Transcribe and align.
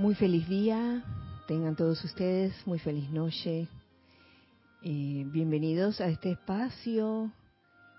Muy 0.00 0.14
feliz 0.14 0.48
día, 0.48 1.04
tengan 1.46 1.76
todos 1.76 2.02
ustedes, 2.02 2.54
muy 2.66 2.78
feliz 2.78 3.10
noche. 3.10 3.68
Eh, 4.82 5.26
bienvenidos 5.26 6.00
a 6.00 6.08
este 6.08 6.30
espacio, 6.30 7.30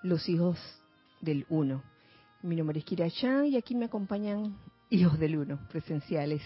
los 0.02 0.28
hijos 0.28 0.58
del 1.20 1.46
uno. 1.48 1.84
Mi 2.42 2.56
nombre 2.56 2.80
es 2.80 2.86
Kira 2.86 3.08
Chan 3.12 3.46
y 3.46 3.56
aquí 3.56 3.76
me 3.76 3.86
acompañan 3.86 4.58
hijos 4.90 5.20
del 5.20 5.38
uno, 5.38 5.60
presenciales. 5.70 6.42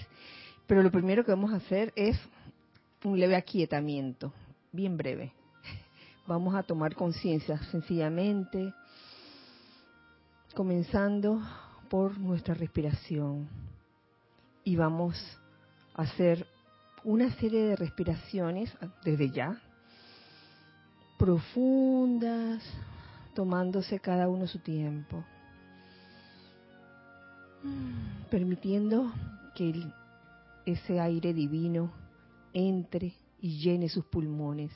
Pero 0.68 0.84
lo 0.84 0.92
primero 0.92 1.24
que 1.24 1.32
vamos 1.32 1.54
a 1.54 1.56
hacer 1.56 1.94
es 1.96 2.20
un 3.06 3.18
leve 3.18 3.38
aquietamiento, 3.38 4.34
bien 4.74 4.98
breve. 4.98 5.32
Vamos 6.28 6.54
a 6.54 6.64
tomar 6.64 6.96
conciencia 6.96 7.58
sencillamente, 7.72 8.74
comenzando 10.54 11.42
por 11.90 12.20
nuestra 12.20 12.56
respiración. 12.56 13.48
Y 14.68 14.76
vamos 14.76 15.16
hacer 15.96 16.46
una 17.04 17.32
serie 17.36 17.64
de 17.64 17.76
respiraciones 17.76 18.72
desde 19.04 19.30
ya, 19.32 19.62
profundas, 21.18 22.64
tomándose 23.34 24.00
cada 24.00 24.28
uno 24.28 24.48
su 24.48 24.60
tiempo, 24.60 25.24
permitiendo 28.30 29.12
que 29.56 29.74
ese 30.66 31.00
aire 31.00 31.34
divino 31.34 31.92
entre 32.54 33.14
y 33.40 33.60
llene 33.60 33.90
sus 33.90 34.06
pulmones. 34.06 34.72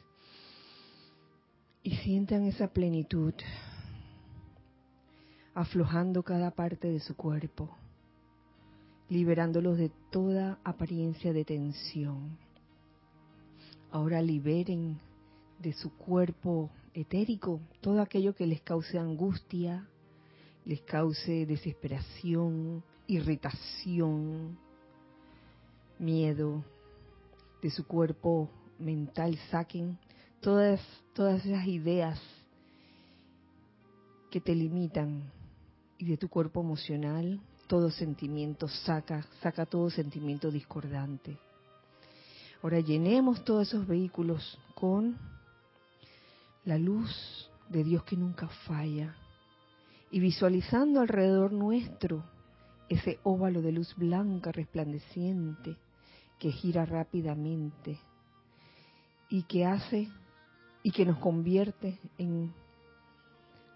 Y 1.81 1.95
sientan 1.97 2.43
esa 2.43 2.67
plenitud 2.67 3.33
aflojando 5.55 6.23
cada 6.23 6.51
parte 6.51 6.89
de 6.89 6.99
su 6.99 7.15
cuerpo 7.15 7.75
liberándolos 9.09 9.77
de 9.77 9.89
toda 10.11 10.59
apariencia 10.63 11.33
de 11.33 11.43
tensión. 11.43 12.37
Ahora 13.91 14.21
liberen 14.21 14.99
de 15.59 15.73
su 15.73 15.91
cuerpo 15.97 16.69
etérico 16.93 17.59
todo 17.81 18.01
aquello 18.01 18.35
que 18.35 18.45
les 18.45 18.61
cause 18.61 18.99
angustia, 18.99 19.87
les 20.63 20.81
cause 20.81 21.45
desesperación, 21.45 22.83
irritación, 23.07 24.57
miedo. 25.97 26.63
De 27.61 27.69
su 27.71 27.85
cuerpo 27.85 28.49
mental 28.77 29.37
saquen 29.49 29.97
todas, 30.39 30.79
todas 31.13 31.45
esas 31.45 31.67
ideas 31.67 32.21
que 34.31 34.39
te 34.39 34.55
limitan 34.55 35.29
y 35.97 36.05
de 36.05 36.15
tu 36.15 36.29
cuerpo 36.29 36.61
emocional 36.61 37.41
todo 37.69 37.91
sentimiento, 37.91 38.67
saca, 38.67 39.23
saca 39.43 39.67
todo 39.67 39.91
sentimiento 39.91 40.49
discordante. 40.49 41.37
Ahora 42.63 42.79
llenemos 42.79 43.45
todos 43.45 43.67
esos 43.67 43.85
vehículos 43.85 44.57
con 44.73 45.15
la 46.65 46.79
luz 46.79 47.47
de 47.69 47.83
Dios 47.83 48.03
que 48.05 48.17
nunca 48.17 48.47
falla 48.65 49.15
y 50.09 50.19
visualizando 50.19 50.99
alrededor 50.99 51.51
nuestro 51.53 52.23
ese 52.89 53.19
óvalo 53.21 53.61
de 53.61 53.71
luz 53.71 53.95
blanca 53.95 54.51
resplandeciente 54.51 55.77
que 56.39 56.51
gira 56.51 56.87
rápidamente 56.87 57.99
y 59.29 59.43
que 59.43 59.67
hace 59.67 60.09
y 60.81 60.89
que 60.89 61.05
nos 61.05 61.19
convierte 61.19 61.99
en 62.17 62.51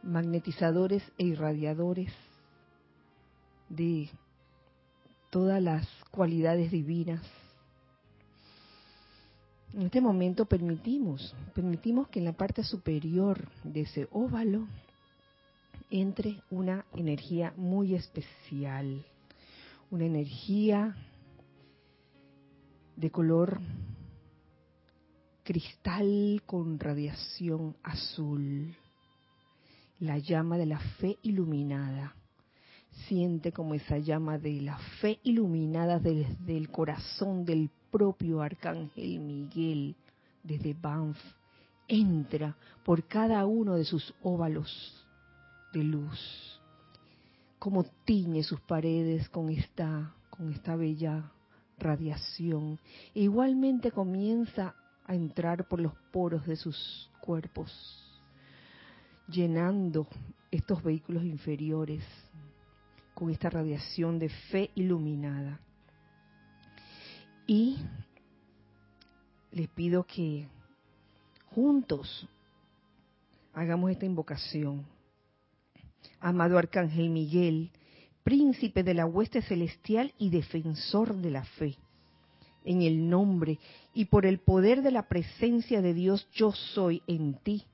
magnetizadores 0.01 1.03
e 1.19 1.25
irradiadores 1.25 2.11
de 3.75 4.09
todas 5.29 5.61
las 5.61 5.87
cualidades 6.11 6.71
divinas. 6.71 7.21
En 9.73 9.83
este 9.83 9.99
momento 9.99 10.45
permitimos, 10.45 11.35
permitimos 11.55 12.07
que 12.09 12.19
en 12.19 12.25
la 12.25 12.33
parte 12.33 12.63
superior 12.63 13.47
de 13.63 13.81
ese 13.81 14.07
óvalo 14.11 14.67
entre 15.89 16.41
una 16.51 16.85
energía 16.93 17.53
muy 17.57 17.95
especial, 17.95 19.03
una 19.89 20.05
energía 20.05 20.95
de 22.95 23.09
color 23.09 23.59
cristal 25.43 26.43
con 26.45 26.79
radiación 26.79 27.75
azul, 27.81 28.75
la 29.99 30.19
llama 30.19 30.57
de 30.57 30.67
la 30.67 30.79
fe 30.79 31.17
iluminada 31.23 32.15
Siente 33.07 33.51
como 33.51 33.73
esa 33.73 33.97
llama 33.97 34.37
de 34.37 34.61
la 34.61 34.77
fe 35.01 35.19
iluminada 35.23 35.99
desde 35.99 36.55
el 36.55 36.69
corazón 36.69 37.43
del 37.43 37.69
propio 37.91 38.41
Arcángel 38.41 39.19
Miguel, 39.19 39.95
desde 40.43 40.73
Banff, 40.73 41.17
entra 41.87 42.55
por 42.83 43.07
cada 43.07 43.45
uno 43.45 43.75
de 43.75 43.83
sus 43.83 44.13
óvalos 44.21 45.05
de 45.73 45.83
luz, 45.83 46.61
como 47.59 47.83
tiñe 48.05 48.43
sus 48.43 48.61
paredes 48.61 49.27
con 49.29 49.49
esta, 49.49 50.13
con 50.29 50.51
esta 50.51 50.75
bella 50.75 51.31
radiación. 51.79 52.79
E 53.13 53.21
igualmente 53.21 53.91
comienza 53.91 54.75
a 55.05 55.15
entrar 55.15 55.67
por 55.67 55.81
los 55.81 55.93
poros 56.11 56.45
de 56.45 56.55
sus 56.55 57.09
cuerpos, 57.21 57.71
llenando 59.27 60.07
estos 60.51 60.81
vehículos 60.83 61.23
inferiores 61.23 62.03
con 63.13 63.29
esta 63.29 63.49
radiación 63.49 64.19
de 64.19 64.29
fe 64.29 64.71
iluminada. 64.75 65.59
Y 67.45 67.77
les 69.51 69.69
pido 69.69 70.03
que 70.03 70.47
juntos 71.47 72.27
hagamos 73.53 73.91
esta 73.91 74.05
invocación. 74.05 74.85
Amado 76.19 76.57
Arcángel 76.57 77.09
Miguel, 77.09 77.71
príncipe 78.23 78.83
de 78.83 78.93
la 78.93 79.05
hueste 79.05 79.41
celestial 79.41 80.13
y 80.17 80.29
defensor 80.29 81.15
de 81.15 81.31
la 81.31 81.43
fe, 81.43 81.77
en 82.63 82.81
el 82.81 83.09
nombre 83.09 83.59
y 83.93 84.05
por 84.05 84.25
el 84.25 84.39
poder 84.39 84.81
de 84.81 84.91
la 84.91 85.07
presencia 85.07 85.81
de 85.81 85.93
Dios 85.93 86.27
yo 86.33 86.51
soy 86.51 87.03
en 87.07 87.35
ti 87.35 87.65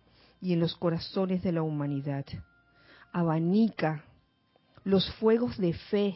y 0.42 0.54
en 0.54 0.60
los 0.60 0.76
corazones 0.76 1.44
de 1.44 1.52
la 1.52 1.62
humanidad. 1.62 2.26
Abanica 3.12 4.04
los 4.90 5.10
fuegos 5.16 5.58
de 5.58 5.74
fe 5.74 6.16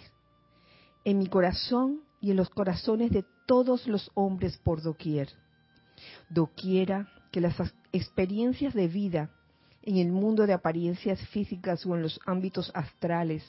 en 1.06 1.19
mi 1.19 1.28
corazón 1.28 2.01
y 2.19 2.31
en 2.31 2.38
los 2.38 2.50
corazones 2.50 3.11
de 3.11 3.23
todos 3.45 3.88
los 3.88 4.09
hombres 4.16 4.57
por 4.57 4.81
doquier. 4.81 5.29
Doquiera 6.29 7.07
que 7.31 7.39
las 7.39 7.56
experiencias 7.91 8.73
de 8.73 8.88
vida 8.88 9.29
en 9.84 9.97
el 9.97 10.11
mundo 10.11 10.47
de 10.47 10.53
apariencias 10.53 11.19
físicas 11.28 11.85
o 11.85 11.95
en 11.95 12.01
los 12.01 12.19
ámbitos 12.25 12.72
astrales 12.73 13.44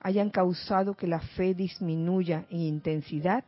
hayan 0.00 0.30
causado 0.30 0.94
que 0.94 1.06
la 1.06 1.20
fe 1.20 1.52
disminuya 1.52 2.46
en 2.48 2.60
intensidad, 2.60 3.44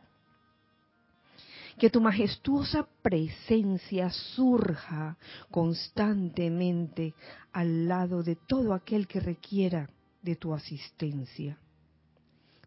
que 1.77 1.89
tu 1.89 2.01
majestuosa 2.01 2.87
presencia 3.01 4.09
surja 4.09 5.17
constantemente 5.49 7.13
al 7.53 7.87
lado 7.87 8.21
de 8.21 8.35
todo 8.35 8.73
aquel 8.73 9.07
que 9.07 9.21
requiera 9.21 9.89
de 10.21 10.35
tu 10.35 10.53
asistencia. 10.53 11.57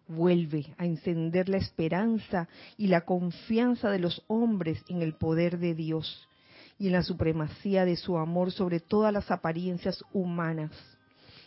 Vuelve 0.09 0.75
a 0.79 0.85
encender 0.85 1.49
la 1.49 1.59
esperanza 1.59 2.49
y 2.77 2.89
la 2.89 3.03
confianza 3.03 3.91
de 3.91 3.99
los 3.99 4.23
hombres 4.27 4.83
en 4.89 5.03
el 5.03 5.15
poder 5.15 5.59
de 5.59 5.75
Dios 5.75 6.29
y 6.79 6.89
en 6.89 6.93
la 6.93 7.03
supremacía 7.03 7.85
de 7.85 7.97
su 7.97 8.19
amor 8.19 8.53
sobre 8.53 8.81
todas 8.81 9.13
las 9.13 9.31
apariencias 9.31 10.05
humanas 10.13 10.73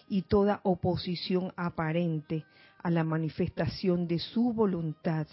y 0.08 0.22
toda 0.24 0.62
oposición 0.64 1.52
aparente 1.56 2.46
a 2.82 2.90
la 2.90 3.04
manifestación 3.04 4.08
de 4.08 4.20
su 4.20 4.54
voluntad 4.54 5.28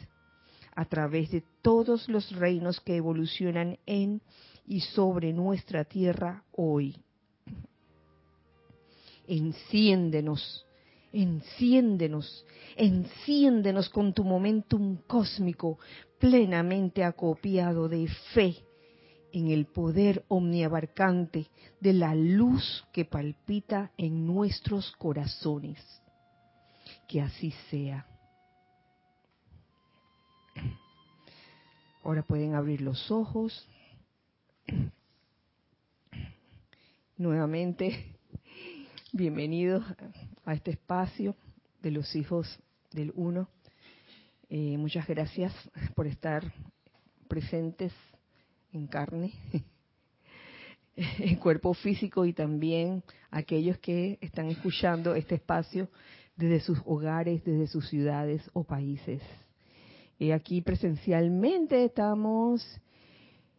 a 0.74 0.84
través 0.86 1.30
de 1.30 1.44
todos 1.60 2.08
los 2.08 2.34
reinos 2.34 2.80
que 2.80 2.96
evolucionan 2.96 3.78
en 3.86 4.22
y 4.66 4.80
sobre 4.80 5.32
nuestra 5.32 5.84
tierra 5.84 6.44
hoy. 6.52 6.96
Enciéndenos, 9.26 10.66
enciéndenos, 11.12 12.44
enciéndenos 12.76 13.88
con 13.88 14.12
tu 14.12 14.24
momentum 14.24 14.96
cósmico 15.06 15.78
plenamente 16.18 17.04
acopiado 17.04 17.88
de 17.88 18.08
fe 18.34 18.64
en 19.32 19.48
el 19.48 19.66
poder 19.66 20.24
omniabarcante 20.28 21.48
de 21.80 21.92
la 21.92 22.14
luz 22.14 22.84
que 22.92 23.04
palpita 23.04 23.90
en 23.96 24.26
nuestros 24.26 24.92
corazones. 24.92 25.78
Que 27.08 27.20
así 27.20 27.52
sea. 27.70 28.06
Ahora 32.04 32.22
pueden 32.22 32.54
abrir 32.54 32.80
los 32.80 33.10
ojos. 33.10 33.68
Nuevamente 37.16 38.11
Bienvenidos 39.14 39.84
a 40.46 40.54
este 40.54 40.70
espacio 40.70 41.36
de 41.82 41.90
los 41.90 42.16
hijos 42.16 42.58
del 42.92 43.12
uno. 43.14 43.46
Eh, 44.48 44.78
muchas 44.78 45.06
gracias 45.06 45.52
por 45.94 46.06
estar 46.06 46.50
presentes 47.28 47.92
en 48.72 48.86
carne, 48.86 49.34
en 50.96 51.36
cuerpo 51.36 51.74
físico 51.74 52.24
y 52.24 52.32
también 52.32 53.04
aquellos 53.30 53.76
que 53.80 54.16
están 54.22 54.46
escuchando 54.46 55.14
este 55.14 55.34
espacio 55.34 55.90
desde 56.34 56.60
sus 56.60 56.78
hogares, 56.86 57.44
desde 57.44 57.66
sus 57.66 57.86
ciudades 57.90 58.40
o 58.54 58.64
países. 58.64 59.20
Eh, 60.20 60.32
aquí 60.32 60.62
presencialmente 60.62 61.84
estamos 61.84 62.66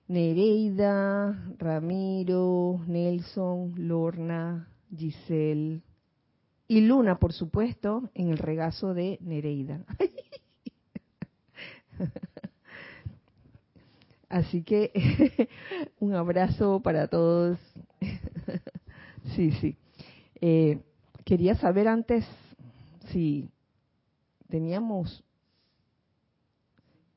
Nereida, 0.07 1.53
Ramiro, 1.59 2.81
Nelson, 2.87 3.75
Lorna, 3.77 4.72
Giselle 4.95 5.81
y 6.67 6.81
Luna, 6.81 7.19
por 7.19 7.33
supuesto, 7.33 8.09
en 8.13 8.29
el 8.29 8.37
regazo 8.37 8.93
de 8.93 9.17
Nereida. 9.21 9.83
Así 14.29 14.63
que 14.63 15.47
un 15.99 16.15
abrazo 16.15 16.79
para 16.81 17.07
todos. 17.07 17.59
sí, 19.35 19.51
sí. 19.51 19.77
Eh, 20.41 20.81
quería 21.23 21.55
saber 21.55 21.87
antes 21.87 22.25
si 23.11 23.49
teníamos 24.49 25.23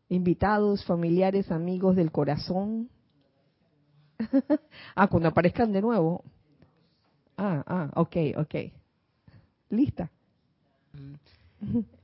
invitados, 0.08 0.84
familiares, 0.84 1.50
amigos 1.50 1.96
del 1.96 2.12
corazón. 2.12 2.90
ah, 4.94 5.08
cuando 5.08 5.28
aparezcan 5.28 5.72
de 5.72 5.80
nuevo. 5.80 6.22
Ah, 7.36 7.62
ah, 7.66 7.90
ok, 7.94 8.16
ok. 8.36 8.54
Lista. 9.70 10.10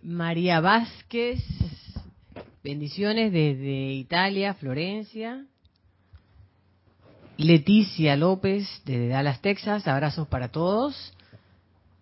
María 0.02 0.60
Vázquez, 0.60 1.40
bendiciones 2.62 3.32
desde 3.32 3.92
Italia, 3.92 4.54
Florencia. 4.54 5.46
Leticia 7.38 8.16
López 8.16 8.82
desde 8.84 9.08
Dallas, 9.08 9.40
Texas, 9.40 9.88
abrazos 9.88 10.28
para 10.28 10.48
todos. 10.48 11.14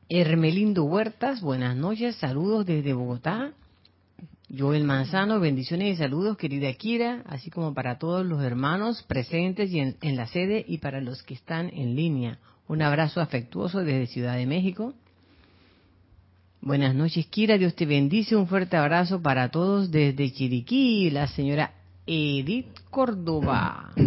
Hermelindo 0.09 0.85
Huertas, 0.85 1.41
buenas 1.41 1.77
noches, 1.77 2.17
saludos 2.17 2.67
desde 2.67 2.95
Bogotá. 2.95 3.53
Joel 4.57 4.83
Manzano, 4.83 5.39
bendiciones 5.39 5.95
y 5.95 5.97
saludos, 5.97 6.37
querida 6.37 6.73
Kira, 6.73 7.23
así 7.27 7.51
como 7.51 7.73
para 7.73 7.99
todos 7.99 8.27
los 8.27 8.43
hermanos 8.43 9.05
presentes 9.05 9.71
y 9.71 9.79
en, 9.79 10.17
la 10.17 10.27
sede 10.27 10.65
y 10.67 10.79
para 10.79 11.01
los 11.01 11.23
que 11.23 11.35
están 11.35 11.71
en 11.73 11.95
línea. 11.95 12.41
Un 12.71 12.83
abrazo 12.83 13.21
afectuoso 13.21 13.81
desde 13.81 14.07
Ciudad 14.07 14.37
de 14.37 14.47
México. 14.47 14.95
Buenas 16.61 16.95
noches, 16.95 17.27
Kira, 17.27 17.59
Dios 17.59 17.75
te 17.75 17.85
bendice. 17.85 18.37
Un 18.37 18.47
fuerte 18.47 18.77
abrazo 18.77 19.21
para 19.21 19.49
todos 19.49 19.91
desde 19.91 20.31
Chiriquí, 20.31 21.11
la 21.11 21.27
señora 21.27 21.73
Edith 22.07 22.69
Córdoba. 22.89 23.91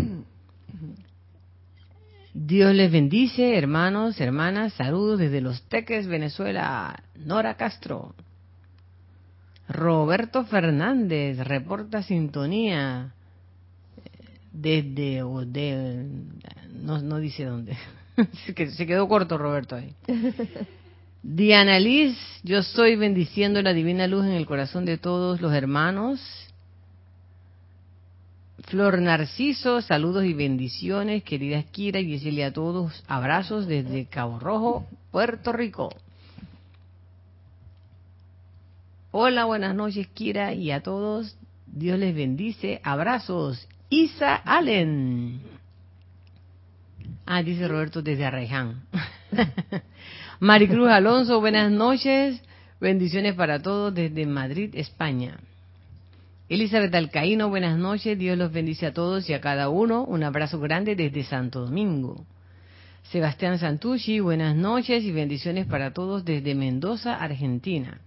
Dios 2.34 2.74
les 2.74 2.90
bendice, 2.90 3.58
hermanos, 3.58 4.22
hermanas. 4.22 4.72
Saludos 4.72 5.20
desde 5.20 5.42
Los 5.42 5.64
Teques, 5.64 6.08
Venezuela. 6.08 7.04
Nora 7.18 7.58
Castro. 7.58 8.16
Roberto 9.68 10.46
Fernández 10.46 11.38
reporta 11.40 12.02
sintonía 12.02 13.14
desde 14.54 15.22
de, 15.48 16.08
no, 16.82 17.02
no 17.02 17.18
dice 17.18 17.44
dónde 17.44 17.76
se 18.56 18.86
quedó 18.86 19.08
corto 19.08 19.38
Roberto 19.38 19.76
ahí 19.76 19.94
Diana 21.24 21.80
Liz 21.80 22.18
yo 22.44 22.60
estoy 22.60 22.96
bendiciendo 22.96 23.62
la 23.62 23.74
divina 23.74 24.08
luz 24.08 24.26
en 24.26 24.34
el 24.34 24.46
corazón 24.46 24.86
de 24.86 24.98
todos 24.98 25.42
los 25.42 25.54
hermanos 25.54 26.20
Flor 28.68 29.00
Narciso 29.02 29.82
saludos 29.82 30.26
y 30.26 30.34
bendiciones 30.34 31.24
queridas 31.24 31.66
Kira 31.66 32.00
y 32.00 32.12
decirle 32.12 32.46
a 32.46 32.54
todos 32.54 33.04
abrazos 33.08 33.68
desde 33.68 34.06
Cabo 34.06 34.40
Rojo 34.40 34.88
Puerto 35.12 35.52
Rico 35.54 35.90
Hola, 39.16 39.46
buenas 39.46 39.76
noches, 39.76 40.08
Kira, 40.08 40.56
y 40.56 40.72
a 40.72 40.82
todos. 40.82 41.38
Dios 41.68 42.00
les 42.00 42.16
bendice. 42.16 42.82
Abrazos. 42.84 43.68
Isa 43.88 44.34
Allen. 44.38 45.53
Ah, 47.26 47.42
dice 47.42 47.68
Roberto 47.68 48.02
desde 48.02 48.26
Arreján. 48.26 48.84
Maricruz 50.40 50.90
Alonso, 50.90 51.40
buenas 51.40 51.72
noches. 51.72 52.42
Bendiciones 52.82 53.36
para 53.36 53.62
todos 53.62 53.94
desde 53.94 54.26
Madrid, 54.26 54.72
España. 54.74 55.38
Elizabeth 56.50 56.94
Alcaíno, 56.94 57.48
buenas 57.48 57.78
noches. 57.78 58.20
Dios 58.20 58.38
los 58.38 58.52
bendice 58.52 58.88
a 58.88 58.94
todos 58.94 59.30
y 59.30 59.34
a 59.34 59.40
cada 59.40 59.70
uno. 59.70 60.04
Un 60.04 60.24
abrazo 60.24 60.60
grande 60.60 60.98
desde 60.98 61.24
Santo 61.24 61.62
Domingo. 61.62 62.26
Sebastián 63.04 63.58
Santucci, 63.58 64.20
buenas 64.20 64.56
noches 64.56 65.04
y 65.04 65.12
bendiciones 65.14 65.66
para 65.66 65.94
todos 65.94 66.26
desde 66.26 66.56
Mendoza, 66.56 67.16
Argentina. 67.16 68.02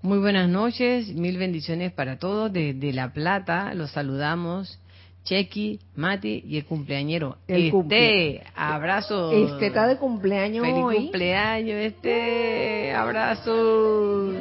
Muy 0.00 0.18
buenas 0.18 0.48
noches, 0.48 1.14
mil 1.14 1.38
bendiciones 1.38 1.92
para 1.92 2.18
todos. 2.18 2.52
Desde 2.52 2.92
La 2.92 3.12
Plata 3.12 3.72
los 3.74 3.92
saludamos. 3.92 4.80
Chequi, 5.24 5.78
Mati 5.94 6.42
y 6.46 6.58
el 6.58 6.64
cumpleañero. 6.64 7.36
El 7.46 7.72
este, 7.72 8.42
abrazo. 8.56 9.30
Este 9.30 9.68
está 9.68 9.86
de 9.86 9.96
cumpleaños 9.96 10.66
Feliz 10.66 10.82
hoy. 10.82 10.96
cumpleaños, 10.96 11.76
este, 11.76 12.92
abrazo. 12.92 14.32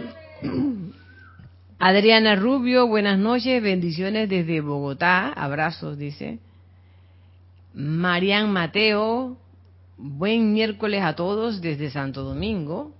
Adriana 1.79 2.35
Rubio, 2.35 2.87
buenas 2.87 3.19
noches, 3.19 3.61
bendiciones 3.61 4.27
desde 4.29 4.61
Bogotá, 4.61 5.31
abrazos, 5.33 5.97
dice. 5.97 6.39
Marian 7.73 8.51
Mateo, 8.51 9.37
buen 9.97 10.53
miércoles 10.53 11.03
a 11.03 11.15
todos 11.15 11.61
desde 11.61 11.89
Santo 11.89 12.23
Domingo. 12.23 12.93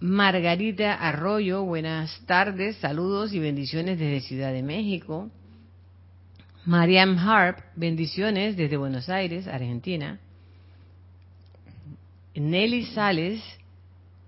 Margarita 0.00 0.94
Arroyo, 0.94 1.62
buenas 1.64 2.22
tardes, 2.26 2.76
saludos 2.76 3.34
y 3.34 3.38
bendiciones 3.38 3.98
desde 3.98 4.20
Ciudad 4.20 4.52
de 4.52 4.62
México. 4.62 5.30
Mariam 6.66 7.16
Harp, 7.18 7.58
bendiciones 7.74 8.56
desde 8.56 8.76
Buenos 8.76 9.08
Aires, 9.08 9.48
Argentina. 9.48 10.20
Nelly 12.34 12.84
Sales, 12.86 13.42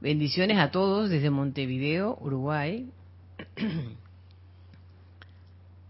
bendiciones 0.01 0.57
a 0.59 0.71
todos 0.71 1.11
desde 1.11 1.29
Montevideo, 1.29 2.17
Uruguay. 2.21 2.89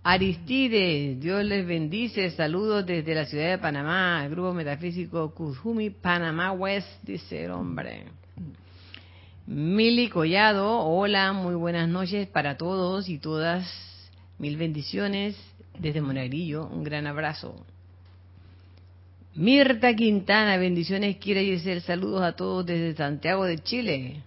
Aristides, 0.03 1.21
Dios 1.21 1.45
les 1.45 1.65
bendice, 1.65 2.29
saludos 2.31 2.85
desde 2.87 3.15
la 3.15 3.25
ciudad 3.25 3.51
de 3.51 3.59
Panamá, 3.59 4.25
el 4.25 4.33
grupo 4.33 4.53
metafísico 4.53 5.33
Kuzumi, 5.33 5.91
Panamá 5.91 6.51
West, 6.51 6.89
dice 7.05 7.45
el 7.45 7.53
hombre. 7.53 8.07
Mili 9.47 10.09
Collado, 10.09 10.81
hola, 10.81 11.33
muy 11.33 11.55
buenas 11.55 11.89
noches 11.89 12.27
para 12.27 12.57
todos 12.57 13.09
y 13.09 13.19
todas. 13.19 13.65
Mil 14.39 14.57
bendiciones 14.57 15.37
desde 15.79 16.01
Monagrillo, 16.01 16.67
un 16.67 16.85
gran 16.85 17.07
abrazo. 17.07 17.67
Mirta 19.35 19.95
Quintana, 19.95 20.57
bendiciones, 20.59 21.17
quiere 21.17 21.43
decir 21.45 21.81
saludos 21.81 22.23
a 22.23 22.37
todos 22.37 22.67
desde 22.67 22.95
Santiago 22.95 23.45
de 23.45 23.59
Chile. 23.59 24.23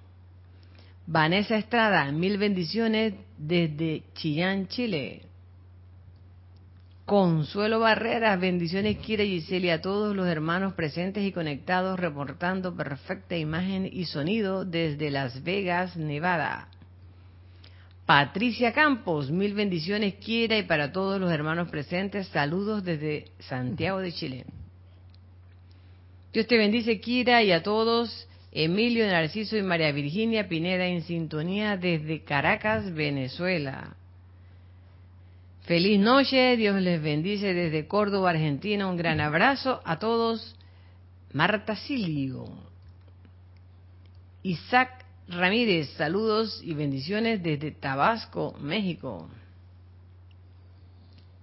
Vanessa 1.05 1.57
Estrada, 1.57 2.11
mil 2.11 2.39
bendiciones 2.39 3.13
desde 3.37 4.03
Chillán, 4.15 4.67
Chile. 4.67 5.21
Consuelo 7.05 7.81
Barreras, 7.81 8.39
bendiciones 8.39 8.97
Kira 8.97 9.23
Giselle 9.23 9.67
y 9.67 9.69
a 9.69 9.79
todos 9.79 10.15
los 10.15 10.27
hermanos 10.27 10.73
presentes 10.73 11.23
y 11.23 11.31
conectados 11.31 11.99
reportando 11.99 12.75
perfecta 12.75 13.37
imagen 13.37 13.87
y 13.91 14.05
sonido 14.05 14.65
desde 14.65 15.11
Las 15.11 15.43
Vegas, 15.43 15.95
Nevada. 15.97 16.69
Patricia 18.05 18.71
Campos, 18.71 19.31
mil 19.31 19.55
bendiciones 19.55 20.15
Kira 20.15 20.57
y 20.57 20.63
para 20.63 20.91
todos 20.91 21.19
los 21.19 21.31
hermanos 21.31 21.69
presentes, 21.69 22.27
saludos 22.27 22.83
desde 22.83 23.31
Santiago 23.39 23.99
de 23.99 24.11
Chile. 24.11 24.45
Dios 26.31 26.45
te 26.45 26.57
bendice 26.57 26.99
Kira 26.99 27.41
y 27.41 27.51
a 27.51 27.63
todos. 27.63 28.27
Emilio 28.51 29.05
Narciso 29.07 29.57
y 29.57 29.63
María 29.63 29.91
Virginia 29.91 30.47
Pineda 30.47 30.85
en 30.85 31.01
sintonía 31.01 31.77
desde 31.77 32.23
Caracas, 32.23 32.93
Venezuela. 32.93 33.95
Feliz 35.63 35.99
noche, 35.99 36.55
Dios 36.57 36.79
les 36.79 37.01
bendice 37.01 37.53
desde 37.53 37.87
Córdoba, 37.87 38.29
Argentina. 38.29 38.87
Un 38.87 38.97
gran 38.97 39.19
abrazo 39.19 39.81
a 39.83 39.97
todos. 39.97 40.55
Marta 41.33 41.75
Silio. 41.75 42.45
Isaac 44.43 45.04
Ramírez, 45.27 45.89
saludos 45.97 46.61
y 46.63 46.73
bendiciones 46.73 47.41
desde 47.41 47.71
Tabasco, 47.71 48.55
México. 48.59 49.27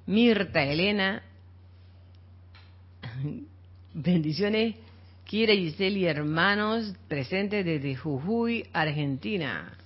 Mirta 0.07 0.63
Elena, 0.63 1.23
bendiciones. 3.95 4.77
Kira 5.25 5.55
Giselle 5.55 5.99
y 6.01 6.05
hermanos 6.05 6.95
presentes 7.09 7.65
desde 7.65 7.97
Jujuy, 7.97 8.67
Argentina. 8.73 9.79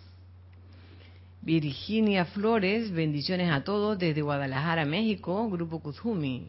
Virginia 1.40 2.24
Flores, 2.24 2.90
bendiciones 2.90 3.52
a 3.52 3.62
todos 3.62 3.96
desde 3.96 4.22
Guadalajara, 4.22 4.84
México, 4.84 5.48
Grupo 5.48 5.78
Kuzumi. 5.78 6.48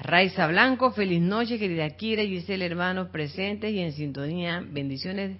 Raiza 0.00 0.48
Blanco, 0.48 0.90
feliz 0.90 1.22
noche, 1.22 1.60
querida 1.60 1.88
Kira 1.90 2.24
y 2.24 2.30
Giselle, 2.30 2.66
hermanos 2.66 3.08
presentes 3.10 3.72
y 3.72 3.78
en 3.78 3.92
sintonía. 3.92 4.64
Bendiciones 4.68 5.36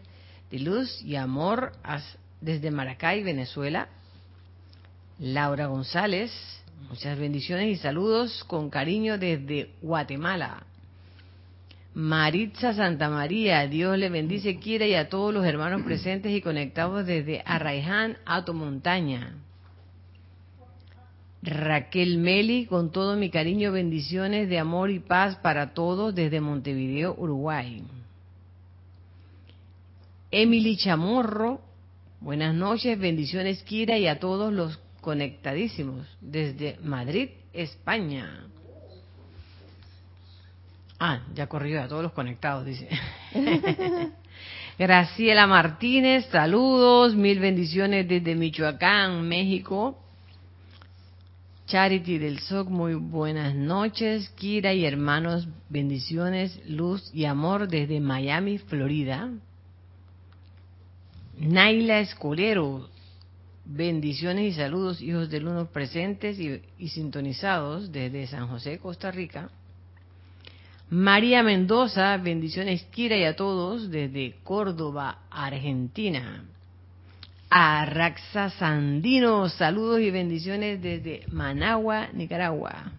de 0.50 0.58
luz 0.58 1.02
y 1.02 1.16
amor 1.16 1.72
desde 2.40 2.70
Maracay, 2.70 3.22
Venezuela. 3.22 3.88
Laura 5.18 5.66
González, 5.66 6.30
muchas 6.88 7.18
bendiciones 7.18 7.68
y 7.68 7.76
saludos 7.76 8.44
con 8.44 8.68
cariño 8.68 9.18
desde 9.18 9.70
Guatemala. 9.80 10.64
Maritza 11.94 12.74
Santa 12.74 13.08
María, 13.08 13.66
Dios 13.66 13.96
le 13.96 14.10
bendice, 14.10 14.58
quiere 14.58 14.90
y 14.90 14.94
a 14.94 15.08
todos 15.08 15.32
los 15.32 15.46
hermanos 15.46 15.80
presentes 15.82 16.32
y 16.32 16.42
conectados 16.42 17.06
desde 17.06 17.42
Arraiján, 17.46 18.18
Alto 18.26 18.52
Montaña. 18.52 19.32
Raquel 21.42 22.18
Meli, 22.18 22.66
con 22.66 22.92
todo 22.92 23.16
mi 23.16 23.30
cariño, 23.30 23.72
bendiciones 23.72 24.50
de 24.50 24.58
amor 24.58 24.90
y 24.90 24.98
paz 24.98 25.36
para 25.36 25.72
todos 25.72 26.14
desde 26.14 26.42
Montevideo, 26.42 27.14
Uruguay. 27.16 27.82
Emily 30.38 30.76
Chamorro, 30.76 31.62
buenas 32.20 32.54
noches, 32.54 32.98
bendiciones 32.98 33.62
Kira 33.62 33.96
y 33.96 34.06
a 34.06 34.20
todos 34.20 34.52
los 34.52 34.78
conectadísimos 35.00 36.06
desde 36.20 36.76
Madrid, 36.82 37.30
España. 37.54 38.44
Ah, 41.00 41.22
ya 41.34 41.46
corrió 41.46 41.82
a 41.82 41.88
todos 41.88 42.02
los 42.02 42.12
conectados, 42.12 42.66
dice. 42.66 42.86
Graciela 44.78 45.46
Martínez, 45.46 46.26
saludos, 46.26 47.14
mil 47.14 47.40
bendiciones 47.40 48.06
desde 48.06 48.34
Michoacán, 48.34 49.26
México. 49.26 49.98
Charity 51.66 52.18
del 52.18 52.40
SOC, 52.40 52.68
muy 52.68 52.92
buenas 52.92 53.54
noches. 53.54 54.28
Kira 54.36 54.74
y 54.74 54.84
hermanos, 54.84 55.48
bendiciones, 55.70 56.60
luz 56.68 57.10
y 57.14 57.24
amor 57.24 57.68
desde 57.68 58.00
Miami, 58.00 58.58
Florida. 58.58 59.30
Naila 61.38 62.00
Escolero, 62.00 62.88
bendiciones 63.66 64.54
y 64.54 64.56
saludos, 64.56 65.02
hijos 65.02 65.28
del 65.28 65.46
uno 65.46 65.66
presentes 65.66 66.38
y, 66.38 66.88
sintonizados 66.88 67.92
desde 67.92 68.26
San 68.26 68.48
José, 68.48 68.78
Costa 68.78 69.10
Rica. 69.10 69.50
María 70.88 71.42
Mendoza, 71.42 72.16
bendiciones 72.16 72.84
Kira 72.84 73.18
y 73.18 73.24
a 73.24 73.36
todos 73.36 73.90
desde 73.90 74.36
Córdoba, 74.44 75.18
Argentina. 75.30 76.44
Arraxa 77.50 78.50
Sandino, 78.50 79.48
saludos 79.50 80.00
y 80.00 80.10
bendiciones 80.10 80.80
desde 80.80 81.26
Managua, 81.30 82.08
Nicaragua. 82.14 82.92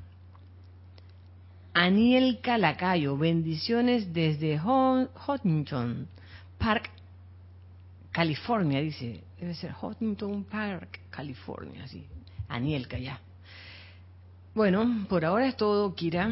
Aniel 1.73 2.39
Calacayo, 2.41 3.17
bendiciones 3.17 4.13
desde 4.13 4.59
Huntington 4.61 6.07
Park, 6.57 6.89
California, 8.17 8.81
dice. 8.81 9.21
Debe 9.39 9.53
ser 9.53 9.75
Huntington 9.79 10.43
Park, 10.45 11.01
California, 11.11 11.87
sí. 11.87 12.03
Aniel 12.47 12.87
ya. 12.87 13.21
Bueno, 14.55 15.05
por 15.07 15.23
ahora 15.23 15.47
es 15.47 15.55
todo, 15.55 15.93
Kira. 15.93 16.27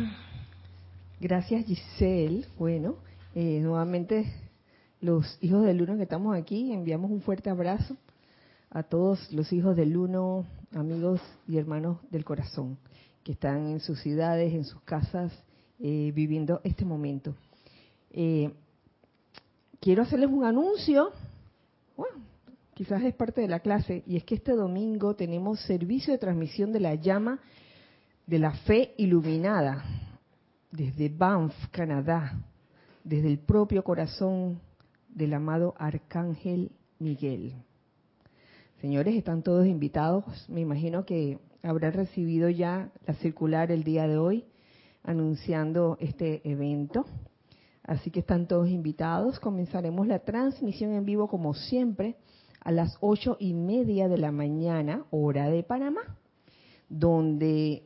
Gracias, 1.19 1.63
Giselle. 1.67 2.47
Bueno, 2.57 2.95
eh, 3.35 3.59
nuevamente 3.61 4.33
los 4.99 5.37
hijos 5.41 5.63
del 5.63 5.79
uno 5.79 5.95
que 5.95 6.01
estamos 6.01 6.35
aquí, 6.35 6.73
enviamos 6.73 7.11
un 7.11 7.21
fuerte 7.21 7.51
abrazo 7.51 7.95
a 8.71 8.81
todos 8.81 9.31
los 9.31 9.53
hijos 9.53 9.75
del 9.75 9.95
uno, 9.95 10.43
amigos 10.73 11.21
y 11.47 11.59
hermanos 11.59 11.99
del 12.09 12.25
corazón, 12.25 12.79
que 13.23 13.33
están 13.33 13.67
en 13.67 13.79
sus 13.79 13.99
ciudades, 14.01 14.55
en 14.55 14.63
sus 14.63 14.81
casas, 14.81 15.31
eh, 15.79 16.11
viviendo 16.15 16.61
este 16.63 16.83
momento. 16.83 17.35
Eh, 18.09 18.51
quiero 19.79 20.01
hacerles 20.01 20.31
un 20.31 20.45
anuncio, 20.45 21.11
bueno, 21.95 22.17
quizás 22.73 23.03
es 23.03 23.13
parte 23.13 23.41
de 23.41 23.47
la 23.47 23.59
clase, 23.59 24.03
y 24.05 24.17
es 24.17 24.23
que 24.23 24.35
este 24.35 24.53
domingo 24.53 25.15
tenemos 25.15 25.59
servicio 25.61 26.13
de 26.13 26.19
transmisión 26.19 26.71
de 26.71 26.79
la 26.79 26.95
llama 26.95 27.39
de 28.27 28.39
la 28.39 28.51
fe 28.51 28.93
iluminada 28.97 29.83
desde 30.71 31.09
Banff, 31.09 31.53
Canadá, 31.71 32.39
desde 33.03 33.27
el 33.27 33.39
propio 33.39 33.83
corazón 33.83 34.59
del 35.09 35.33
amado 35.33 35.73
Arcángel 35.77 36.71
Miguel. 36.99 37.53
Señores, 38.81 39.15
están 39.15 39.41
todos 39.41 39.65
invitados. 39.65 40.25
Me 40.49 40.61
imagino 40.61 41.05
que 41.05 41.39
habrán 41.63 41.93
recibido 41.93 42.49
ya 42.49 42.91
la 43.05 43.13
circular 43.15 43.71
el 43.71 43.83
día 43.83 44.07
de 44.07 44.17
hoy 44.17 44.45
anunciando 45.03 45.97
este 45.99 46.41
evento. 46.49 47.05
Así 47.85 48.09
que 48.09 48.21
están 48.21 48.47
todos 48.47 48.67
invitados. 48.69 49.39
Comenzaremos 49.39 50.07
la 50.07 50.19
transmisión 50.19 50.91
en 50.93 51.05
vivo 51.05 51.27
como 51.27 51.53
siempre 51.53 52.15
a 52.61 52.71
las 52.71 52.97
ocho 52.99 53.37
y 53.39 53.53
media 53.53 54.07
de 54.07 54.17
la 54.17 54.31
mañana, 54.31 55.05
hora 55.11 55.49
de 55.49 55.61
Panamá, 55.61 56.01
donde 56.89 57.83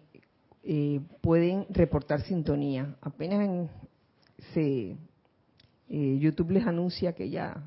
eh, 0.63 1.01
pueden 1.19 1.65
reportar 1.69 2.21
sintonía. 2.21 2.95
Apenas 3.01 3.69
se, 4.53 4.95
eh, 5.89 6.17
YouTube 6.17 6.51
les 6.51 6.65
anuncia 6.65 7.11
que 7.13 7.29
ya, 7.29 7.61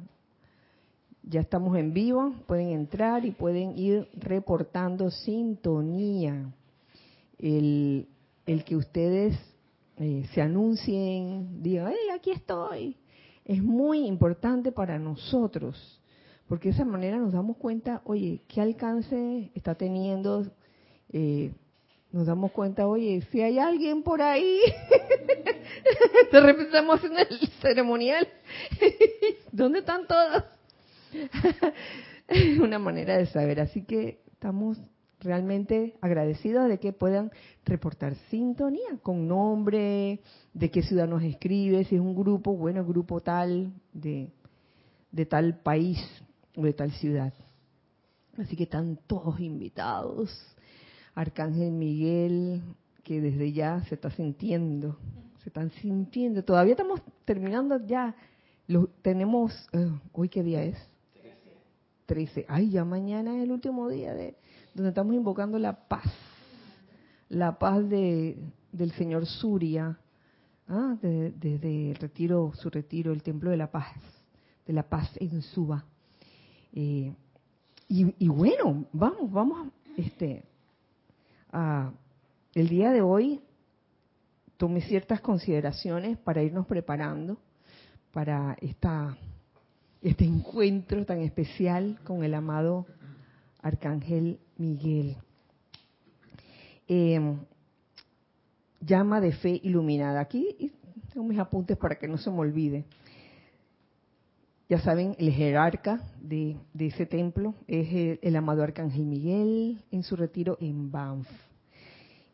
ya 1.23 1.41
estamos 1.41 1.77
en 1.77 1.93
vivo, 1.93 2.33
pueden 2.47 2.71
entrar 2.71 3.27
y 3.27 3.33
pueden 3.33 3.79
ir 3.79 4.09
reportando 4.15 5.11
sintonía. 5.11 6.51
El, 7.39 8.09
el 8.47 8.65
que 8.65 8.77
ustedes 8.77 9.39
eh, 9.99 10.27
se 10.35 10.43
anuncien, 10.43 11.63
digan, 11.63 11.89
hey, 11.91 12.11
aquí 12.15 12.31
estoy, 12.31 12.97
es 13.45 13.63
muy 13.63 14.07
importante 14.07 14.73
para 14.73 14.99
nosotros, 14.99 16.01
porque 16.49 16.69
de 16.69 16.75
esa 16.75 16.85
manera 16.85 17.19
nos 17.19 17.33
damos 17.33 17.57
cuenta, 17.57 18.03
oye, 18.05 18.43
qué 18.49 18.61
alcance 18.61 19.51
está 19.55 19.75
teniendo 19.75 20.47
eh, 21.13 21.53
nos 22.13 22.27
damos 22.27 22.53
cuenta, 22.53 22.87
oye, 22.87 23.23
si 23.31 23.41
hay 23.41 23.59
alguien 23.59 24.03
por 24.03 24.21
ahí, 24.21 24.61
de 26.33 26.41
repente 26.41 26.67
estamos 26.67 27.03
en 27.05 27.19
el 27.19 27.49
ceremonial, 27.61 28.29
¿dónde 29.53 29.79
están 29.79 30.07
todos? 30.07 30.45
Una 32.61 32.79
manera 32.79 33.17
de 33.17 33.27
saber, 33.27 33.61
así 33.61 33.85
que 33.85 34.21
estamos 34.31 34.79
realmente 35.23 35.95
agradecidos 36.00 36.69
de 36.69 36.79
que 36.79 36.93
puedan 36.93 37.31
reportar 37.64 38.14
sintonía 38.31 38.99
con 39.02 39.29
nombre, 39.29 40.21
de 40.52 40.71
qué 40.71 40.83
ciudad 40.83 41.09
nos 41.09 41.23
escribe, 41.23 41.85
si 41.85 41.95
es 41.95 42.00
un 42.00 42.14
grupo, 42.14 42.57
bueno, 42.57 42.85
grupo 42.85 43.21
tal, 43.21 43.73
de, 43.93 44.31
de 45.11 45.26
tal 45.26 45.59
país 45.59 45.99
o 46.57 46.62
de 46.62 46.73
tal 46.73 46.93
ciudad. 46.93 47.33
Así 48.38 48.57
que 48.57 48.64
están 48.64 48.99
todos 49.07 49.41
invitados 49.41 50.31
Arcángel 51.14 51.73
Miguel, 51.73 52.62
que 53.02 53.21
desde 53.21 53.52
ya 53.52 53.85
se 53.88 53.95
está 53.95 54.11
sintiendo, 54.11 54.99
se 55.43 55.50
están 55.50 55.71
sintiendo. 55.71 56.43
Todavía 56.45 56.73
estamos 56.73 57.02
terminando 57.25 57.85
ya. 57.87 58.14
Lo, 58.67 58.87
tenemos, 59.02 59.52
eh, 59.73 59.91
hoy 60.12 60.29
qué 60.29 60.43
día 60.43 60.62
es? 60.62 60.76
13. 62.07 62.47
Ay, 62.49 62.71
ya 62.71 62.85
mañana 62.85 63.37
es 63.37 63.45
el 63.45 63.52
último 63.52 63.88
día 63.88 64.12
de 64.12 64.37
donde 64.75 64.91
estamos 64.91 65.14
invocando 65.14 65.59
la 65.59 65.88
paz. 65.88 66.12
La 67.29 67.59
paz 67.59 67.88
de, 67.88 68.37
del 68.73 68.93
Señor 68.93 69.26
Surya, 69.26 69.99
¿ah? 70.69 70.97
desde 71.00 71.91
el 71.91 71.97
retiro, 71.97 72.52
su 72.55 72.69
retiro, 72.69 73.12
el 73.12 73.23
templo 73.23 73.50
de 73.50 73.57
la 73.57 73.71
paz, 73.71 73.95
de 74.67 74.73
la 74.73 74.83
paz 74.83 75.11
en 75.17 75.41
Suba. 75.43 75.85
Eh, 76.75 77.14
y, 77.88 78.29
bueno, 78.29 78.87
vamos, 78.93 79.31
vamos, 79.31 79.69
este, 79.99 80.45
Ah, 81.55 81.93
el 82.55 82.71
día 82.71 82.91
de 82.93 83.02
hoy 83.02 83.43
tomé 84.57 84.81
ciertas 84.81 85.21
consideraciones 85.21 86.17
para 86.17 86.43
irnos 86.43 86.67
preparando 86.67 87.37
para 88.11 88.57
esta, 88.62 89.19
este 90.00 90.25
encuentro 90.25 91.05
tan 91.05 91.21
especial 91.21 91.99
con 92.05 92.25
el 92.25 92.33
amado 92.33 92.87
Arcángel 93.61 94.41
Miguel. 94.57 95.17
Em, 96.89 97.39
llama 98.81 99.21
de 99.21 99.33
fe 99.33 99.61
iluminada. 99.63 100.21
Aquí 100.21 100.73
tengo 101.13 101.27
mis 101.27 101.39
apuntes 101.39 101.77
para 101.77 101.97
que 101.97 102.09
no 102.09 102.19
se 102.19 102.31
me 102.31 102.39
olvide. 102.39 102.85
Ya 104.69 104.81
saben, 104.81 105.15
el 105.19 105.31
jerarca 105.31 106.01
de, 106.19 106.57
ese 106.79 107.05
templo 107.05 107.55
es 107.67 108.19
el, 108.23 108.37
amado 108.37 108.63
Arcángel 108.63 109.05
Miguel 109.05 109.85
en 109.91 110.03
su 110.03 110.17
retiro 110.17 110.57
en 110.61 110.91
Banff. 110.91 111.29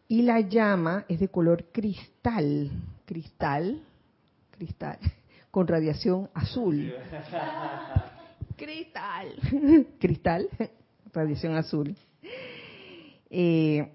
Y 0.07 0.23
la 0.23 0.41
llama 0.41 1.05
es 1.09 1.19
de 1.19 1.29
color 1.29 1.65
cristal, 1.73 2.71
cristal, 3.05 3.83
cristal, 4.53 4.99
con 5.51 5.67
radiación 5.67 6.31
azul. 6.33 6.95
cristal, 8.57 9.35
cristal, 9.99 10.49
radiación 11.13 11.57
azul. 11.57 11.97
Eh, 13.31 13.91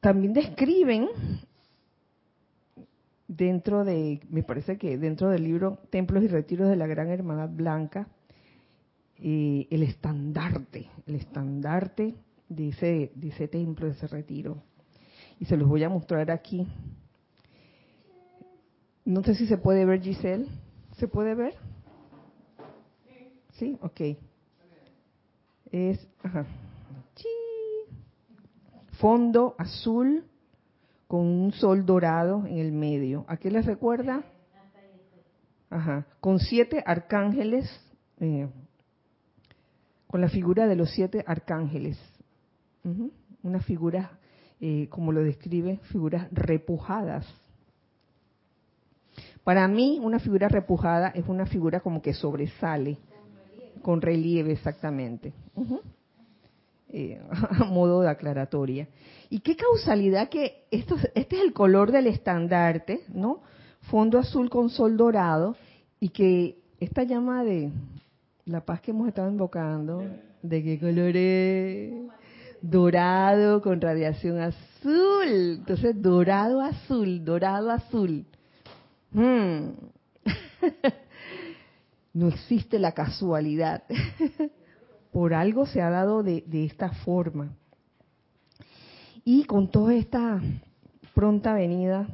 también 0.00 0.32
describen 0.32 1.08
dentro 3.28 3.84
de, 3.84 4.20
me 4.28 4.42
parece 4.42 4.76
que 4.76 4.98
dentro 4.98 5.28
del 5.28 5.44
libro 5.44 5.78
Templos 5.90 6.24
y 6.24 6.28
Retiros 6.28 6.68
de 6.68 6.76
la 6.76 6.86
Gran 6.86 7.08
Hermandad 7.08 7.50
Blanca, 7.50 8.08
eh, 9.18 9.66
el 9.70 9.82
estandarte, 9.82 10.88
el 11.06 11.14
estandarte 11.14 12.14
de 12.48 12.68
ese, 12.68 13.12
de 13.14 13.28
ese 13.28 13.48
templo, 13.48 13.86
de 13.86 13.92
ese 13.92 14.08
retiro. 14.08 14.62
Y 15.38 15.44
se 15.44 15.56
los 15.56 15.68
voy 15.68 15.84
a 15.84 15.88
mostrar 15.88 16.30
aquí. 16.30 16.66
No 19.04 19.22
sé 19.22 19.34
si 19.34 19.46
se 19.46 19.58
puede 19.58 19.84
ver, 19.84 20.00
Giselle. 20.00 20.46
¿Se 20.98 21.08
puede 21.08 21.34
ver? 21.34 21.54
Sí, 23.52 23.78
ok. 23.80 24.00
Es, 25.70 26.06
ajá. 26.22 26.46
Fondo 29.00 29.54
azul 29.58 30.24
con 31.06 31.20
un 31.20 31.52
sol 31.52 31.86
dorado 31.86 32.44
en 32.46 32.58
el 32.58 32.70
medio. 32.70 33.24
¿A 33.28 33.38
qué 33.38 33.50
les 33.50 33.64
recuerda? 33.64 34.22
Ajá. 35.70 36.06
Con 36.20 36.38
siete 36.38 36.82
arcángeles, 36.84 37.68
eh, 38.20 38.48
con 40.06 40.20
la 40.20 40.28
figura 40.28 40.66
de 40.66 40.76
los 40.76 40.90
siete 40.90 41.24
arcángeles. 41.26 41.98
Una 43.42 43.60
figura, 43.60 44.18
eh, 44.60 44.88
como 44.90 45.12
lo 45.12 45.22
describe, 45.22 45.78
figuras 45.90 46.28
repujadas. 46.30 47.26
Para 49.44 49.66
mí, 49.66 49.98
una 50.02 50.18
figura 50.18 50.48
repujada 50.48 51.08
es 51.08 51.26
una 51.26 51.46
figura 51.46 51.80
como 51.80 52.02
que 52.02 52.12
sobresale, 52.12 52.98
con 53.82 54.02
relieve, 54.02 54.52
exactamente. 54.52 55.32
Eh, 56.92 57.20
a 57.30 57.64
modo 57.66 58.00
de 58.00 58.08
aclaratoria. 58.08 58.88
Y 59.28 59.40
qué 59.40 59.54
causalidad 59.54 60.28
que 60.28 60.64
esto, 60.72 60.96
este 61.14 61.36
es 61.36 61.42
el 61.42 61.52
color 61.52 61.92
del 61.92 62.08
estandarte, 62.08 63.02
¿no? 63.14 63.42
Fondo 63.82 64.18
azul 64.18 64.50
con 64.50 64.70
sol 64.70 64.96
dorado 64.96 65.56
y 66.00 66.08
que 66.08 66.58
esta 66.80 67.04
llama 67.04 67.44
de 67.44 67.70
la 68.44 68.64
paz 68.64 68.80
que 68.80 68.90
hemos 68.90 69.06
estado 69.06 69.30
invocando, 69.30 70.02
¿de 70.42 70.62
qué 70.64 70.80
color 70.80 71.16
es? 71.16 71.92
Dorado 72.60 73.62
con 73.62 73.80
radiación 73.80 74.40
azul. 74.40 75.58
Entonces, 75.58 76.02
dorado 76.02 76.60
azul, 76.60 77.24
dorado 77.24 77.70
azul. 77.70 78.26
Hmm. 79.12 79.74
no 82.14 82.28
existe 82.28 82.80
la 82.80 82.92
casualidad. 82.92 83.84
Por 85.12 85.34
algo 85.34 85.66
se 85.66 85.82
ha 85.82 85.90
dado 85.90 86.22
de, 86.22 86.44
esta 86.52 86.90
forma. 87.04 87.52
Y 89.24 89.44
con 89.44 89.70
toda 89.70 89.94
esta 89.94 90.40
pronta 91.14 91.54
venida 91.54 92.08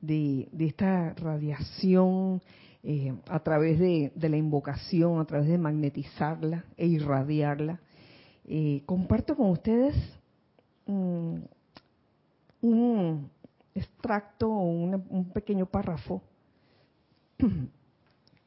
de, 0.00 0.48
esta 0.58 1.14
radiación 1.14 2.42
eh, 2.82 3.14
a 3.28 3.40
través 3.40 3.78
de, 3.78 4.12
la 4.16 4.36
invocación, 4.36 5.20
a 5.20 5.24
través 5.24 5.48
de 5.48 5.58
magnetizarla 5.58 6.64
e 6.76 6.86
irradiarla, 6.86 7.80
eh, 8.46 8.82
comparto 8.84 9.36
con 9.36 9.50
ustedes 9.50 9.94
mm, 10.86 11.36
un 12.60 13.30
extracto 13.74 14.50
o 14.50 14.62
un 14.62 15.30
pequeño 15.32 15.66
párrafo 15.66 16.22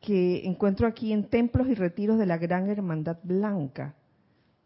que 0.07 0.47
encuentro 0.47 0.87
aquí 0.87 1.11
en 1.11 1.25
Templos 1.25 1.67
y 1.67 1.75
Retiros 1.75 2.17
de 2.17 2.25
la 2.25 2.37
Gran 2.37 2.69
Hermandad 2.69 3.17
Blanca, 3.23 3.93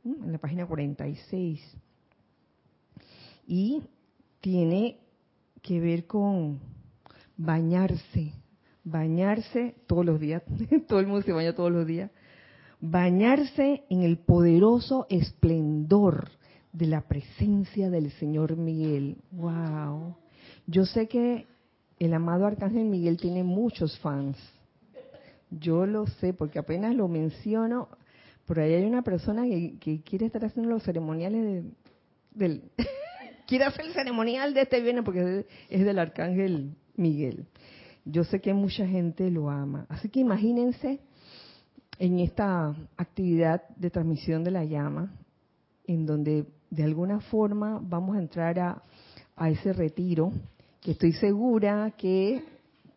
en 0.06 0.32
la 0.32 0.38
página 0.38 0.68
46. 0.68 1.60
Y 3.48 3.82
tiene 4.40 5.00
que 5.64 5.80
ver 5.80 6.06
con 6.06 6.60
bañarse, 7.38 8.34
bañarse 8.84 9.74
todos 9.88 10.06
los 10.06 10.20
días, 10.20 10.44
todo 10.88 11.00
el 11.00 11.08
mundo 11.08 11.24
se 11.24 11.32
baña 11.32 11.56
todos 11.56 11.72
los 11.72 11.88
días, 11.88 12.12
bañarse 12.80 13.84
en 13.90 14.04
el 14.04 14.20
poderoso 14.20 15.08
esplendor 15.10 16.30
de 16.72 16.86
la 16.86 17.02
presencia 17.02 17.90
del 17.90 18.12
Señor 18.12 18.58
Miguel. 18.58 19.18
¡Wow! 19.32 20.18
Yo 20.68 20.86
sé 20.86 21.08
que 21.08 21.48
el 21.98 22.14
amado 22.14 22.46
Arcángel 22.46 22.86
Miguel 22.86 23.18
tiene 23.18 23.44
muchos 23.44 23.98
fans 24.02 24.38
yo 25.52 25.86
lo 25.86 26.08
sé, 26.08 26.34
porque 26.34 26.60
apenas 26.60 26.96
lo 26.96 27.08
menciono, 27.08 27.90
por 28.46 28.60
ahí 28.60 28.74
hay 28.74 28.86
una 28.86 29.04
persona 29.04 29.44
que, 29.44 30.02
quiere 30.04 30.26
estar 30.26 30.44
haciendo 30.44 30.72
los 30.72 30.84
ceremoniales 30.84 31.44
de, 31.44 31.64
del... 32.34 32.64
quiere 33.48 33.66
hacer 33.66 33.86
el 33.86 33.94
ceremonial 33.94 34.54
de 34.54 34.62
este 34.62 34.82
viernes 34.82 35.04
porque 35.04 35.46
es 35.70 35.86
del 35.86 36.00
Arcángel 36.00 36.76
Miguel. 36.96 37.46
Yo 38.06 38.24
sé 38.24 38.40
que 38.40 38.54
mucha 38.54 38.88
gente 38.88 39.30
lo 39.30 39.50
ama. 39.50 39.86
Así 39.90 40.10
que 40.10 40.22
imagínense 40.22 41.02
en 42.00 42.20
esta 42.20 42.74
actividad 42.98 43.68
de 43.76 43.92
transmisión 43.92 44.44
de 44.44 44.52
la 44.52 44.66
llama, 44.66 45.14
en 45.86 46.06
donde 46.06 46.46
de 46.70 46.84
alguna 46.84 47.20
forma 47.20 47.80
vamos 47.84 48.16
a 48.16 48.20
entrar 48.20 48.58
a, 48.60 48.84
a 49.36 49.50
ese 49.50 49.74
retiro, 49.74 50.32
que 50.80 50.92
estoy 50.92 51.12
segura 51.14 51.94
que 51.98 52.44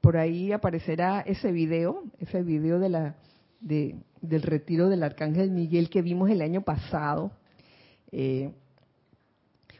por 0.04 0.18
ahí 0.18 0.52
aparecerá 0.52 1.22
ese 1.22 1.50
video, 1.50 2.04
ese 2.18 2.42
video 2.42 2.78
de 2.78 2.90
la, 2.90 3.16
del 3.58 4.42
retiro 4.42 4.90
del 4.90 5.02
Arcángel 5.02 5.50
Miguel 5.50 5.88
que 5.88 6.02
vimos 6.02 6.28
el 6.28 6.42
año 6.42 6.60
pasado. 6.60 7.30
Eh, 8.12 8.52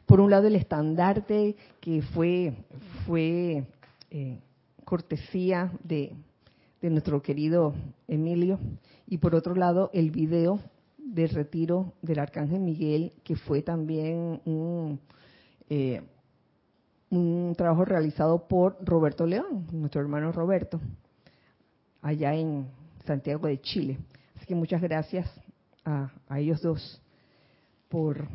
por 0.07 0.21
un 0.21 0.31
lado 0.31 0.47
el 0.47 0.57
estandarte 0.57 1.57
que 1.79 2.01
fue, 2.01 2.55
fue 3.05 3.67
eh, 4.11 4.39
cortesía 4.87 5.71
de, 5.83 6.15
de, 6.81 6.89
nuestro 6.89 7.21
querido 7.21 7.75
Emilio 8.09 8.59
y 9.07 9.19
por 9.19 9.35
otro 9.35 9.55
lado 9.55 9.91
el 9.93 10.11
video 10.11 10.59
del 10.97 11.29
retiro 11.29 11.93
del 12.01 12.19
Arcángel 12.19 12.61
Miguel 12.61 13.13
que 13.25 13.37
fue 13.37 13.61
también 13.61 14.41
un, 14.47 14.99
eh, 15.69 16.01
un 17.17 17.55
trabajo 17.57 17.85
realizado 17.85 18.47
por 18.47 18.77
Roberto 18.85 19.27
León, 19.27 19.67
nuestro 19.73 20.01
hermano 20.01 20.33
Roberto, 20.33 20.81
allá 22.03 22.35
en 22.35 22.69
Santiago 23.05 23.47
de 23.47 23.61
Chile. 23.61 23.99
Así 24.37 24.47
que 24.47 24.55
muchas 24.55 24.81
gracias 24.81 25.31
a, 25.85 26.11
ellos 26.39 26.61
dos 26.63 27.01
por, 27.89 28.27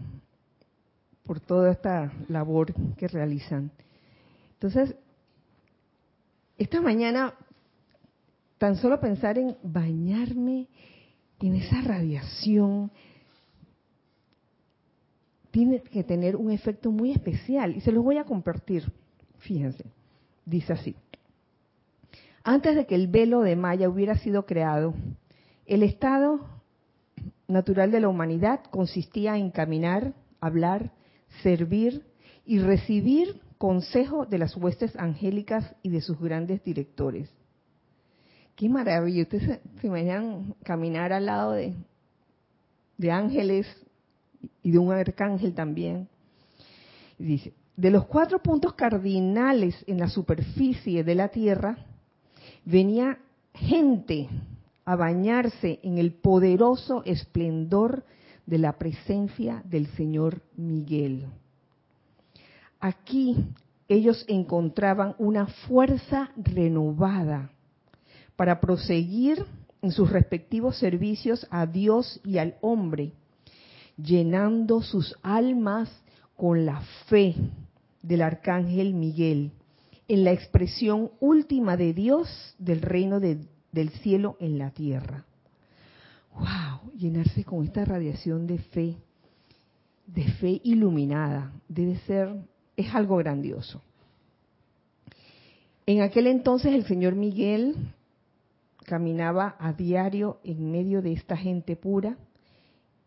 por 1.23 1.39
toda 1.39 1.71
esta 1.71 2.11
labor 2.27 2.73
que 2.95 3.07
realizan. 3.07 3.71
Entonces, 4.53 4.95
esta 6.57 6.81
mañana, 6.81 7.33
tan 8.57 8.75
solo 8.75 8.99
pensar 8.99 9.37
en 9.37 9.57
bañarme 9.63 10.67
en 11.39 11.55
esa 11.55 11.81
radiación, 11.81 12.91
tiene 15.51 15.81
que 15.81 16.03
tener 16.03 16.35
un 16.35 16.51
efecto 16.51 16.91
muy 16.91 17.11
especial 17.11 17.75
y 17.75 17.81
se 17.81 17.91
los 17.91 18.03
voy 18.03 18.17
a 18.17 18.23
compartir. 18.23 18.91
Fíjense, 19.39 19.85
dice 20.45 20.73
así. 20.73 20.95
Antes 22.43 22.75
de 22.75 22.85
que 22.85 22.95
el 22.95 23.07
velo 23.07 23.41
de 23.41 23.55
Maya 23.55 23.89
hubiera 23.89 24.15
sido 24.17 24.45
creado, 24.45 24.93
el 25.65 25.83
estado 25.83 26.39
natural 27.47 27.91
de 27.91 27.99
la 27.99 28.09
humanidad 28.09 28.61
consistía 28.71 29.37
en 29.37 29.51
caminar, 29.51 30.13
hablar, 30.39 30.91
servir 31.43 32.05
y 32.45 32.59
recibir 32.59 33.41
consejo 33.57 34.25
de 34.25 34.37
las 34.37 34.55
huestes 34.55 34.95
angélicas 34.95 35.75
y 35.83 35.89
de 35.89 36.01
sus 36.01 36.19
grandes 36.19 36.63
directores. 36.63 37.29
Qué 38.55 38.69
maravilla, 38.69 39.23
ustedes 39.23 39.59
se, 39.79 39.87
imaginan 39.87 40.55
caminar 40.63 41.13
al 41.13 41.25
lado 41.25 41.51
de, 41.53 41.75
de 42.97 43.11
ángeles, 43.11 43.67
y 44.63 44.71
de 44.71 44.77
un 44.77 44.91
arcángel 44.91 45.53
también. 45.53 46.07
Dice, 47.17 47.53
de 47.75 47.91
los 47.91 48.05
cuatro 48.05 48.39
puntos 48.39 48.73
cardinales 48.73 49.83
en 49.87 49.99
la 49.99 50.09
superficie 50.09 51.03
de 51.03 51.15
la 51.15 51.29
tierra, 51.29 51.77
venía 52.65 53.19
gente 53.53 54.27
a 54.85 54.95
bañarse 54.95 55.79
en 55.83 55.97
el 55.97 56.13
poderoso 56.13 57.03
esplendor 57.05 58.03
de 58.45 58.57
la 58.57 58.73
presencia 58.73 59.61
del 59.65 59.87
Señor 59.95 60.41
Miguel. 60.57 61.27
Aquí 62.79 63.37
ellos 63.87 64.25
encontraban 64.27 65.15
una 65.17 65.47
fuerza 65.47 66.31
renovada 66.35 67.51
para 68.35 68.59
proseguir 68.59 69.45
en 69.81 69.91
sus 69.91 70.09
respectivos 70.09 70.77
servicios 70.77 71.47
a 71.49 71.65
Dios 71.65 72.19
y 72.25 72.37
al 72.37 72.55
hombre 72.61 73.13
llenando 74.01 74.81
sus 74.81 75.15
almas 75.23 75.89
con 76.35 76.65
la 76.65 76.81
fe 77.07 77.35
del 78.01 78.21
arcángel 78.21 78.93
Miguel 78.93 79.51
en 80.07 80.23
la 80.23 80.31
expresión 80.31 81.11
última 81.19 81.77
de 81.77 81.93
Dios 81.93 82.55
del 82.57 82.81
reino 82.81 83.19
del 83.19 83.89
cielo 84.01 84.37
en 84.39 84.57
la 84.57 84.71
tierra. 84.71 85.25
wow, 86.33 86.91
llenarse 86.95 87.43
con 87.43 87.63
esta 87.63 87.85
radiación 87.85 88.47
de 88.47 88.57
fe, 88.57 88.97
de 90.07 90.23
fe 90.33 90.61
iluminada, 90.63 91.51
debe 91.67 91.97
ser, 91.99 92.33
es 92.77 92.93
algo 92.95 93.17
grandioso. 93.17 93.81
En 95.85 96.01
aquel 96.01 96.27
entonces 96.27 96.73
el 96.73 96.85
señor 96.85 97.15
Miguel 97.15 97.75
caminaba 98.85 99.55
a 99.59 99.73
diario 99.73 100.39
en 100.43 100.71
medio 100.71 101.01
de 101.01 101.13
esta 101.13 101.35
gente 101.35 101.75
pura 101.75 102.17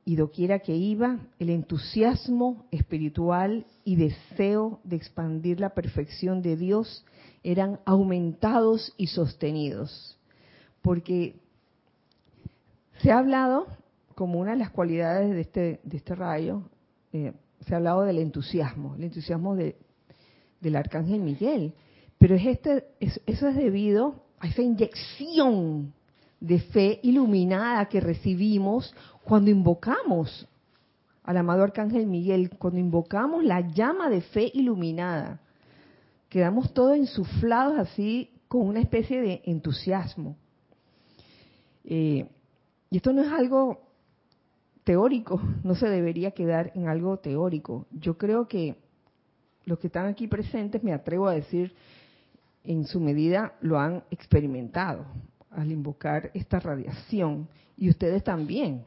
y 0.04 0.16
doquiera 0.16 0.58
que 0.58 0.74
iba, 0.74 1.20
el 1.38 1.50
entusiasmo 1.50 2.66
espiritual 2.70 3.66
y 3.84 3.96
deseo 3.96 4.80
de 4.82 4.96
expandir 4.96 5.60
la 5.60 5.70
perfección 5.70 6.42
de 6.42 6.56
Dios 6.56 7.04
eran 7.44 7.78
aumentados 7.84 8.92
y 8.96 9.06
sostenidos. 9.06 10.18
Porque 10.82 11.36
se 13.00 13.12
ha 13.12 13.18
hablado, 13.18 13.66
como 14.14 14.40
una 14.40 14.52
de 14.52 14.58
las 14.58 14.70
cualidades 14.70 15.30
de 15.30 15.40
este, 15.40 15.80
de 15.84 15.96
este 15.96 16.14
rayo, 16.14 16.62
eh, 17.12 17.32
se 17.66 17.74
ha 17.74 17.76
hablado 17.76 18.02
del 18.02 18.18
entusiasmo, 18.18 18.96
el 18.96 19.04
entusiasmo 19.04 19.54
de, 19.54 19.76
del 20.60 20.76
arcángel 20.76 21.20
Miguel. 21.20 21.74
Pero 22.18 22.34
es 22.34 22.46
este, 22.46 22.86
eso 23.00 23.48
es 23.48 23.56
debido 23.56 24.22
a 24.40 24.48
esa 24.48 24.62
inyección 24.62 25.92
de 26.40 26.58
fe 26.58 26.98
iluminada 27.04 27.86
que 27.86 28.00
recibimos 28.00 28.92
cuando 29.24 29.50
invocamos 29.50 30.48
al 31.24 31.36
amado 31.36 31.62
Arcángel 31.62 32.06
Miguel, 32.06 32.50
cuando 32.58 32.80
invocamos 32.80 33.44
la 33.44 33.60
llama 33.60 34.10
de 34.10 34.22
fe 34.22 34.50
iluminada, 34.54 35.40
quedamos 36.28 36.72
todos 36.74 36.96
insuflados 36.96 37.78
así 37.78 38.30
con 38.48 38.66
una 38.66 38.80
especie 38.80 39.20
de 39.20 39.42
entusiasmo. 39.44 40.36
Eh, 41.84 42.28
y 42.90 42.96
esto 42.96 43.12
no 43.12 43.22
es 43.22 43.32
algo 43.32 43.80
teórico, 44.84 45.40
no 45.62 45.74
se 45.74 45.88
debería 45.88 46.32
quedar 46.32 46.72
en 46.74 46.88
algo 46.88 47.18
teórico. 47.18 47.86
Yo 47.92 48.18
creo 48.18 48.48
que 48.48 48.76
los 49.64 49.78
que 49.78 49.86
están 49.86 50.06
aquí 50.06 50.26
presentes, 50.26 50.82
me 50.82 50.92
atrevo 50.92 51.28
a 51.28 51.34
decir, 51.34 51.72
en 52.64 52.84
su 52.86 53.00
medida 53.00 53.54
lo 53.60 53.78
han 53.78 54.02
experimentado 54.10 55.04
al 55.50 55.70
invocar 55.70 56.30
esta 56.34 56.58
radiación 56.58 57.48
y 57.76 57.90
ustedes 57.90 58.24
también 58.24 58.84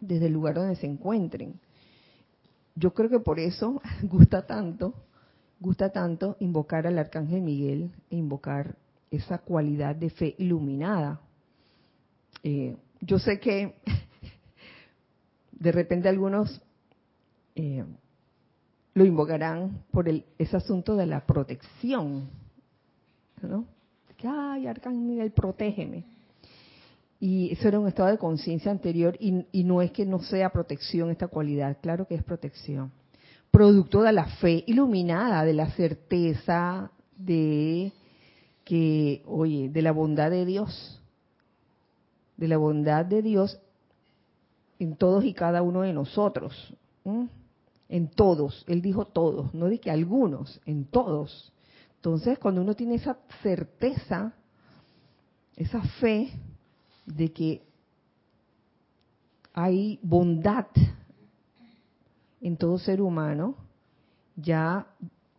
desde 0.00 0.26
el 0.26 0.32
lugar 0.32 0.54
donde 0.54 0.76
se 0.76 0.86
encuentren. 0.86 1.60
Yo 2.74 2.94
creo 2.94 3.10
que 3.10 3.20
por 3.20 3.38
eso 3.40 3.80
gusta 4.02 4.46
tanto, 4.46 4.94
gusta 5.60 5.90
tanto 5.90 6.36
invocar 6.40 6.86
al 6.86 6.98
arcángel 6.98 7.42
Miguel 7.42 7.90
e 8.10 8.16
invocar 8.16 8.76
esa 9.10 9.38
cualidad 9.38 9.96
de 9.96 10.10
fe 10.10 10.34
iluminada. 10.38 11.20
Eh, 12.42 12.76
yo 13.00 13.18
sé 13.18 13.40
que 13.40 13.74
de 15.52 15.72
repente 15.72 16.08
algunos 16.08 16.60
eh, 17.54 17.84
lo 18.94 19.04
invocarán 19.04 19.84
por 19.90 20.08
el, 20.08 20.24
ese 20.38 20.56
asunto 20.56 20.96
de 20.96 21.06
la 21.06 21.24
protección, 21.26 22.28
¿no? 23.42 23.66
Que, 24.16 24.26
ay, 24.26 24.66
Arcángel 24.66 25.04
Miguel, 25.04 25.30
protégeme. 25.30 26.04
Y 27.20 27.52
eso 27.52 27.66
era 27.68 27.80
un 27.80 27.88
estado 27.88 28.10
de 28.10 28.18
conciencia 28.18 28.70
anterior 28.70 29.16
y, 29.18 29.64
no 29.64 29.82
es 29.82 29.90
que 29.90 30.06
no 30.06 30.20
sea 30.20 30.50
protección 30.50 31.10
esta 31.10 31.26
cualidad, 31.26 31.78
claro 31.80 32.06
que 32.06 32.14
es 32.14 32.22
protección. 32.22 32.92
Producto 33.50 34.02
de 34.02 34.12
la 34.12 34.26
fe 34.26 34.62
iluminada, 34.66 35.44
de 35.44 35.54
la 35.54 35.70
certeza 35.72 36.92
de 37.16 37.92
que, 38.64 39.22
oye, 39.26 39.68
de 39.68 39.82
la 39.82 39.90
bondad 39.90 40.30
de 40.30 40.44
Dios, 40.44 41.02
de 42.36 42.46
la 42.46 42.56
bondad 42.56 43.04
de 43.04 43.22
Dios 43.22 43.58
en 44.78 44.94
todos 44.94 45.24
y 45.24 45.34
cada 45.34 45.62
uno 45.62 45.82
de 45.82 45.92
nosotros. 45.92 46.72
En 47.88 48.08
todos, 48.08 48.64
él 48.68 48.80
dijo 48.80 49.06
todos, 49.06 49.52
no 49.54 49.66
de 49.66 49.80
que 49.80 49.90
algunos, 49.90 50.60
en 50.66 50.84
todos. 50.84 51.52
Entonces, 51.96 52.38
cuando 52.38 52.60
uno 52.60 52.76
tiene 52.76 52.94
esa 52.94 53.18
certeza, 53.42 54.34
esa 55.56 55.82
fe, 56.00 56.30
de 57.14 57.32
que 57.32 57.62
hay 59.54 59.98
bondad 60.02 60.66
en 62.40 62.56
todo 62.56 62.78
ser 62.78 63.00
humano, 63.00 63.56
ya 64.36 64.86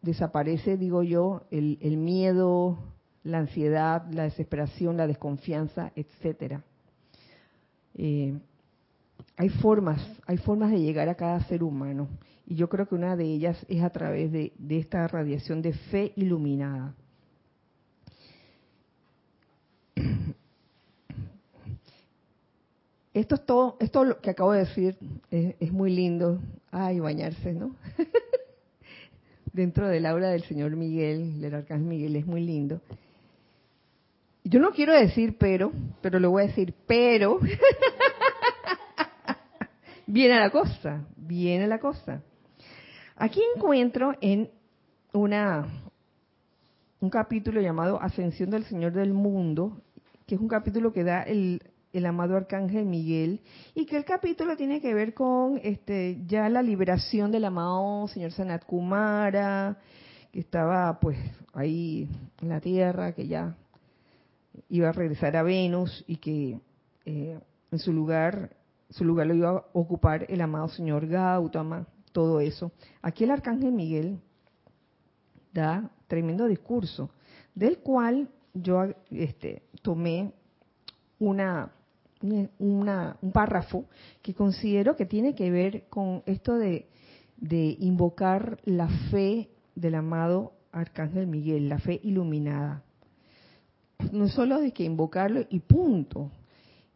desaparece, 0.01 0.77
digo 0.77 1.03
yo, 1.03 1.43
el, 1.51 1.97
miedo, 1.97 2.77
la 3.23 3.39
ansiedad, 3.39 4.05
la 4.11 4.23
desesperación, 4.23 4.97
la 4.97 5.07
desconfianza, 5.07 5.91
etcétera. 5.95 6.63
Eh, 7.95 8.37
hay 9.37 9.49
formas, 9.49 10.05
hay 10.25 10.37
formas 10.37 10.71
de 10.71 10.81
llegar 10.81 11.07
a 11.07 11.15
cada 11.15 11.39
ser 11.47 11.63
humano, 11.63 12.09
y 12.45 12.55
yo 12.55 12.67
creo 12.67 12.87
que 12.87 12.95
una 12.95 13.15
de 13.15 13.25
ellas 13.25 13.65
es 13.69 13.83
a 13.83 13.89
través 13.89 14.31
de 14.31 14.51
esta 14.69 15.07
radiación 15.07 15.61
de 15.61 15.73
fe 15.73 16.11
iluminada. 16.15 16.95
Esto 23.19 23.35
es 23.35 23.45
todo, 23.45 23.75
esto 23.81 24.05
lo 24.05 24.21
que 24.21 24.29
acabo 24.29 24.53
de 24.53 24.59
decir 24.59 24.95
es, 25.29 25.73
muy 25.73 25.93
lindo. 25.93 26.39
Ay, 26.71 27.01
bañarse, 27.01 27.51
¿no? 27.51 27.75
Dentro 29.51 29.89
del 29.89 30.05
aura 30.05 30.29
del 30.29 30.43
Señor 30.43 30.77
Miguel, 30.77 31.41
del 31.41 31.53
Arcángel 31.53 31.85
Miguel, 31.85 32.15
es 32.15 32.25
muy 32.25 32.39
lindo. 32.39 32.79
Yo 34.45 34.61
no 34.61 34.71
quiero 34.71 34.93
decir 34.93 35.35
pero, 35.37 35.73
pero 36.01 36.21
lo 36.21 36.31
voy 36.31 36.43
a 36.43 36.47
decir 36.47 36.73
pero. 36.87 37.41
viene 40.07 40.39
la 40.39 40.49
cosa, 40.49 41.05
viene 41.17 41.67
la 41.67 41.79
cosa. 41.79 42.23
Aquí 43.17 43.41
encuentro 43.53 44.15
en 44.21 44.49
una 45.11 45.67
un 47.01 47.09
capítulo 47.09 47.59
llamado 47.59 48.01
Ascensión 48.01 48.49
del 48.49 48.63
Señor 48.63 48.93
del 48.93 49.11
Mundo, 49.11 49.81
que 50.25 50.35
es 50.35 50.41
un 50.41 50.47
capítulo 50.47 50.93
que 50.93 51.03
da 51.03 51.23
el 51.23 51.61
el 51.93 52.05
amado 52.05 52.35
arcángel 52.35 52.85
Miguel 52.85 53.41
y 53.73 53.85
que 53.85 53.97
el 53.97 54.05
capítulo 54.05 54.55
tiene 54.55 54.81
que 54.81 54.93
ver 54.93 55.13
con 55.13 55.59
este 55.63 56.21
ya 56.27 56.47
la 56.49 56.61
liberación 56.61 57.31
del 57.31 57.45
amado 57.45 58.07
señor 58.07 58.31
Sanat 58.31 58.65
Kumara 58.65 59.77
que 60.31 60.39
estaba 60.39 60.99
pues 60.99 61.17
ahí 61.53 62.07
en 62.41 62.49
la 62.49 62.61
tierra 62.61 63.13
que 63.13 63.27
ya 63.27 63.55
iba 64.69 64.89
a 64.89 64.93
regresar 64.93 65.35
a 65.35 65.43
Venus 65.43 66.03
y 66.07 66.17
que 66.17 66.59
eh, 67.05 67.39
en 67.71 67.79
su 67.79 67.91
lugar 67.91 68.55
su 68.89 69.03
lugar 69.03 69.27
lo 69.27 69.33
iba 69.33 69.49
a 69.49 69.65
ocupar 69.73 70.25
el 70.29 70.41
amado 70.41 70.67
señor 70.69 71.07
Gautama 71.07 71.87
todo 72.11 72.39
eso. 72.39 72.71
Aquí 73.01 73.23
el 73.23 73.31
arcángel 73.31 73.71
Miguel 73.71 74.19
da 75.53 75.89
tremendo 76.07 76.47
discurso 76.47 77.09
del 77.55 77.79
cual 77.79 78.29
yo 78.53 78.85
este 79.11 79.63
tomé 79.81 80.33
una 81.19 81.71
un 82.21 83.31
párrafo 83.33 83.85
que 84.21 84.33
considero 84.33 84.95
que 84.95 85.05
tiene 85.05 85.35
que 85.35 85.51
ver 85.51 85.87
con 85.89 86.23
esto 86.25 86.55
de, 86.55 86.87
invocar 87.79 88.59
la 88.65 88.89
fe 89.09 89.49
del 89.75 89.95
amado 89.95 90.53
Arcángel 90.71 91.27
Miguel, 91.27 91.69
la 91.69 91.79
fe 91.79 91.99
iluminada. 92.03 92.83
No 94.11 94.27
solo 94.27 94.59
de 94.59 94.71
que 94.71 94.83
invocarlo 94.83 95.45
y 95.49 95.59
punto. 95.59 96.31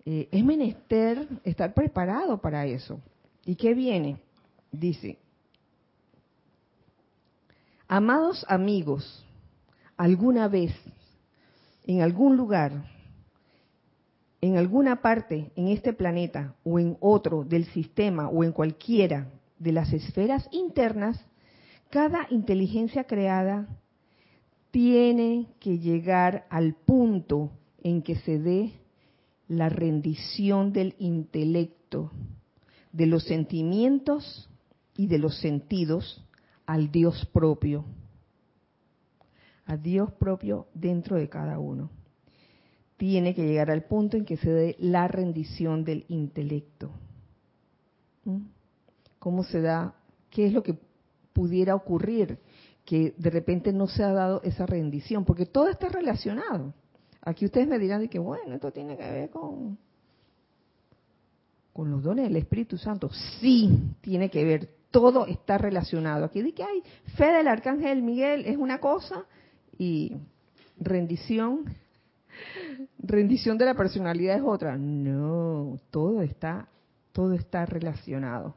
Eh, 0.05 0.27
es 0.31 0.43
menester 0.43 1.27
estar 1.43 1.73
preparado 1.73 2.41
para 2.41 2.65
eso. 2.65 2.99
¿Y 3.45 3.55
qué 3.55 3.73
viene? 3.73 4.17
Dice, 4.71 5.17
amados 7.87 8.45
amigos, 8.49 9.25
alguna 9.95 10.47
vez, 10.47 10.73
en 11.85 12.01
algún 12.01 12.35
lugar, 12.35 12.92
en 14.43 14.57
alguna 14.57 15.01
parte 15.01 15.53
en 15.55 15.69
este 15.69 15.93
planeta 15.93 16.53
o 16.65 16.77
en 16.77 16.97
otro 16.99 17.45
del 17.45 17.63
sistema 17.67 18.27
o 18.27 18.43
en 18.43 18.51
cualquiera 18.51 19.31
de 19.57 19.71
las 19.71 19.93
esferas 19.93 20.49
internas, 20.51 21.17
cada 21.89 22.27
inteligencia 22.29 23.05
creada 23.05 23.69
tiene 24.69 25.47
que 25.61 25.79
llegar 25.79 26.45
al 26.49 26.73
punto 26.73 27.51
en 27.83 28.01
que 28.01 28.17
se 28.17 28.37
dé 28.37 28.73
la 29.47 29.69
rendición 29.69 30.73
del 30.73 30.95
intelecto, 30.99 32.11
de 32.91 33.05
los 33.05 33.23
sentimientos 33.23 34.49
y 34.97 35.07
de 35.07 35.19
los 35.19 35.39
sentidos 35.39 36.27
al 36.65 36.91
Dios 36.91 37.25
propio, 37.31 37.85
a 39.65 39.77
Dios 39.77 40.11
propio 40.11 40.67
dentro 40.73 41.15
de 41.15 41.29
cada 41.29 41.59
uno 41.59 42.02
tiene 43.03 43.35
que 43.35 43.45
llegar 43.45 43.69
al 43.69 43.83
punto 43.83 44.15
en 44.15 44.23
que 44.23 44.37
se 44.37 44.49
dé 44.49 44.77
la 44.79 45.09
rendición 45.09 45.83
del 45.83 46.05
intelecto. 46.07 46.89
¿Mm? 48.23 48.43
¿Cómo 49.19 49.43
se 49.43 49.59
da? 49.59 49.93
¿Qué 50.29 50.47
es 50.47 50.53
lo 50.53 50.63
que 50.63 50.79
pudiera 51.33 51.75
ocurrir? 51.75 52.39
Que 52.85 53.13
de 53.17 53.29
repente 53.29 53.73
no 53.73 53.87
se 53.87 54.05
ha 54.05 54.13
dado 54.13 54.41
esa 54.43 54.65
rendición, 54.65 55.25
porque 55.25 55.45
todo 55.45 55.67
está 55.67 55.89
relacionado. 55.89 56.73
Aquí 57.21 57.43
ustedes 57.43 57.67
me 57.67 57.77
dirán 57.77 57.99
de 57.99 58.07
que, 58.07 58.19
bueno, 58.19 58.55
esto 58.55 58.71
tiene 58.71 58.95
que 58.95 59.11
ver 59.11 59.29
con, 59.29 59.77
con 61.73 61.91
los 61.91 62.01
dones 62.03 62.23
del 62.23 62.37
Espíritu 62.37 62.77
Santo, 62.77 63.09
sí 63.41 63.81
tiene 63.99 64.29
que 64.29 64.45
ver, 64.45 64.69
todo 64.91 65.25
está 65.25 65.57
relacionado. 65.57 66.23
Aquí 66.23 66.41
dice 66.41 66.55
que 66.55 66.63
hay 66.63 66.81
fe 67.17 67.33
del 67.33 67.49
Arcángel 67.49 68.01
Miguel 68.01 68.45
es 68.45 68.55
una 68.55 68.79
cosa 68.79 69.25
y 69.77 70.15
rendición, 70.79 71.65
rendición 72.99 73.57
de 73.57 73.65
la 73.65 73.75
personalidad 73.75 74.37
es 74.37 74.43
otra. 74.43 74.77
No, 74.77 75.77
todo 75.91 76.21
está, 76.21 76.67
todo 77.11 77.33
está 77.33 77.65
relacionado. 77.65 78.55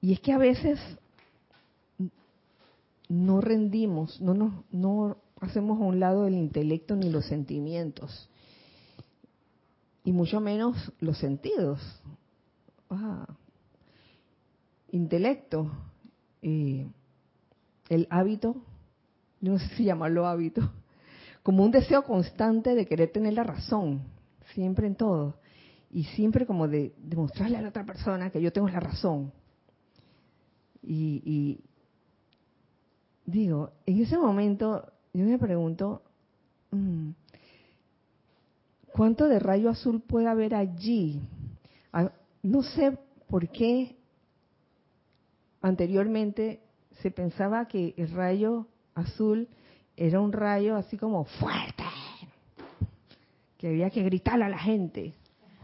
Y 0.00 0.12
es 0.12 0.20
que 0.20 0.32
a 0.32 0.38
veces 0.38 0.78
no 3.08 3.40
rendimos, 3.40 4.20
no, 4.20 4.34
no, 4.34 4.64
no 4.70 5.16
hacemos 5.40 5.80
a 5.80 5.84
un 5.84 6.00
lado 6.00 6.26
el 6.26 6.34
intelecto 6.34 6.96
ni 6.96 7.10
los 7.10 7.26
sentimientos, 7.26 8.28
y 10.04 10.12
mucho 10.12 10.40
menos 10.40 10.92
los 11.00 11.18
sentidos. 11.18 11.80
Ah, 12.88 13.26
intelecto, 14.90 15.70
eh, 16.42 16.86
el 17.88 18.06
hábito, 18.10 18.56
no 19.40 19.58
sé 19.58 19.68
si 19.76 19.84
llamarlo 19.84 20.26
hábito, 20.26 20.72
como 21.50 21.64
un 21.64 21.72
deseo 21.72 22.04
constante 22.04 22.76
de 22.76 22.86
querer 22.86 23.10
tener 23.10 23.32
la 23.34 23.42
razón, 23.42 24.02
siempre 24.54 24.86
en 24.86 24.94
todo, 24.94 25.34
y 25.90 26.04
siempre 26.04 26.46
como 26.46 26.68
de 26.68 26.94
demostrarle 26.96 27.56
a 27.56 27.62
la 27.62 27.70
otra 27.70 27.84
persona 27.84 28.30
que 28.30 28.40
yo 28.40 28.52
tengo 28.52 28.68
la 28.68 28.78
razón. 28.78 29.32
Y, 30.80 31.58
digo, 33.26 33.72
en 33.84 34.00
ese 34.00 34.16
momento 34.16 34.92
yo 35.12 35.24
me 35.24 35.38
pregunto, 35.38 36.02
mm, 36.70 37.10
¿cuánto 38.92 39.26
de 39.26 39.40
rayo 39.40 39.70
azul 39.70 40.02
puede 40.02 40.28
haber 40.28 40.54
allí? 40.54 41.20
No 42.44 42.62
sé 42.62 42.96
por 43.26 43.48
qué 43.48 43.96
anteriormente 45.62 46.60
se 47.02 47.10
pensaba 47.10 47.66
que 47.66 47.92
el 47.96 48.12
rayo 48.12 48.68
azul 48.94 49.48
era 50.06 50.20
un 50.20 50.32
rayo 50.32 50.76
así 50.76 50.96
como 50.96 51.24
fuerte, 51.24 51.84
que 53.58 53.68
había 53.68 53.90
que 53.90 54.02
gritarle 54.02 54.46
a 54.46 54.48
la 54.48 54.58
gente, 54.58 55.12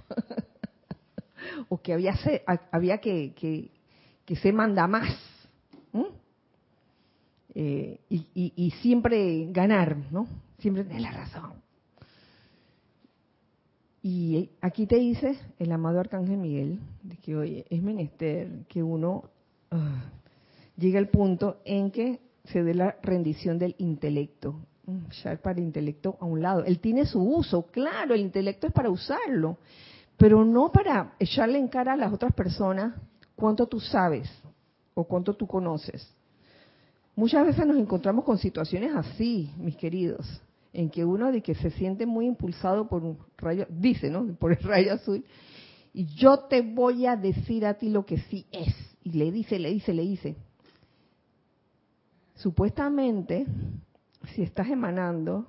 o 1.68 1.81
que 1.81 1.94
había, 1.94 2.14
había 2.70 2.99
que, 2.99 3.33
que, 4.25 4.37
se 4.37 4.53
manda 4.53 4.87
más, 4.87 5.16
eh, 7.55 7.99
y, 8.11 8.70
siempre 8.83 9.49
ganar, 9.51 9.96
¿no? 10.11 10.29
Siempre 10.59 10.85
tener 10.85 11.01
la 11.01 11.12
razón. 11.12 11.55
Y 14.03 14.51
aquí 14.61 14.87
te 14.87 14.96
dice 14.96 15.38
el 15.59 15.72
amado 15.72 15.99
Arcángel 15.99 16.37
Miguel, 16.37 16.79
de 17.03 17.16
que 17.16 17.35
oye, 17.35 17.66
es 17.70 17.83
menester 17.83 18.66
que 18.68 18.83
uno 18.83 19.25
Ah, 19.70 20.05
llega 20.77 20.99
el 20.99 21.09
punto 21.09 21.61
en 21.64 21.90
que 21.90 22.20
se 22.46 22.62
dé 22.62 22.74
la 22.74 22.96
rendición 23.02 23.59
del 23.59 23.74
intelecto. 23.78 24.61
Ya 25.24 25.37
para 25.37 25.59
el 25.59 25.64
intelecto 25.64 26.16
a 26.20 26.24
un 26.24 26.40
lado. 26.40 26.64
Él 26.64 26.78
tiene 26.78 27.06
su 27.06 27.20
uso, 27.20 27.66
claro, 27.66 28.14
el 28.14 28.20
intelecto 28.20 28.68
es 28.68 28.72
para 28.72 28.88
usarlo, 28.88 29.59
pero 30.16 30.44
no 30.44 30.70
para 30.70 31.14
echarle 31.18 31.59
en 31.59 31.68
cara 31.68 31.94
a 31.94 31.96
las 31.96 32.12
otras 32.12 32.32
personas 32.32 32.94
cuánto 33.35 33.66
tú 33.66 33.80
sabes 33.80 34.30
o 34.94 35.04
cuánto 35.04 35.35
tú 35.35 35.46
conoces. 35.46 36.09
Muchas 37.16 37.46
veces 37.46 37.66
nos 37.66 37.78
encontramos 37.78 38.24
con 38.24 38.38
situaciones 38.38 38.94
así, 38.94 39.50
mis 39.59 39.76
queridos, 39.76 40.40
en 40.72 40.90
que 40.90 41.04
uno 41.04 41.32
de 41.32 41.42
que 41.42 41.54
se 41.54 41.70
siente 41.70 42.06
muy 42.06 42.26
impulsado 42.26 42.87
por 42.88 43.02
un 43.02 43.18
rayo, 43.38 43.66
dice, 43.68 44.09
¿no? 44.09 44.35
Por 44.37 44.52
el 44.52 44.62
rayo 44.62 44.92
azul, 44.92 45.24
y 45.94 46.04
yo 46.14 46.40
te 46.40 46.61
voy 46.61 47.06
a 47.06 47.16
decir 47.16 47.64
a 47.64 47.74
ti 47.74 47.88
lo 47.88 48.04
que 48.04 48.18
sí 48.18 48.44
es. 48.52 48.74
Y 49.02 49.12
le 49.12 49.32
dice, 49.32 49.59
le 49.59 49.70
dice, 49.70 49.94
le 49.94 50.02
dice. 50.02 50.37
Supuestamente, 52.37 53.46
si 54.35 54.42
estás 54.42 54.68
emanando 54.68 55.46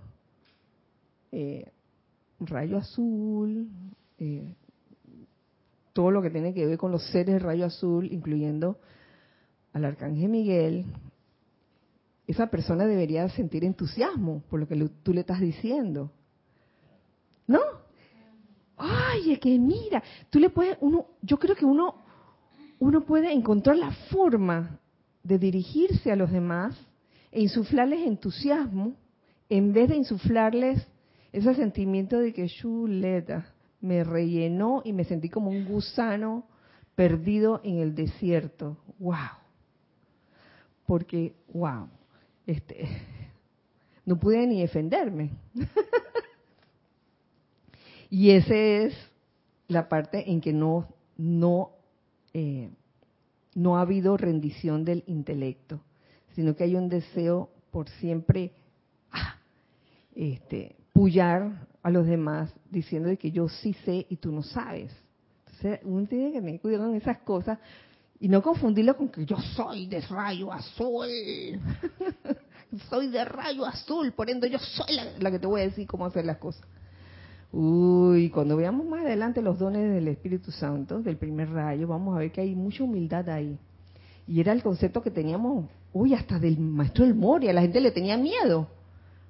eh, 1.32 1.72
rayo 2.40 2.78
azul, 2.78 3.70
eh, 4.20 4.54
todo 5.94 6.12
lo 6.12 6.22
que 6.22 6.30
tiene 6.30 6.54
que 6.54 6.66
ver 6.66 6.78
con 6.78 6.92
los 6.92 7.06
seres 7.12 7.36
de 7.36 7.40
rayo 7.40 7.66
azul, 7.66 8.12
incluyendo 8.12 8.80
al 9.74 9.86
arcángel 9.86 10.30
Miguel, 10.30 10.86
esa 12.26 12.48
persona 12.48 12.86
debería 12.86 13.28
sentir 13.30 13.64
entusiasmo 13.64 14.44
por 14.50 14.60
lo 14.60 14.68
que 14.68 14.76
tú 15.04 15.14
le 15.14 15.22
estás 15.22 15.40
diciendo. 15.40 16.12
¿No? 17.48 17.60
ay, 18.78 19.34
es 19.34 19.40
que 19.40 19.58
mira, 19.58 20.04
tú 20.30 20.40
le 20.40 20.50
puedes, 20.50 20.78
uno, 20.82 21.08
yo 21.22 21.38
creo 21.38 21.56
que 21.56 21.66
uno, 21.66 21.96
uno 22.80 23.02
puede 23.02 23.34
encontrar 23.34 23.76
la 23.76 23.92
forma 24.12 24.80
de 25.28 25.38
dirigirse 25.38 26.12
a 26.12 26.16
los 26.16 26.32
demás 26.32 26.76
e 27.32 27.42
insuflarles 27.42 28.08
entusiasmo 28.08 28.96
en 29.50 29.74
vez 29.74 29.90
de 29.90 29.98
insuflarles 29.98 30.88
ese 31.34 31.54
sentimiento 31.56 32.18
de 32.18 32.34
que 32.34 32.48
chuleta 32.48 33.54
me 33.82 34.04
rellenó 34.04 34.82
y 34.86 34.94
me 34.94 35.04
sentí 35.04 35.30
como 35.30 35.50
un 35.50 35.66
gusano 35.66 36.46
perdido 36.96 37.62
en 37.64 37.80
el 37.80 37.94
desierto. 37.94 38.78
Wow. 39.00 39.38
Porque, 40.86 41.36
wow, 41.54 41.90
este, 42.46 42.88
no 44.06 44.18
pude 44.18 44.48
ni 44.48 44.62
defenderme. 44.62 45.32
Y 48.10 48.32
esa 48.32 48.56
es 48.56 48.94
la 49.68 49.90
parte 49.90 50.32
en 50.32 50.40
que 50.40 50.54
no, 50.54 50.88
no, 51.18 51.72
eh, 52.34 52.70
no 53.58 53.76
ha 53.76 53.82
habido 53.82 54.16
rendición 54.18 54.86
del 54.86 55.04
intelecto, 55.08 55.82
sino 56.36 56.56
que 56.56 56.64
hay 56.64 56.76
un 56.76 56.90
deseo 56.90 57.50
por 57.72 57.90
siempre 57.90 58.52
ah, 59.12 59.36
este, 60.14 60.76
pullar 60.94 61.68
a 61.82 61.90
los 61.90 62.06
demás 62.06 62.54
diciendo 62.70 63.10
de 63.10 63.18
que 63.18 63.32
yo 63.32 63.50
sí 63.50 63.74
sé 63.84 64.06
y 64.10 64.18
tú 64.18 64.32
no 64.32 64.44
sabes. 64.44 64.96
Entonces 65.48 65.80
uno 65.86 66.06
tiene 66.06 66.34
que 66.34 66.40
tener 66.40 66.62
cuidado 66.62 66.86
con 66.86 66.96
esas 66.96 67.18
cosas 67.20 67.58
y 68.20 68.28
no 68.28 68.44
confundirlo 68.44 68.96
con 68.96 69.10
que 69.10 69.26
yo 69.26 69.38
soy 69.56 69.88
de 69.88 70.02
rayo 70.02 70.54
azul. 70.54 71.10
soy 72.92 73.08
de 73.08 73.26
rayo 73.26 73.66
azul, 73.66 74.12
por 74.12 74.30
ende 74.30 74.52
yo 74.52 74.60
soy 74.60 75.00
la 75.18 75.32
que 75.32 75.40
te 75.40 75.48
voy 75.48 75.62
a 75.62 75.64
decir 75.64 75.88
cómo 75.88 76.06
hacer 76.06 76.26
las 76.26 76.38
cosas. 76.38 76.64
Uy, 77.52 78.30
cuando 78.30 78.58
veamos 78.58 78.86
más 78.86 79.06
adelante 79.06 79.42
los 79.42 79.58
dones 79.58 79.94
del 79.94 80.08
Espíritu 80.10 80.52
Santo, 80.52 81.02
del 81.02 81.18
primer 81.18 81.50
rayo, 81.50 81.88
vamos 81.88 82.16
a 82.16 82.20
ver 82.20 82.32
que 82.32 82.42
hay 82.42 82.56
mucha 82.56 82.84
humildad 82.84 83.30
ahí. 83.30 83.58
Y 84.28 84.42
era 84.42 84.52
el 84.52 84.62
concepto 84.62 85.02
que 85.02 85.12
teníamos, 85.12 85.66
uy, 85.94 86.14
hasta 86.14 86.38
del 86.38 86.60
maestro 86.60 87.06
del 87.06 87.16
Moria, 87.16 87.54
la 87.54 87.62
gente 87.62 87.80
le 87.80 87.92
tenía 87.92 88.18
miedo 88.18 88.68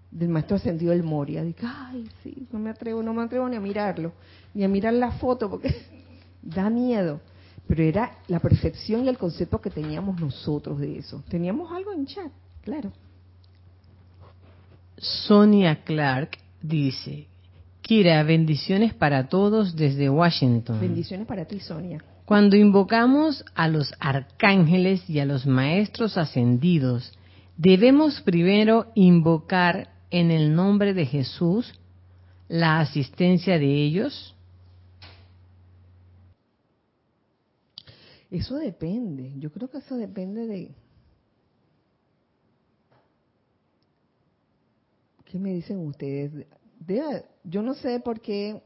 del 0.09 0.29
maestro 0.29 0.55
ascendido 0.55 0.91
del 0.91 1.03
Moria. 1.03 1.43
Dije, 1.43 1.65
ay, 1.65 2.09
sí, 2.23 2.47
no 2.51 2.59
me 2.59 2.71
atrevo, 2.71 3.03
no 3.03 3.13
me 3.13 3.21
atrevo 3.21 3.47
ni 3.47 3.55
a 3.55 3.59
mirarlo, 3.59 4.13
ni 4.53 4.63
a 4.63 4.67
mirar 4.67 4.93
la 4.93 5.11
foto, 5.11 5.49
porque 5.49 5.75
da 6.41 6.69
miedo. 6.69 7.19
Pero 7.67 7.83
era 7.83 8.17
la 8.27 8.39
percepción 8.39 9.03
y 9.03 9.09
el 9.09 9.17
concepto 9.17 9.59
que 9.59 9.69
teníamos 9.69 10.19
nosotros 10.19 10.79
de 10.79 10.97
eso. 10.97 11.23
Teníamos 11.29 11.71
algo 11.71 11.91
en 11.91 12.05
chat, 12.05 12.31
claro. 12.63 12.91
Sonia 14.97 15.83
Clark 15.83 16.37
dice, 16.61 17.27
Kira, 17.87 18.21
bendiciones 18.23 18.93
para 18.93 19.29
todos 19.29 19.77
desde 19.77 20.09
Washington. 20.09 20.77
Bendiciones 20.81 21.25
para 21.25 21.45
ti, 21.45 21.61
Sonia. 21.61 22.03
Cuando 22.25 22.57
invocamos 22.57 23.45
a 23.55 23.69
los 23.69 23.93
arcángeles 24.01 25.09
y 25.09 25.21
a 25.21 25.25
los 25.25 25.45
maestros 25.45 26.17
ascendidos, 26.17 27.17
debemos 27.55 28.19
primero 28.19 28.91
invocar 28.93 29.93
en 30.09 30.31
el 30.31 30.53
nombre 30.53 30.93
de 30.93 31.05
Jesús 31.05 31.79
la 32.49 32.81
asistencia 32.81 33.57
de 33.57 33.85
ellos. 33.85 34.35
Eso 38.29 38.55
depende. 38.55 39.31
Yo 39.37 39.49
creo 39.49 39.69
que 39.69 39.77
eso 39.77 39.95
depende 39.95 40.45
de... 40.45 40.75
¿Qué 45.23 45.39
me 45.39 45.53
dicen 45.53 45.77
ustedes? 45.77 46.45
Yo 47.43 47.61
no 47.61 47.73
sé 47.75 47.99
por 47.99 48.19
qué 48.21 48.61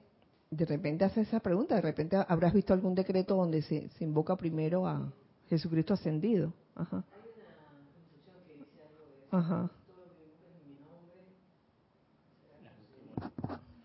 de 0.50 0.66
repente 0.66 1.06
hace 1.06 1.22
esa 1.22 1.40
pregunta, 1.40 1.76
de 1.76 1.82
repente 1.82 2.18
habrás 2.28 2.54
visto 2.54 2.74
algún 2.74 2.94
decreto 2.94 3.36
donde 3.36 3.62
se, 3.62 3.90
invoca 4.00 4.36
primero 4.36 4.86
a 4.88 5.12
Jesucristo 5.48 5.94
ascendido. 5.94 6.54
Ajá. 6.76 7.04
Ajá. 9.32 9.72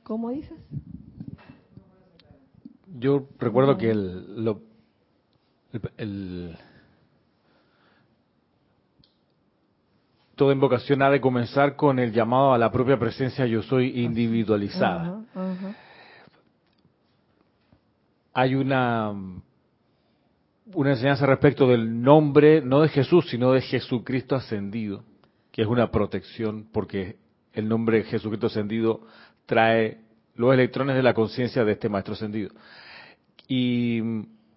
¿Cómo 0.02 0.30
dices? 0.30 0.58
Yo 2.98 3.28
recuerdo 3.38 3.76
que 3.76 3.90
el, 3.90 4.44
lo, 4.44 4.62
el, 5.96 6.56
toda 10.36 10.52
invocación 10.52 11.02
ha 11.02 11.10
de 11.10 11.20
comenzar 11.20 11.76
con 11.76 11.98
el 11.98 12.12
llamado 12.12 12.52
a 12.52 12.58
la 12.58 12.70
propia 12.70 12.98
presencia 12.98 13.46
yo 13.46 13.62
soy 13.62 14.02
individualizada. 14.02 15.22
hay 18.34 18.54
una, 18.54 19.12
una 20.74 20.90
enseñanza 20.90 21.24
respecto 21.24 21.66
del 21.66 22.02
nombre, 22.02 22.60
no 22.60 22.82
de 22.82 22.90
Jesús, 22.90 23.28
sino 23.30 23.52
de 23.52 23.62
Jesucristo 23.62 24.36
ascendido, 24.36 25.04
que 25.50 25.62
es 25.62 25.68
una 25.68 25.90
protección 25.90 26.68
porque 26.70 27.16
el 27.54 27.66
nombre 27.66 28.04
Jesucristo 28.04 28.48
ascendido 28.48 29.00
trae 29.46 30.02
los 30.34 30.52
electrones 30.52 30.96
de 30.96 31.02
la 31.02 31.14
conciencia 31.14 31.64
de 31.64 31.72
este 31.72 31.88
maestro 31.88 32.12
ascendido. 32.12 32.50
Y 33.48 34.02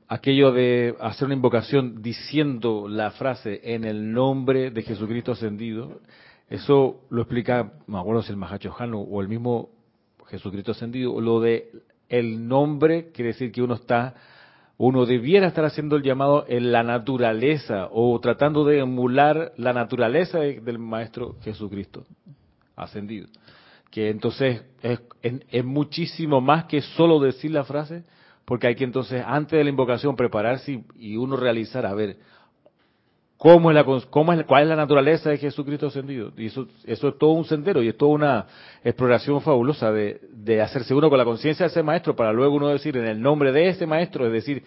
aquello 0.10 0.52
de 0.52 0.96
hacer 1.00 1.28
una 1.28 1.36
invocación 1.36 2.02
diciendo 2.02 2.88
la 2.90 3.12
frase 3.12 3.62
en 3.64 3.86
el 3.86 4.12
nombre 4.12 4.72
de 4.72 4.82
Jesucristo 4.82 5.34
ascendido, 5.34 6.02
eso 6.50 7.02
lo 7.12 7.22
explica, 7.22 7.74
me 7.86 8.00
acuerdo 8.00 8.24
si 8.24 8.32
el 8.32 8.38
Mahacho 8.38 8.72
Jano 8.72 9.02
o 9.02 9.22
el 9.22 9.28
mismo 9.28 9.70
Jesucristo 10.28 10.72
ascendido, 10.72 11.22
lo 11.22 11.40
de 11.40 11.70
el 12.10 12.48
nombre 12.48 13.12
quiere 13.12 13.34
decir 13.34 13.52
que 13.52 13.62
uno 13.62 13.76
está, 13.76 14.16
uno 14.78 15.06
debiera 15.06 15.46
estar 15.46 15.64
haciendo 15.64 15.96
el 15.96 16.02
llamado 16.02 16.44
en 16.48 16.72
la 16.72 16.82
naturaleza 16.82 17.88
o 17.92 18.20
tratando 18.20 18.66
de 18.66 18.80
emular 18.80 19.54
la 19.58 19.74
naturaleza 19.74 20.40
del 20.40 20.80
Maestro 20.80 21.36
Jesucristo 21.44 22.04
ascendido. 22.76 23.28
Que 23.92 24.10
entonces 24.10 24.64
es, 24.82 25.02
es 25.22 25.66
muchísimo 25.66 26.42
más 26.42 26.66
que 26.66 26.82
solo 26.82 27.20
decir 27.20 27.52
la 27.52 27.64
frase, 27.64 28.06
porque 28.50 28.66
hay 28.66 28.74
que 28.74 28.84
entonces, 28.84 29.24
antes 29.28 29.60
de 29.60 29.64
la 29.64 29.70
invocación, 29.70 30.16
prepararse 30.16 30.84
y, 30.98 31.18
uno 31.18 31.38
realizar, 31.38 31.86
a 31.86 31.94
ver, 31.94 32.18
cómo 33.38 33.70
es 33.70 33.76
la, 33.76 33.84
cómo 34.10 34.34
es, 34.34 34.44
cuál 34.46 34.64
es 34.64 34.70
la 34.70 34.76
naturaleza 34.76 35.30
de 35.30 35.38
Jesucristo 35.38 35.86
ascendido. 35.86 36.34
Y 36.36 36.48
eso, 36.48 36.68
eso 36.84 37.10
es 37.10 37.18
todo 37.20 37.34
un 37.34 37.46
sendero 37.46 37.84
y 37.84 37.90
es 37.90 37.96
toda 37.96 38.12
una 38.12 38.48
exploración 38.84 39.40
fabulosa 39.42 39.92
de, 39.92 40.20
de 40.32 40.64
hacerse 40.64 40.96
uno 40.96 41.12
con 41.12 41.20
la 41.20 41.26
conciencia 41.26 41.68
de 41.68 41.70
ese 41.70 41.84
maestro 41.84 42.16
para 42.16 42.34
luego 42.34 42.56
uno 42.56 42.70
decir 42.70 42.98
en 42.98 43.06
el 43.06 43.22
nombre 43.22 43.52
de 43.52 43.68
ese 43.68 43.86
maestro, 43.86 44.26
es 44.26 44.34
decir, 44.34 44.64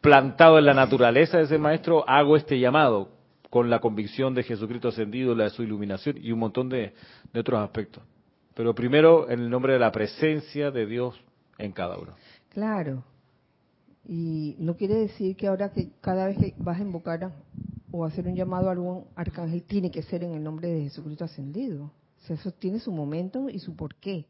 plantado 0.00 0.58
en 0.58 0.66
la 0.66 0.74
naturaleza 0.74 1.38
de 1.38 1.44
ese 1.44 1.58
maestro, 1.58 2.04
hago 2.08 2.36
este 2.36 2.58
llamado 2.58 3.10
con 3.48 3.70
la 3.70 3.78
convicción 3.78 4.34
de 4.34 4.42
Jesucristo 4.42 4.88
ascendido, 4.88 5.36
la 5.36 5.44
de 5.44 5.50
su 5.50 5.62
iluminación 5.62 6.16
y 6.20 6.32
un 6.32 6.40
montón 6.40 6.68
de, 6.68 6.94
de 7.32 7.38
otros 7.38 7.60
aspectos. 7.60 8.02
Pero 8.56 8.74
primero 8.74 9.30
en 9.30 9.38
el 9.38 9.50
nombre 9.50 9.74
de 9.74 9.78
la 9.78 9.92
presencia 9.92 10.72
de 10.72 10.84
Dios 10.84 11.14
en 11.58 11.72
cada 11.72 11.96
uno. 11.96 12.12
Claro. 12.56 13.04
Y 14.08 14.56
no 14.58 14.78
quiere 14.78 14.94
decir 14.94 15.36
que 15.36 15.46
ahora 15.46 15.72
que 15.72 15.90
cada 16.00 16.24
vez 16.24 16.38
que 16.38 16.54
vas 16.56 16.78
a 16.78 16.82
invocar 16.82 17.30
o 17.92 18.02
hacer 18.06 18.26
un 18.26 18.34
llamado 18.34 18.68
a 18.68 18.72
algún 18.72 19.04
arcángel 19.14 19.62
tiene 19.64 19.90
que 19.90 20.02
ser 20.02 20.24
en 20.24 20.32
el 20.32 20.42
nombre 20.42 20.68
de 20.68 20.84
Jesucristo 20.84 21.26
ascendido. 21.26 21.84
O 21.84 22.20
sea, 22.20 22.36
eso 22.36 22.52
tiene 22.52 22.80
su 22.80 22.92
momento 22.92 23.50
y 23.50 23.58
su 23.58 23.76
porqué. 23.76 24.26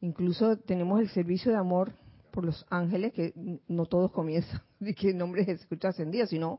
Incluso 0.00 0.56
tenemos 0.56 0.98
el 0.98 1.10
servicio 1.10 1.52
de 1.52 1.58
amor 1.58 1.92
por 2.30 2.46
los 2.46 2.64
ángeles, 2.70 3.12
que 3.12 3.34
no 3.68 3.84
todos 3.84 4.10
comienzan 4.10 4.62
de 4.80 4.94
que 4.94 5.10
en 5.10 5.18
nombre 5.18 5.44
de 5.44 5.52
Jesucristo 5.52 5.88
ascendido, 5.88 6.26
sino 6.26 6.58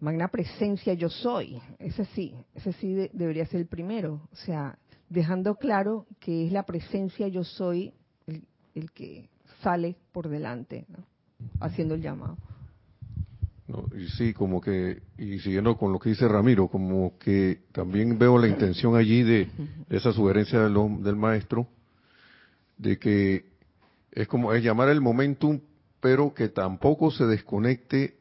magna 0.00 0.28
presencia 0.28 0.94
yo 0.94 1.10
soy. 1.10 1.60
Ese 1.78 2.06
sí, 2.06 2.34
ese 2.54 2.72
sí 2.72 2.94
debería 3.12 3.44
ser 3.44 3.60
el 3.60 3.66
primero. 3.66 4.26
O 4.32 4.36
sea, 4.36 4.78
dejando 5.10 5.56
claro 5.56 6.06
que 6.20 6.46
es 6.46 6.52
la 6.52 6.64
presencia 6.64 7.28
yo 7.28 7.44
soy 7.44 7.92
el 8.76 8.92
que 8.92 9.28
sale 9.62 9.96
por 10.12 10.28
delante, 10.28 10.86
haciendo 11.60 11.94
el 11.94 12.02
llamado. 12.02 12.36
y 13.98 14.06
sí, 14.10 14.32
como 14.32 14.60
que, 14.60 15.02
y 15.18 15.38
siguiendo 15.40 15.76
con 15.76 15.92
lo 15.92 15.98
que 15.98 16.10
dice 16.10 16.28
Ramiro, 16.28 16.68
como 16.68 17.18
que 17.18 17.62
también 17.72 18.18
veo 18.18 18.38
la 18.38 18.48
intención 18.48 18.94
allí 18.94 19.22
de, 19.22 19.48
esa 19.90 20.12
sugerencia 20.12 20.60
del, 20.60 21.16
maestro, 21.16 21.66
de 22.76 22.98
que 22.98 23.46
es 24.12 24.28
como 24.28 24.52
es 24.52 24.62
llamar 24.62 24.90
el 24.90 25.00
momentum, 25.00 25.58
pero 26.00 26.34
que 26.34 26.48
tampoco 26.48 27.10
se 27.10 27.24
desconecte 27.24 28.18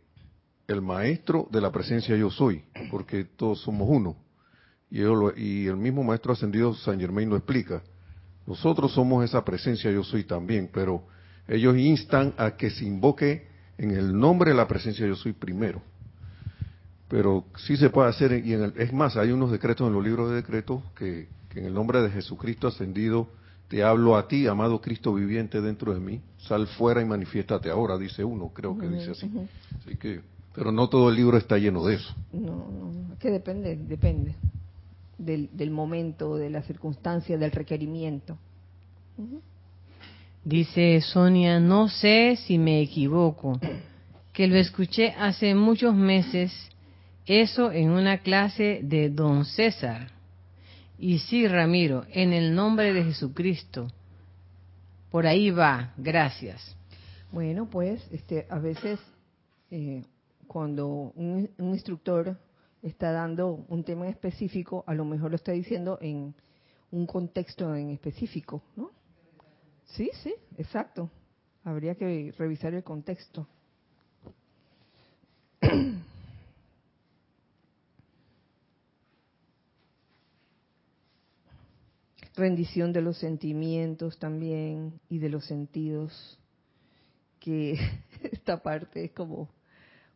el 0.68 0.82
maestro 0.82 1.48
de 1.52 1.62
la 1.62 1.72
presencia 1.72 2.16
yo 2.16 2.32
soy, 2.32 2.64
porque 2.90 3.26
todos 3.26 3.62
somos 3.62 3.88
uno. 3.90 4.16
Y, 4.90 5.02
y 5.02 5.68
el 5.68 5.78
mismo 5.78 6.04
maestro 6.04 6.32
ascendido 6.32 6.74
San 6.74 7.00
Germain 7.00 7.30
lo 7.30 7.36
explica 7.36 7.84
nosotros 8.48 8.94
somos 8.94 9.24
esa 9.24 9.44
presencia, 9.44 9.90
yo 9.92 10.04
soy 10.04 10.24
también, 10.24 10.70
pero 10.72 11.04
ellos 11.48 11.78
instan 11.78 12.34
a 12.38 12.52
que 12.56 12.70
se 12.70 12.86
invoque 12.86 13.48
en 13.78 13.92
el 13.92 14.18
nombre 14.18 14.52
de 14.52 14.58
la 14.58 14.68
presencia, 14.68 15.06
yo 15.06 15.16
soy 15.16 15.34
primero. 15.34 15.82
Pero 17.08 17.46
sí 17.58 17.78
se 17.78 17.90
puede 17.90 18.10
hacer, 18.10 18.46
y 18.46 18.54
en 18.54 18.74
es 18.78 18.94
más, 18.94 19.18
hay 19.18 19.32
unos 19.32 19.52
decretos 19.52 19.88
en 19.88 19.94
los 19.94 20.04
libros 20.04 20.30
de 20.30 20.38
decretos 20.38 20.82
que, 20.96 21.28
en 21.56 21.66
el 21.66 21.74
nombre 21.74 22.02
de 22.02 22.10
Jesucristo 22.10 22.68
ascendido 22.68 23.30
te 23.70 23.82
hablo 23.82 24.18
a 24.18 24.28
ti, 24.28 24.46
amado 24.46 24.82
Cristo 24.82 25.14
viviente 25.14 25.62
dentro 25.62 25.94
de 25.94 26.00
mí, 26.00 26.22
sal 26.38 26.68
fuera 26.68 27.02
y 27.02 27.06
manifiéstate 27.06 27.70
ahora, 27.70 27.98
dice 27.98 28.24
uno, 28.24 28.50
creo 28.54 28.78
que 28.78 28.88
dice 28.88 29.12
así. 29.12 29.32
así 29.80 29.96
que, 29.96 30.22
pero 30.54 30.72
no 30.72 30.90
todo 30.90 31.10
el 31.10 31.16
libro 31.16 31.38
está 31.38 31.58
lleno 31.58 31.84
de 31.86 31.96
eso. 31.96 32.14
No, 32.34 32.68
no, 32.70 33.18
que 33.18 33.32
depende, 33.32 33.76
depende 33.76 34.36
del, 35.18 35.50
del 35.54 35.72
momento, 35.72 36.36
de 36.38 36.50
la 36.50 36.62
circunstancia, 36.64 37.38
del 37.38 37.52
requerimiento. 37.52 38.38
Dice 40.44 41.02
Sonia, 41.02 41.60
no 41.60 41.88
sé 41.88 42.36
si 42.36 42.58
me 42.58 42.82
equivoco, 42.82 43.60
que 44.34 44.48
lo 44.48 44.58
escuché 44.58 45.14
hace 45.18 45.56
muchos 45.56 45.96
meses, 45.96 46.52
eso 47.26 47.72
en 47.72 47.90
una 47.90 48.20
clase 48.20 48.82
de 48.84 49.10
don 49.10 49.46
César. 49.46 50.12
Y 51.00 51.20
sí, 51.20 51.48
Ramiro, 51.48 52.06
en 52.12 52.34
el 52.34 52.54
nombre 52.54 52.94
de 52.94 53.04
Jesucristo. 53.04 53.88
Por 55.10 55.26
ahí 55.28 55.50
va, 55.50 55.94
gracias. 55.98 56.76
Bueno, 57.32 57.68
pues 57.70 58.06
este, 58.12 58.46
a 58.50 58.60
veces 58.60 59.00
eh, 59.72 60.04
cuando 60.48 60.88
un, 60.88 61.50
un, 61.58 61.74
instructor 61.74 62.38
está 62.86 63.12
dando 63.12 63.66
un 63.68 63.84
tema 63.84 64.08
específico, 64.08 64.84
a 64.86 64.94
lo 64.94 65.06
mejor 65.06 65.32
lo 65.32 65.38
está 65.38 65.52
diciendo 65.52 65.98
en 66.02 66.36
un 66.92 67.08
contexto 67.08 67.76
en 67.76 67.90
específico, 67.90 68.62
¿no? 68.76 68.92
Sí, 69.86 70.12
sí, 70.22 70.36
exacto. 70.58 71.10
Habría 71.64 71.96
que 71.96 72.32
revisar 72.38 72.76
el 72.76 72.84
contexto. 72.84 73.48
Rendición 82.36 82.94
de 82.94 83.02
los 83.02 83.18
sentimientos 83.18 84.20
también 84.20 85.00
y 85.10 85.18
de 85.18 85.30
los 85.30 85.46
sentidos, 85.46 86.40
que 87.40 87.80
esta 88.32 88.62
parte 88.62 89.06
es 89.06 89.12
como, 89.12 89.50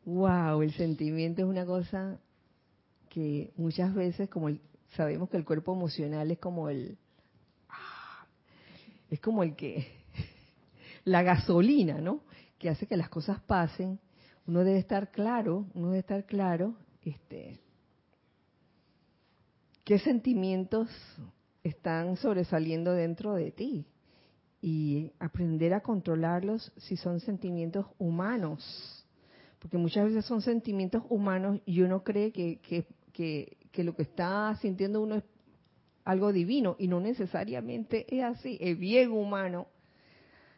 wow, 0.05 0.61
el 0.61 0.73
sentimiento 0.73 1.41
es 1.41 1.47
una 1.47 1.65
cosa 1.65 2.19
que 3.09 3.51
muchas 3.57 3.93
veces, 3.93 4.29
como 4.29 4.49
sabemos 4.95 5.29
que 5.29 5.37
el 5.37 5.45
cuerpo 5.45 5.73
emocional 5.73 6.31
es 6.31 6.39
como 6.39 6.69
el, 6.69 6.97
ah, 7.69 8.25
es 9.09 9.19
como 9.19 9.43
el 9.43 9.55
que, 9.55 9.87
la 11.03 11.23
gasolina, 11.23 11.99
¿no? 11.99 12.21
Que 12.57 12.69
hace 12.69 12.87
que 12.87 12.97
las 12.97 13.09
cosas 13.09 13.41
pasen. 13.41 13.99
Uno 14.47 14.63
debe 14.63 14.79
estar 14.79 15.11
claro, 15.11 15.67
uno 15.73 15.87
debe 15.87 15.99
estar 15.99 16.25
claro, 16.25 16.75
este, 17.03 17.59
qué 19.83 19.99
sentimientos 19.99 20.89
están 21.63 22.15
sobresaliendo 22.17 22.93
dentro 22.93 23.33
de 23.33 23.51
ti 23.51 23.85
y 24.61 25.11
aprender 25.19 25.73
a 25.73 25.81
controlarlos 25.81 26.71
si 26.77 26.97
son 26.97 27.19
sentimientos 27.19 27.85
humanos, 27.97 29.05
porque 29.59 29.77
muchas 29.77 30.05
veces 30.05 30.25
son 30.25 30.41
sentimientos 30.41 31.03
humanos 31.09 31.61
y 31.65 31.81
uno 31.81 32.03
cree 32.03 32.31
que, 32.31 32.59
que, 32.59 32.85
que, 33.19 33.83
lo 33.83 33.95
que 33.95 34.03
está 34.03 34.55
sintiendo 34.61 35.01
uno 35.01 35.15
es 35.15 35.23
algo 36.05 36.31
divino 36.31 36.77
y 36.79 36.87
no 36.87 37.01
necesariamente 37.01 38.05
es 38.07 38.23
así, 38.23 38.57
es 38.61 38.79
bien 38.79 39.11
humano 39.11 39.67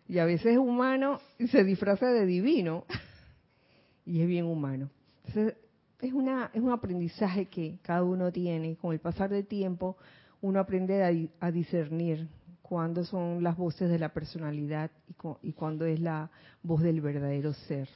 y 0.07 0.19
a 0.19 0.25
veces 0.25 0.53
es 0.53 0.57
humano 0.57 1.19
y 1.39 1.47
se 1.47 1.63
disfraza 1.63 2.07
de 2.07 2.25
divino 2.25 2.85
y 4.05 4.21
es 4.21 4.27
bien 4.27 4.45
humano. 4.45 4.91
Entonces, 5.25 5.55
es, 6.01 6.13
una, 6.13 6.51
es 6.53 6.61
un 6.61 6.71
aprendizaje 6.71 7.47
que 7.47 7.79
cada 7.81 8.03
uno 8.03 8.31
tiene. 8.31 8.75
Con 8.75 8.93
el 8.93 8.99
pasar 8.99 9.29
del 9.29 9.47
tiempo, 9.47 9.97
uno 10.41 10.59
aprende 10.59 11.03
a, 11.03 11.47
a 11.47 11.51
discernir 11.51 12.27
cuándo 12.61 13.03
son 13.05 13.41
las 13.41 13.57
voces 13.57 13.89
de 13.89 13.99
la 13.99 14.09
personalidad 14.09 14.91
y, 15.07 15.13
cu 15.13 15.37
y 15.41 15.53
cuándo 15.53 15.85
es 15.85 15.99
la 15.99 16.29
voz 16.61 16.81
del 16.81 17.01
verdadero 17.01 17.53
ser. 17.53 17.87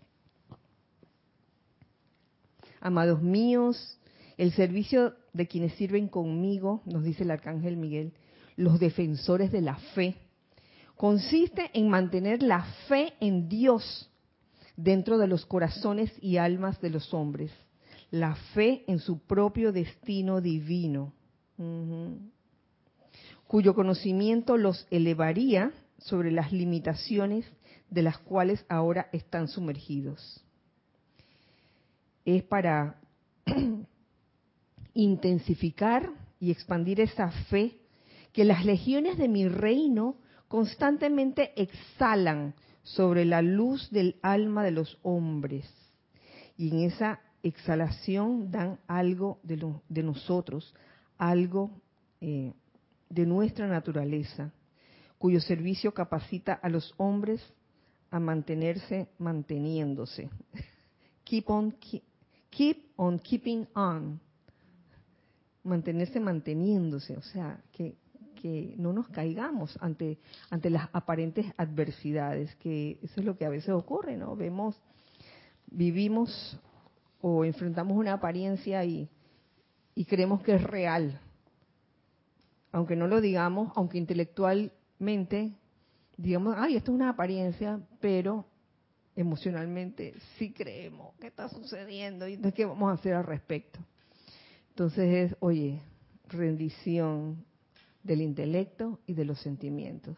Amados 2.79 3.21
míos, 3.21 3.99
el 4.37 4.51
servicio 4.51 5.15
de 5.33 5.47
quienes 5.47 5.73
sirven 5.73 6.07
conmigo, 6.07 6.81
nos 6.85 7.03
dice 7.03 7.23
el 7.23 7.31
arcángel 7.31 7.77
Miguel, 7.77 8.13
los 8.55 8.79
defensores 8.79 9.51
de 9.51 9.61
la 9.61 9.75
fe, 9.93 10.15
consiste 10.95 11.71
en 11.73 11.89
mantener 11.89 12.41
la 12.41 12.63
fe 12.87 13.13
en 13.19 13.49
Dios 13.49 14.09
dentro 14.77 15.17
de 15.17 15.27
los 15.27 15.45
corazones 15.45 16.11
y 16.21 16.37
almas 16.37 16.79
de 16.81 16.89
los 16.89 17.13
hombres, 17.13 17.51
la 18.11 18.35
fe 18.53 18.83
en 18.87 18.99
su 18.99 19.19
propio 19.19 19.71
destino 19.71 20.41
divino, 20.41 21.13
cuyo 23.47 23.73
conocimiento 23.73 24.57
los 24.57 24.87
elevaría 24.89 25.71
sobre 25.97 26.31
las 26.31 26.51
limitaciones 26.51 27.45
de 27.89 28.01
las 28.01 28.17
cuales 28.17 28.65
ahora 28.67 29.09
están 29.13 29.47
sumergidos. 29.47 30.43
Es 32.25 32.43
para 32.43 32.99
intensificar 34.95 36.09
y 36.39 36.49
expandir 36.49 36.99
esa 36.99 37.29
fe 37.49 37.77
que 38.33 38.43
las 38.43 38.65
legiones 38.65 39.17
de 39.17 39.27
mi 39.27 39.47
reino 39.47 40.15
constantemente 40.47 41.53
exhalan 41.61 42.55
sobre 42.81 43.25
la 43.25 43.41
luz 43.41 43.89
del 43.91 44.17
alma 44.21 44.63
de 44.63 44.71
los 44.71 44.97
hombres. 45.03 45.65
Y 46.57 46.69
en 46.69 46.79
esa 46.79 47.19
exhalación 47.43 48.51
dan 48.51 48.79
algo 48.87 49.39
de, 49.43 50.03
nosotros, 50.03 50.73
algo 51.17 51.71
eh, 52.21 52.53
de 53.09 53.25
nuestra 53.25 53.67
naturaleza, 53.67 54.51
cuyo 55.17 55.39
servicio 55.39 55.93
capacita 55.93 56.53
a 56.53 56.69
los 56.69 56.93
hombres 56.97 57.41
a 58.11 58.19
mantenerse 58.19 59.07
manteniéndose. 59.17 60.29
Keep 61.23 61.49
on, 61.49 61.75
keep 62.51 62.93
on 62.97 63.17
keeping 63.17 63.67
on. 63.73 64.19
Mantenerse 65.65 66.19
manteniéndose, 66.19 67.17
o 67.17 67.21
sea, 67.21 67.61
que 67.73 67.95
que 68.35 68.75
no 68.77 68.93
nos 68.93 69.07
caigamos 69.07 69.75
ante, 69.81 70.19
ante 70.51 70.69
las 70.69 70.89
aparentes 70.93 71.47
adversidades, 71.57 72.53
que 72.57 72.99
eso 73.01 73.21
es 73.21 73.25
lo 73.25 73.37
que 73.37 73.45
a 73.45 73.49
veces 73.49 73.69
ocurre, 73.69 74.17
¿no? 74.17 74.35
Vemos, 74.35 74.79
vivimos 75.65 76.59
o 77.21 77.43
enfrentamos 77.43 77.97
una 77.97 78.13
apariencia 78.13 78.85
y, 78.85 79.09
y 79.95 80.05
creemos 80.05 80.43
que 80.43 80.53
es 80.55 80.63
real, 80.63 81.19
aunque 82.71 82.95
no 82.95 83.07
lo 83.07 83.19
digamos, 83.19 83.71
aunque 83.75 83.97
intelectualmente 83.97 85.55
digamos, 86.17 86.55
ay, 86.57 86.75
esto 86.75 86.91
es 86.91 86.95
una 86.95 87.09
apariencia, 87.09 87.79
pero 87.99 88.45
emocionalmente 89.15 90.13
sí 90.37 90.53
creemos 90.53 91.15
que 91.15 91.27
está 91.27 91.49
sucediendo 91.49 92.27
y 92.27 92.33
entonces 92.33 92.53
qué 92.53 92.65
vamos 92.65 92.91
a 92.91 92.93
hacer 92.93 93.13
al 93.13 93.23
respecto. 93.23 93.79
Entonces 94.75 95.31
es, 95.31 95.37
oye, 95.39 95.81
rendición, 96.27 97.45
del 98.03 98.21
intelecto 98.21 98.99
y 99.07 99.13
de 99.13 99.23
los 99.23 99.39
sentimientos 99.39 100.17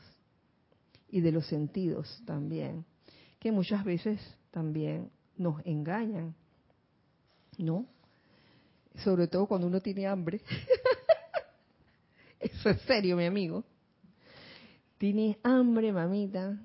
y 1.10 1.22
de 1.22 1.32
los 1.32 1.46
sentidos 1.46 2.24
también, 2.26 2.84
que 3.40 3.52
muchas 3.52 3.86
veces 3.86 4.20
también 4.50 5.12
nos 5.38 5.64
engañan, 5.64 6.34
¿no? 7.60 7.86
Sobre 9.04 9.28
todo 9.28 9.46
cuando 9.46 9.68
uno 9.68 9.80
tiene 9.80 10.08
hambre. 10.08 10.42
Eso 12.40 12.72
es 12.72 12.82
serio, 12.82 13.16
mi 13.16 13.26
amigo. 13.26 13.64
Tienes 14.98 15.38
hambre, 15.44 15.94
mamita. 15.94 16.60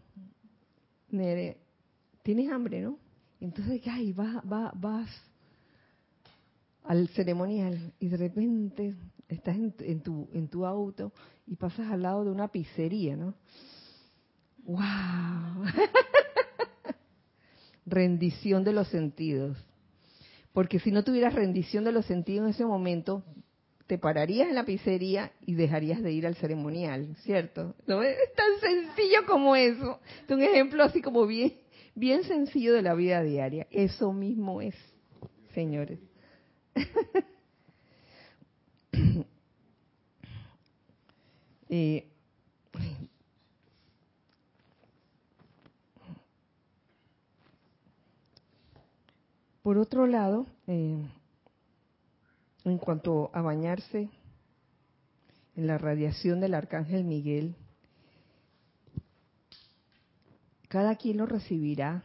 Nere, 1.10 1.58
tienes 2.22 2.50
hambre, 2.50 2.80
¿no? 2.80 2.98
Entonces, 3.38 3.82
ay, 3.86 4.14
vas, 4.14 4.42
vas, 4.44 4.72
vas 4.80 5.31
al 6.84 7.08
ceremonial 7.08 7.92
y 7.98 8.08
de 8.08 8.16
repente 8.16 8.94
estás 9.28 9.56
en, 9.56 10.00
tu, 10.02 10.28
en 10.32 10.48
tu 10.48 10.66
auto 10.66 11.12
y 11.46 11.56
pasas 11.56 11.90
al 11.90 12.02
lado 12.02 12.24
de 12.24 12.30
una 12.30 12.48
pizzería, 12.48 13.16
¿no? 13.16 13.34
¡Wow! 14.64 15.64
rendición 17.86 18.64
de 18.64 18.72
los 18.72 18.88
sentidos. 18.88 19.56
Porque 20.52 20.78
si 20.78 20.90
no 20.90 21.02
tuvieras 21.02 21.34
rendición 21.34 21.84
de 21.84 21.92
los 21.92 22.06
sentidos 22.06 22.44
en 22.44 22.50
ese 22.50 22.64
momento, 22.64 23.24
te 23.86 23.98
pararías 23.98 24.48
en 24.48 24.54
la 24.54 24.64
pizzería 24.64 25.32
y 25.46 25.54
dejarías 25.54 26.02
de 26.02 26.12
ir 26.12 26.26
al 26.26 26.36
ceremonial, 26.36 27.16
¿cierto? 27.22 27.74
¿No? 27.86 28.02
Es 28.02 28.16
tan 28.34 28.60
sencillo 28.60 29.26
como 29.26 29.56
eso. 29.56 29.98
Es 30.24 30.30
un 30.30 30.42
ejemplo 30.42 30.82
así 30.84 31.00
como 31.00 31.26
bien, 31.26 31.54
bien 31.94 32.22
sencillo 32.24 32.74
de 32.74 32.82
la 32.82 32.94
vida 32.94 33.22
diaria. 33.22 33.66
Eso 33.70 34.12
mismo 34.12 34.60
es, 34.60 34.74
señores. 35.54 35.98
Eh, 41.74 42.06
por 49.62 49.78
otro 49.78 50.06
lado, 50.06 50.44
eh, 50.66 51.02
en 52.66 52.76
cuanto 52.76 53.30
a 53.32 53.40
bañarse 53.40 54.10
en 55.56 55.66
la 55.66 55.78
radiación 55.78 56.40
del 56.40 56.52
arcángel 56.52 57.04
Miguel, 57.04 57.56
cada 60.68 60.96
quien 60.96 61.16
lo 61.16 61.24
recibirá 61.24 62.02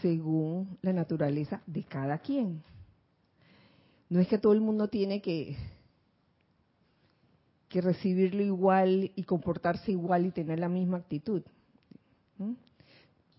según 0.00 0.78
la 0.80 0.94
naturaleza 0.94 1.60
de 1.66 1.84
cada 1.84 2.18
quien. 2.18 2.62
No 4.08 4.20
es 4.20 4.28
que 4.28 4.38
todo 4.38 4.52
el 4.52 4.60
mundo 4.60 4.88
tiene 4.88 5.20
que 5.20 5.56
recibirlo 7.70 8.42
igual 8.42 9.10
y 9.16 9.24
comportarse 9.24 9.90
igual 9.90 10.26
y 10.26 10.30
tener 10.30 10.60
la 10.60 10.68
misma 10.68 10.98
actitud. 10.98 11.42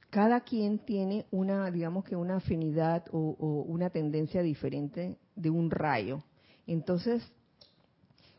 Cada 0.09 0.41
quien 0.41 0.79
tiene 0.79 1.25
una, 1.31 1.69
digamos 1.71 2.05
que 2.05 2.15
una 2.15 2.37
afinidad 2.37 3.03
o, 3.11 3.65
una 3.67 3.89
tendencia 3.89 4.41
diferente 4.41 5.17
de 5.35 5.49
un 5.49 5.69
rayo. 5.69 6.23
Entonces, 6.67 7.21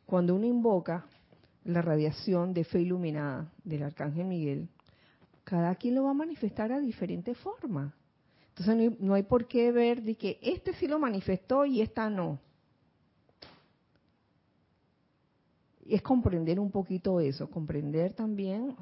cuando 0.07 0.35
uno 0.35 0.47
invoca 0.47 1.07
la 1.65 1.83
radiación 1.83 2.55
de 2.55 2.65
fe 2.65 2.81
iluminada 2.81 3.53
del 3.65 3.83
Arcángel 3.83 4.25
Miguel, 4.25 4.69
cada 5.45 5.75
quien 5.75 5.97
lo 5.97 6.05
va 6.05 6.11
a 6.11 6.15
manifestar 6.15 6.73
a 6.73 6.81
diferente 6.81 7.35
forma. 7.35 7.95
Entonces 8.59 8.99
no 9.01 9.15
hay, 9.15 9.23
por 9.23 9.47
qué 9.49 9.71
ver 9.71 10.03
de 10.03 10.15
que 10.15 10.39
este 10.41 10.73
sí 10.75 10.87
lo 10.89 10.99
manifestó 10.99 11.67
y 11.67 11.83
esta 11.83 12.09
no. 12.09 12.41
es 15.89 16.03
comprender 16.03 16.59
un 16.59 16.71
poquito 16.71 17.21
eso, 17.21 17.49
comprender 17.51 18.13
también, 18.13 18.77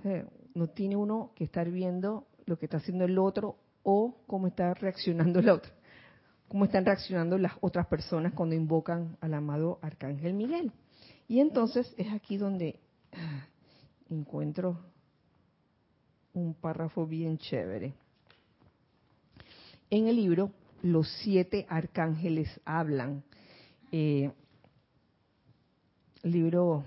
no 0.54 0.68
tiene 0.68 0.96
uno 0.96 1.32
que 1.34 1.44
estar 1.44 1.70
viendo 1.70 2.26
lo 2.46 2.58
que 2.58 2.66
está 2.66 2.78
haciendo 2.78 3.04
el 3.04 3.18
otro 3.18 3.56
o 3.82 4.16
cómo 4.26 4.46
está 4.46 4.72
reaccionando 4.74 5.40
el 5.40 5.50
otro, 5.50 5.70
cómo 6.48 6.64
están 6.64 6.84
reaccionando 6.84 7.36
las 7.36 7.52
otras 7.60 7.86
personas 7.86 8.32
cuando 8.32 8.54
invocan 8.54 9.16
al 9.20 9.34
amado 9.34 9.78
Arcángel 9.82 10.34
Miguel. 10.34 10.72
Y 11.28 11.40
entonces 11.40 11.92
es 11.96 12.12
aquí 12.12 12.36
donde 12.36 12.80
ah, 13.12 13.46
encuentro 14.08 14.78
un 16.32 16.54
párrafo 16.54 17.06
bien 17.06 17.38
chévere. 17.38 17.94
En 19.94 20.08
el 20.08 20.16
libro, 20.16 20.50
los 20.82 21.08
siete 21.22 21.66
arcángeles 21.68 22.48
hablan. 22.64 23.22
Eh, 23.92 24.32
libro 26.24 26.82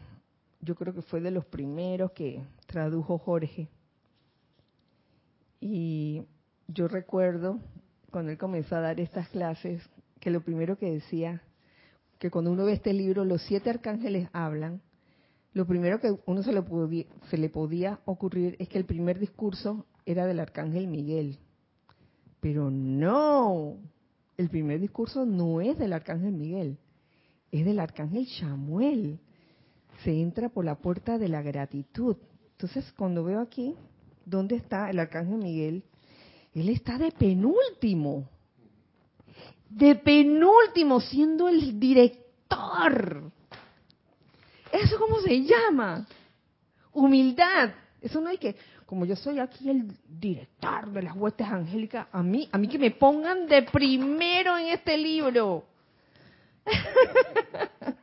yo 0.60 0.76
creo 0.76 0.94
que 0.94 1.02
fue 1.04 1.22
de 1.22 1.32
los 1.32 1.46
primeros 1.46 2.12
que 2.12 2.44
tradujo 2.66 3.18
Jorge. 3.18 3.70
Y 5.62 6.24
yo 6.68 6.90
recuerdo 6.90 7.62
cuando 8.12 8.34
él 8.34 8.38
comenzó 8.38 8.76
a 8.76 8.82
dar 8.82 9.00
estas 9.00 9.30
clases 9.30 9.82
que 10.20 10.30
lo 10.30 10.42
primero 10.42 10.78
que 10.78 10.92
decía, 10.92 11.42
que 12.20 12.30
cuando 12.30 12.52
uno 12.52 12.66
ve 12.66 12.74
este 12.74 12.92
libro, 12.92 13.24
los 13.24 13.42
siete 13.44 13.70
arcángeles 13.70 14.28
hablan, 14.34 14.82
lo 15.54 15.66
primero 15.66 16.02
que 16.02 16.14
uno 16.26 16.44
se 16.44 16.52
le, 16.52 16.62
podía, 16.62 17.06
se 17.30 17.38
le 17.38 17.48
podía 17.48 18.02
ocurrir 18.04 18.58
es 18.60 18.68
que 18.68 18.78
el 18.78 18.86
primer 18.86 19.18
discurso 19.18 19.86
era 20.06 20.26
del 20.26 20.42
arcángel 20.42 20.88
Miguel. 20.88 21.40
Pero 22.40 22.70
no, 22.70 23.78
el 24.38 24.50
primer 24.50 24.80
discurso 24.80 25.26
no 25.26 25.62
es 25.62 25.78
del 25.78 25.94
arcángel 25.94 26.34
Miguel, 26.34 26.78
es 27.52 27.66
del 27.66 27.80
arcángel 27.80 28.28
Samuel 28.28 29.20
se 30.04 30.12
entra 30.12 30.50
por 30.50 30.66
la 30.66 30.76
puerta 30.76 31.18
de 31.18 31.28
la 31.28 31.42
gratitud. 31.42 32.18
Entonces, 32.52 32.92
cuando 32.98 33.24
veo 33.24 33.40
aquí, 33.40 33.76
¿dónde 34.26 34.56
está 34.56 34.90
el 34.90 35.00
arcángel 35.00 35.38
Miguel? 35.38 35.84
Él 36.54 36.70
está 36.70 36.98
de 36.98 37.12
penúltimo. 37.12 38.28
De 39.70 39.96
penúltimo, 39.96 41.02
siendo 41.02 41.48
el 41.48 41.80
director. 41.80 43.32
¿Eso 44.72 44.98
cómo 45.00 45.20
se 45.22 45.44
llama? 45.44 46.08
Humildad. 46.94 47.72
Eso 48.02 48.22
no 48.22 48.30
hay 48.30 48.38
que, 48.38 48.56
como 48.88 49.06
yo 49.06 49.16
soy 49.18 49.38
aquí 49.40 49.70
el 49.70 49.86
director 50.08 50.90
de 50.90 51.04
las 51.04 51.16
huestes 51.16 51.46
angélicas, 51.46 52.08
a 52.10 52.24
mí, 52.24 52.48
a 52.50 52.58
mí 52.58 52.70
que 52.70 52.80
me 52.80 52.92
pongan 52.92 53.46
de 53.46 53.64
primero 53.64 54.58
en 54.58 54.68
este 54.68 54.98
libro. 54.98 55.66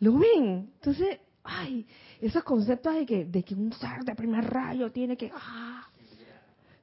¿Lo 0.00 0.18
ven? 0.18 0.72
Entonces, 0.74 1.20
ay, 1.44 1.86
esos 2.20 2.42
conceptos 2.42 2.92
de 3.06 3.06
que, 3.44 3.54
un 3.54 3.72
ser 3.72 4.02
de 4.04 4.16
primer 4.16 4.44
rayo 4.44 4.90
tiene 4.90 5.16
que, 5.16 5.30
ah, 5.32 5.88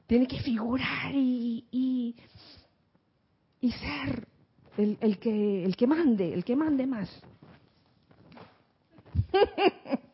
tiene 0.07 0.26
que 0.26 0.39
figurar 0.39 1.13
y, 1.13 1.65
y, 1.70 2.15
y 3.59 3.72
ser 3.74 4.26
el, 4.78 4.97
el, 5.01 5.20
que, 5.20 5.65
el 5.65 5.76
que 5.76 5.86
mande, 5.86 6.34
el 6.34 6.45
que 6.45 6.55
mande 6.55 6.88
más. 6.88 7.09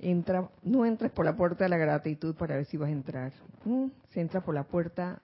entra, 0.00 0.48
no 0.62 0.84
entres 0.84 1.10
por 1.12 1.24
la 1.24 1.36
puerta 1.36 1.64
de 1.64 1.70
la 1.70 1.76
gratitud 1.76 2.34
para 2.34 2.56
ver 2.56 2.66
si 2.66 2.76
vas 2.76 2.88
a 2.88 2.92
entrar. 2.92 3.32
Se 4.10 4.20
entra 4.20 4.40
por 4.40 4.54
la 4.54 4.64
puerta 4.64 5.20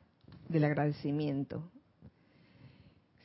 del 0.48 0.64
agradecimiento. 0.64 1.62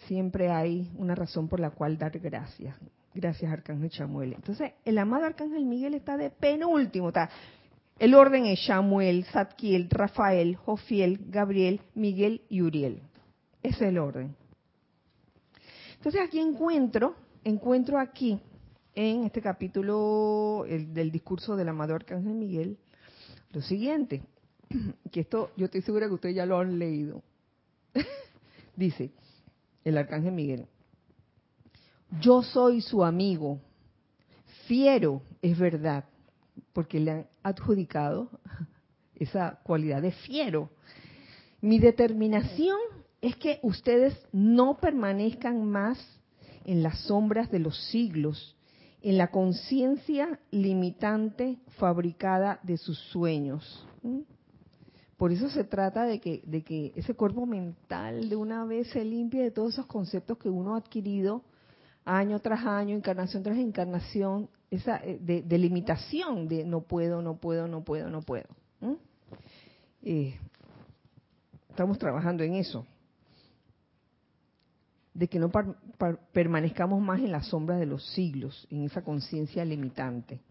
Siempre 0.08 0.50
hay 0.52 0.90
una 0.98 1.16
razón 1.16 1.48
por 1.48 1.60
la 1.60 1.72
cual 1.72 1.98
dar 1.98 2.18
gracias. 2.20 2.76
Gracias, 3.14 3.52
Arcángel 3.52 3.90
Chamuel. 3.90 4.34
Entonces, 4.34 4.72
el 4.86 4.98
amado 4.98 5.26
Arcángel 5.26 5.66
Miguel 5.66 5.94
está 5.94 6.16
de 6.16 6.30
penúltimo. 6.30 7.10
Está, 7.10 7.30
el 7.98 8.14
orden 8.16 8.46
es 8.46 8.66
Samuel, 8.66 9.26
Zadkiel, 9.26 9.90
Rafael, 9.90 10.56
Jofiel, 10.56 11.20
Gabriel, 11.28 11.82
Miguel 11.96 12.42
y 12.50 12.62
Uriel. 12.62 13.02
Ese 13.62 13.76
es 13.86 13.90
el 13.90 13.98
orden. 13.98 14.36
Entonces 15.98 16.22
aquí 16.22 16.40
encuentro, 16.40 17.16
encuentro 17.44 18.00
aquí, 18.00 18.40
en 18.96 19.24
este 19.24 19.42
capítulo 19.42 20.66
del 20.68 21.12
discurso 21.12 21.56
del 21.56 21.70
amado 21.70 21.96
Arcángel 21.96 22.34
Miguel, 22.34 22.78
lo 23.52 23.62
siguiente, 23.62 24.24
que 25.12 25.22
esto 25.22 25.52
yo 25.58 25.66
estoy 25.66 25.82
segura 25.82 26.08
que 26.08 26.14
ustedes 26.14 26.36
ya 26.36 26.46
lo 26.46 26.60
han 26.60 26.78
leído. 26.80 27.24
Dice 28.76 29.12
el 29.84 29.98
Arcángel 29.98 30.34
Miguel, 30.34 30.68
yo 32.22 32.42
soy 32.44 32.82
su 32.82 33.04
amigo, 33.04 33.60
fiero, 34.68 35.22
es 35.42 35.58
verdad, 35.58 36.06
porque 36.74 37.00
le 37.00 37.12
han 37.12 37.28
adjudicado 37.44 38.30
esa 39.16 39.60
cualidad 39.64 40.02
de 40.02 40.12
fiero. 40.12 40.70
Mi 41.62 41.80
determinación 41.80 42.78
es 43.22 43.36
que 43.36 43.60
ustedes 43.64 44.18
no 44.32 44.78
permanezcan 44.78 45.66
más 45.66 46.00
en 46.66 46.84
las 46.84 47.00
sombras 47.00 47.52
de 47.52 47.60
los 47.60 47.78
siglos, 47.90 48.56
en 49.02 49.18
la 49.18 49.32
conciencia 49.32 50.40
limitante 50.52 51.58
fabricada 51.78 52.60
de 52.64 52.78
sus 52.78 52.98
sueños. 53.12 53.86
Por 55.18 55.32
eso 55.32 55.50
se 55.50 55.64
trata 55.64 56.04
de 56.04 56.20
que, 56.20 56.42
de 56.46 56.94
ese 56.96 57.14
cuerpo 57.14 57.46
mental 57.46 58.30
de 58.30 58.36
una 58.36 58.66
vez 58.66 58.90
se 58.90 59.04
limpie 59.04 59.44
de 59.44 59.52
todos 59.52 59.74
esos 59.74 59.86
conceptos 59.86 60.38
que 60.38 60.50
uno 60.50 60.76
ha 60.76 60.78
adquirido 60.78 61.44
año 62.06 62.40
tras 62.40 62.66
año, 62.66 62.96
encarnación 62.96 63.44
tras 63.44 63.58
encarnación, 63.58 64.50
esa 64.72 64.98
eh, 65.04 65.20
de, 65.20 65.58
limitación 65.58 66.48
de 66.48 66.64
no 66.64 66.82
puedo, 66.82 67.22
no 67.22 67.38
puedo, 67.38 67.68
no 67.68 67.84
puedo, 67.84 68.10
no 68.10 68.22
puedo. 68.22 68.48
Eh, 70.02 70.40
estamos 71.70 71.98
trabajando 71.98 72.44
en 72.44 72.56
eso 72.56 72.86
de 75.14 75.28
que 75.28 75.40
no 75.40 75.52
permanezcamos 76.32 77.02
más 77.02 77.20
en 77.20 77.32
la 77.32 77.44
sombra 77.44 77.78
de 77.78 77.86
los 77.86 78.06
siglos, 78.12 78.68
en 78.70 78.84
esa 78.84 79.04
conciencia 79.04 79.66
limitante. 79.66 80.42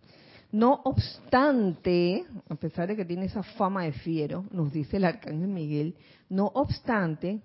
No 0.51 0.81
obstante, 0.85 2.25
a 2.49 2.55
pesar 2.55 2.89
de 2.89 2.97
que 2.97 3.05
tiene 3.05 3.27
esa 3.27 3.43
fama 3.43 3.85
de 3.85 3.93
fiero, 3.93 4.47
nos 4.51 4.73
dice 4.73 4.97
el 4.97 5.05
arcángel 5.05 5.49
Miguel, 5.49 5.95
no 6.31 6.47
obstante, 6.55 7.43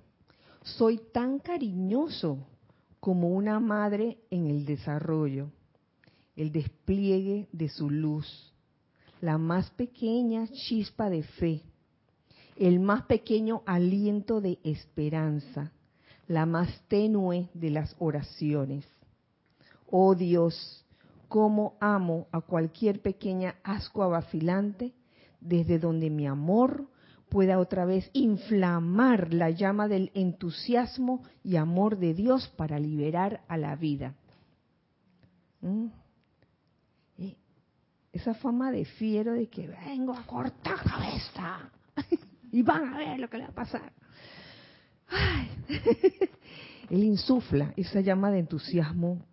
soy 0.64 1.00
tan 1.12 1.40
cariñoso 1.40 2.40
como 3.02 3.28
una 3.28 3.60
madre 3.60 4.20
en 4.30 4.48
el 4.48 4.66
desarrollo, 4.66 5.50
el 6.38 6.54
despliegue 6.54 7.50
de 7.52 7.68
su 7.68 7.90
luz, 7.90 8.54
la 9.20 9.38
más 9.38 9.70
pequeña 9.72 10.48
chispa 10.48 11.10
de 11.10 11.24
fe, 11.24 11.62
el 12.56 12.80
más 12.80 13.04
pequeño 13.04 13.64
aliento 13.66 14.40
de 14.40 14.60
esperanza, 14.64 15.74
la 16.28 16.46
más 16.46 16.70
tenue 16.88 17.50
de 17.54 17.70
las 17.70 17.96
oraciones. 18.00 18.86
Oh 19.90 20.16
Dios, 20.16 20.86
cómo 21.28 21.76
amo 21.80 22.28
a 22.32 22.42
cualquier 22.42 23.02
pequeña 23.02 23.56
ascua 23.64 24.08
vacilante, 24.08 24.94
desde 25.40 25.80
donde 25.80 26.10
mi 26.10 26.28
amor 26.28 26.88
pueda 27.34 27.58
otra 27.58 27.86
vez 27.86 28.10
inflamar 28.14 29.34
la 29.34 29.50
llama 29.50 29.88
del 29.88 30.12
entusiasmo 30.14 31.24
y 31.44 31.56
amor 31.56 31.98
de 31.98 32.14
Dios 32.14 32.48
para 32.56 32.80
liberar 32.80 33.42
a 33.48 33.58
la 33.58 33.76
vida. 33.76 34.14
¿Mm? 35.62 35.88
Eh, 37.18 37.36
esa 38.12 38.36
fama 38.36 38.72
de 38.72 38.86
fiero 38.86 39.34
de 39.34 39.48
que 39.48 39.68
vengo 39.68 40.14
a 40.14 40.24
cortar 40.28 40.84
cabeza 40.84 41.72
y 42.52 42.62
van 42.62 42.94
a 42.94 42.98
ver 42.98 43.20
lo 43.20 43.30
que 43.30 43.40
le 43.40 43.46
va 43.46 43.50
a 43.50 43.56
pasar. 43.56 43.92
Él 46.90 47.04
insufla 47.04 47.74
esa 47.78 48.02
llama 48.02 48.32
de 48.32 48.40
entusiasmo, 48.40 49.26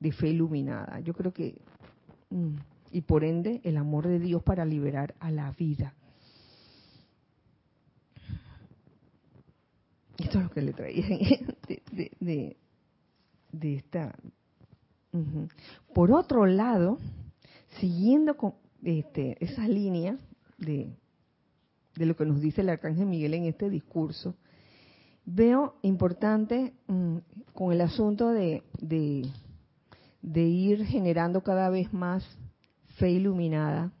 de 0.00 0.12
fe 0.12 0.28
iluminada. 0.28 1.00
Yo 1.00 1.14
creo 1.14 1.32
que, 1.32 1.60
mm, 2.30 2.56
y 2.92 3.00
por 3.02 3.24
ende, 3.24 3.60
el 3.64 3.76
amor 3.76 4.06
de 4.06 4.18
Dios 4.18 4.42
para 4.42 4.64
liberar 4.64 5.14
a 5.18 5.30
la 5.30 5.50
vida. 5.52 5.94
Esto 10.18 10.38
es 10.38 10.44
lo 10.44 10.50
que 10.50 10.62
le 10.62 10.72
traía 10.72 11.06
de, 12.20 12.56
esta. 13.52 14.14
Por 15.94 16.12
otro 16.12 16.46
lado, 16.46 16.98
siguiendo 17.80 18.36
con 18.36 18.54
este, 18.82 19.42
esa 19.44 19.66
línea 19.66 20.18
de, 20.58 20.94
de 21.96 22.06
lo 22.06 22.16
que 22.16 22.26
nos 22.26 22.40
dice 22.40 22.60
el 22.60 22.68
arcángel 22.68 23.06
Miguel 23.06 23.34
en 23.34 23.44
este 23.44 23.70
discurso, 23.70 24.36
veo 25.24 25.74
importante 25.82 26.74
mm, 26.86 27.16
con 27.52 27.72
el 27.72 27.80
asunto 27.80 28.30
de, 28.30 28.62
de, 28.80 30.42
ir 30.42 30.84
generando 30.84 31.42
cada 31.42 31.68
vez 31.70 31.92
más 31.92 32.24
fe 32.96 33.10
iluminada, 33.10 33.92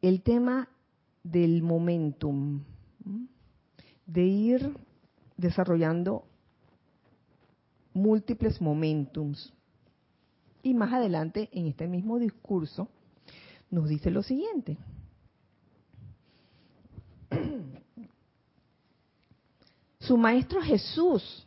el 0.00 0.22
tema 0.22 0.68
del 1.22 1.62
momentum, 1.62 2.62
de 4.06 4.22
ir 4.22 4.76
desarrollando 5.36 6.24
múltiples 7.92 8.60
momentums. 8.60 9.52
Y 10.62 10.74
más 10.74 10.92
adelante, 10.92 11.48
en 11.52 11.66
este 11.66 11.86
mismo 11.86 12.18
discurso, 12.18 12.88
nos 13.70 13.88
dice 13.88 14.10
lo 14.10 14.22
siguiente. 14.22 14.78
Su 20.06 20.18
maestro 20.18 20.60
Jesús 20.60 21.46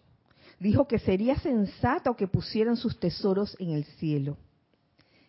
dijo 0.59 0.87
que 0.87 0.97
sería 0.97 1.37
sensato 1.39 2.15
que 2.15 2.27
pusieran 2.27 2.75
sus 2.75 2.99
tesoros 2.99 3.55
en 3.59 3.71
el 3.71 3.83
cielo. 3.83 4.37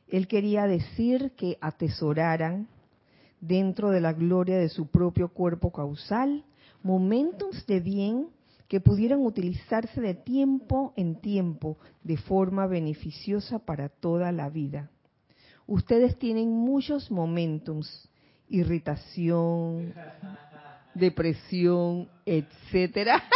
Él 0.06 0.26
quería 0.26 0.66
decir 0.66 1.32
que 1.36 1.58
atesoraran 1.60 2.68
dentro 3.40 3.90
de 3.90 4.00
la 4.00 4.14
gloria 4.14 4.56
de 4.56 4.70
su 4.70 4.86
propio 4.86 5.28
cuerpo 5.28 5.70
causal 5.70 6.44
momentos 6.82 7.66
de 7.66 7.80
bien 7.80 8.28
que 8.66 8.80
pudieran 8.80 9.20
utilizarse 9.20 10.00
de 10.00 10.14
tiempo 10.14 10.94
en 10.96 11.20
tiempo 11.20 11.76
de 12.02 12.16
forma 12.16 12.66
beneficiosa 12.66 13.58
para 13.58 13.90
toda 13.90 14.32
la 14.32 14.48
vida. 14.48 14.90
Ustedes 15.66 16.18
tienen 16.18 16.50
muchos 16.50 17.10
momentos, 17.10 18.08
irritación, 18.48 19.92
depresión, 20.98 22.08
etcétera. 22.26 23.22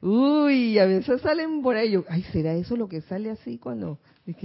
Uy, 0.00 0.78
a 0.78 0.86
veces 0.86 1.20
salen 1.20 1.62
por 1.62 1.76
ahí. 1.76 1.94
Ay, 2.08 2.22
¿será 2.32 2.54
eso 2.54 2.76
lo 2.76 2.88
que 2.88 3.00
sale 3.02 3.30
así 3.30 3.58
cuando 3.58 3.98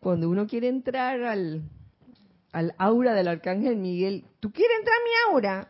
cuando 0.00 0.28
uno 0.28 0.46
quiere 0.46 0.68
entrar 0.68 1.22
al 1.22 1.62
al 2.52 2.74
aura 2.78 3.14
del 3.14 3.28
arcángel 3.28 3.76
Miguel? 3.76 4.24
¿Tú 4.40 4.52
quieres 4.52 4.78
entrar 4.78 4.96
a 4.96 5.04
mi 5.04 5.10
aura? 5.32 5.68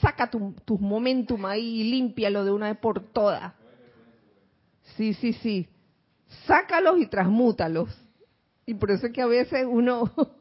Saca 0.00 0.30
tu, 0.30 0.54
tus 0.64 0.80
momentum 0.80 1.44
ahí 1.46 1.80
y 1.80 1.90
límpialo 1.90 2.44
de 2.44 2.50
una 2.50 2.68
vez 2.68 2.78
por 2.78 3.00
todas. 3.00 3.54
Sí, 4.96 5.14
sí, 5.14 5.32
sí. 5.32 5.68
Sácalos 6.46 7.00
y 7.00 7.06
transmútalos. 7.06 7.90
Y 8.66 8.74
por 8.74 8.90
eso 8.90 9.06
es 9.06 9.12
que 9.12 9.22
a 9.22 9.26
veces 9.26 9.64
uno 9.68 10.12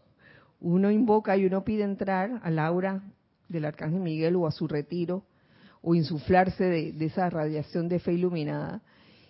uno 0.60 0.92
invoca 0.92 1.38
y 1.38 1.46
uno 1.46 1.64
pide 1.64 1.84
entrar 1.84 2.40
al 2.44 2.60
aura 2.60 3.02
del 3.50 3.66
Arcángel 3.66 4.00
Miguel 4.00 4.36
o 4.36 4.48
a 4.48 4.52
su 4.52 4.68
retiro 4.68 5.24
o 5.82 5.94
insuflarse 5.94 6.64
de, 6.64 7.06
esa 7.06 7.30
radiación 7.30 7.88
de 7.88 8.00
fe 8.00 8.14
iluminada. 8.14 8.82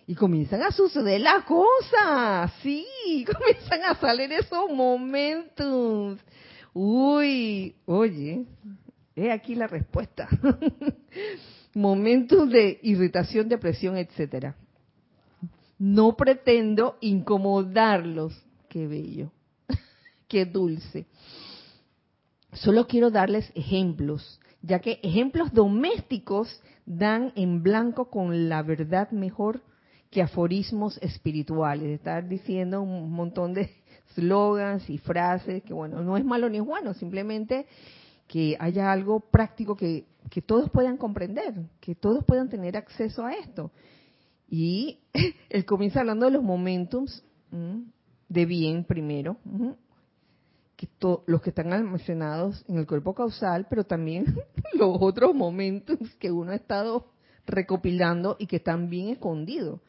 Y 0.06 0.14
comienzan 0.14 0.62
a 0.62 0.70
suceder 0.70 1.20
las 1.20 1.44
cosas, 1.44 2.52
sí, 2.62 2.86
comienzan 3.32 3.84
a 3.84 3.94
salir 3.96 4.32
esos 4.32 4.70
momentos. 4.70 6.18
Uy, 6.72 7.74
oye, 7.86 8.44
he 9.14 9.30
aquí 9.32 9.54
la 9.54 9.66
respuesta. 9.66 10.28
momentos 11.74 12.48
de 12.48 12.78
irritación, 12.82 13.48
depresión, 13.48 13.96
etcétera. 13.96 14.56
No 15.78 16.16
pretendo 16.16 16.96
incomodarlos. 17.00 18.32
Qué 18.68 18.86
bello 18.86 19.30
qué 20.28 20.44
dulce. 20.44 21.06
Solo 22.52 22.86
quiero 22.86 23.10
darles 23.10 23.50
ejemplos, 23.54 24.40
ya 24.62 24.80
que 24.80 24.98
ejemplos 25.02 25.52
domésticos 25.52 26.62
dan 26.86 27.32
en 27.36 27.62
blanco 27.62 28.10
con 28.10 28.48
la 28.48 28.62
verdad 28.62 29.10
mejor 29.10 29.62
que 30.10 30.22
aforismos 30.22 30.98
espirituales, 31.02 31.88
estar 31.88 32.28
diciendo 32.28 32.80
un 32.80 33.10
montón 33.12 33.52
de 33.52 33.70
slogans 34.14 34.88
y 34.88 34.98
frases, 34.98 35.62
que 35.64 35.74
bueno, 35.74 36.02
no 36.02 36.16
es 36.16 36.24
malo 36.24 36.48
ni 36.48 36.58
es 36.58 36.64
bueno, 36.64 36.94
simplemente 36.94 37.66
que 38.26 38.56
haya 38.58 38.90
algo 38.90 39.20
práctico 39.20 39.76
que, 39.76 40.06
que 40.30 40.42
todos 40.42 40.70
puedan 40.70 40.96
comprender, 40.96 41.54
que 41.80 41.94
todos 41.94 42.24
puedan 42.24 42.48
tener 42.48 42.76
acceso 42.76 43.24
a 43.24 43.34
esto. 43.34 43.70
Y 44.48 45.00
él 45.50 45.64
comienza 45.64 46.00
hablando 46.00 46.26
de 46.26 46.32
los 46.32 46.42
momentums 46.42 47.22
de 48.28 48.46
bien 48.46 48.84
primero, 48.84 49.36
que 50.76 50.88
los 51.26 51.40
que 51.40 51.50
están 51.50 51.72
almacenados 51.72 52.64
en 52.68 52.78
el 52.78 52.86
cuerpo 52.86 53.14
causal, 53.14 53.66
pero 53.68 53.84
también 53.84 54.26
los 54.74 54.96
otros 55.00 55.34
momentos 55.34 55.98
que 56.18 56.30
uno 56.30 56.52
ha 56.52 56.56
estado 56.56 57.06
recopilando 57.46 58.36
y 58.38 58.46
que 58.46 58.56
están 58.56 58.90
bien 58.90 59.08
escondidos. 59.08 59.80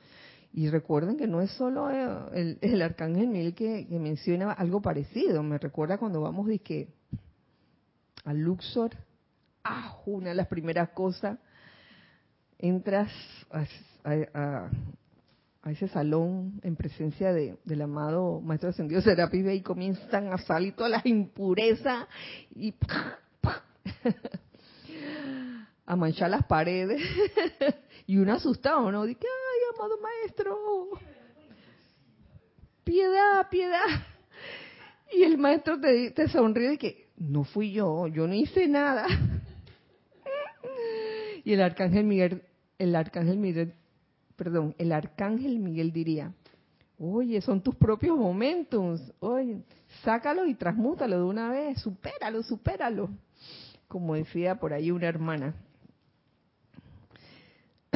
Y 0.53 0.69
recuerden 0.69 1.17
que 1.17 1.27
no 1.27 1.41
es 1.41 1.51
solo 1.51 1.89
el, 1.89 2.81
arcángel 2.81 3.27
Miguel 3.27 3.53
que, 3.53 3.85
menciona 3.91 4.51
algo 4.51 4.81
parecido. 4.81 5.43
Me 5.43 5.57
recuerda 5.57 5.97
cuando 5.97 6.21
vamos 6.21 6.47
de 6.47 6.59
que 6.59 6.87
al 8.23 8.39
Luxor, 8.39 8.91
ah, 9.63 9.97
una 10.05 10.29
de 10.29 10.35
las 10.35 10.47
primeras 10.47 10.89
cosas, 10.89 11.37
entras 12.57 13.11
a, 14.03 14.69
ese 15.71 15.87
salón 15.87 16.59
en 16.63 16.75
presencia 16.75 17.33
del 17.33 17.81
amado 17.81 18.41
Maestro 18.41 18.69
Ascendido 18.69 19.01
Serapis 19.01 19.45
y 19.53 19.61
comienzan 19.61 20.31
a 20.31 20.37
salir 20.37 20.75
todas 20.75 20.91
las 20.91 21.03
impurezas 21.05 22.07
y 22.55 22.73
a 25.85 25.95
manchar 25.95 26.29
las 26.29 26.45
paredes. 26.45 27.01
y 28.07 28.17
uno 28.17 28.33
asustado, 28.33 28.91
¿no? 28.91 29.05
Dice, 29.05 29.21
ay, 29.23 29.59
amado 29.75 29.97
Maestro, 30.01 30.89
piedad, 32.83 33.49
piedad. 33.49 33.85
Y 35.11 35.23
el 35.23 35.37
maestro 35.37 35.79
te, 35.79 36.11
te 36.11 36.27
sonríe 36.27 36.73
y 36.73 36.77
que 36.77 37.07
no 37.17 37.45
fui 37.45 37.71
yo, 37.71 38.07
yo 38.07 38.27
no 38.27 38.33
hice 38.33 38.67
nada. 38.67 39.07
y 41.43 41.53
el 41.53 41.61
arcángel 41.61 42.03
Miguel, 42.03 42.43
el 42.77 42.95
arcángel 42.95 43.37
Miguel 43.37 43.73
perdón, 44.37 44.75
el 44.77 44.93
arcángel 44.93 45.59
Miguel 45.59 45.91
diría, 45.91 46.31
oye, 46.99 47.41
son 47.41 47.61
tus 47.61 47.75
propios 47.75 48.17
momentos, 48.17 49.01
oye, 49.19 49.63
sácalo 50.03 50.45
y 50.45 50.53
transmútalo 50.53 51.17
de 51.17 51.23
una 51.23 51.49
vez, 51.49 51.81
supéralo, 51.81 52.43
supéralo, 52.43 53.09
como 53.87 54.15
decía 54.15 54.59
por 54.59 54.73
ahí 54.73 54.91
una 54.91 55.07
hermana. 55.07 55.55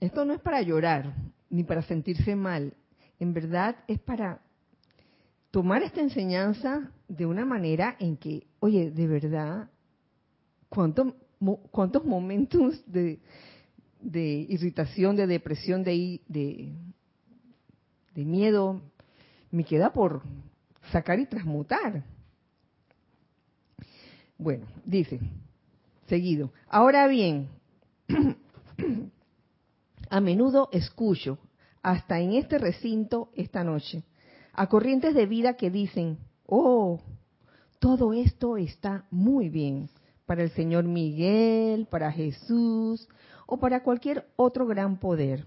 Esto 0.00 0.24
no 0.24 0.32
es 0.32 0.40
para 0.40 0.62
llorar, 0.62 1.12
ni 1.50 1.64
para 1.64 1.82
sentirse 1.82 2.36
mal, 2.36 2.72
en 3.18 3.34
verdad 3.34 3.76
es 3.88 3.98
para 3.98 4.40
tomar 5.50 5.82
esta 5.82 6.00
enseñanza 6.00 6.92
de 7.08 7.26
una 7.26 7.44
manera 7.44 7.96
en 7.98 8.16
que, 8.16 8.46
oye, 8.60 8.92
de 8.92 9.06
verdad, 9.08 9.68
¿cuántos, 10.68 11.14
cuántos 11.72 12.04
momentos 12.04 12.82
de, 12.86 13.20
de 14.02 14.46
irritación, 14.48 15.16
de 15.16 15.26
depresión, 15.26 15.82
de, 15.84 16.20
de, 16.28 16.72
de 18.14 18.24
miedo, 18.24 18.82
me 19.50 19.64
queda 19.64 19.92
por 19.92 20.22
sacar 20.90 21.18
y 21.20 21.26
transmutar. 21.26 22.04
Bueno, 24.36 24.66
dice, 24.84 25.20
seguido. 26.06 26.52
Ahora 26.68 27.06
bien, 27.06 27.48
a 30.10 30.20
menudo 30.20 30.68
escucho, 30.72 31.38
hasta 31.82 32.20
en 32.20 32.32
este 32.32 32.58
recinto 32.58 33.30
esta 33.34 33.64
noche, 33.64 34.04
a 34.52 34.68
corrientes 34.68 35.14
de 35.14 35.26
vida 35.26 35.54
que 35.54 35.70
dicen, 35.70 36.18
oh, 36.46 37.00
todo 37.78 38.12
esto 38.12 38.56
está 38.56 39.06
muy 39.10 39.48
bien 39.48 39.88
para 40.26 40.42
el 40.42 40.50
Señor 40.50 40.84
Miguel, 40.84 41.86
para 41.90 42.12
Jesús, 42.12 43.08
o 43.52 43.58
para 43.58 43.82
cualquier 43.82 44.26
otro 44.36 44.66
gran 44.66 44.96
poder. 44.96 45.44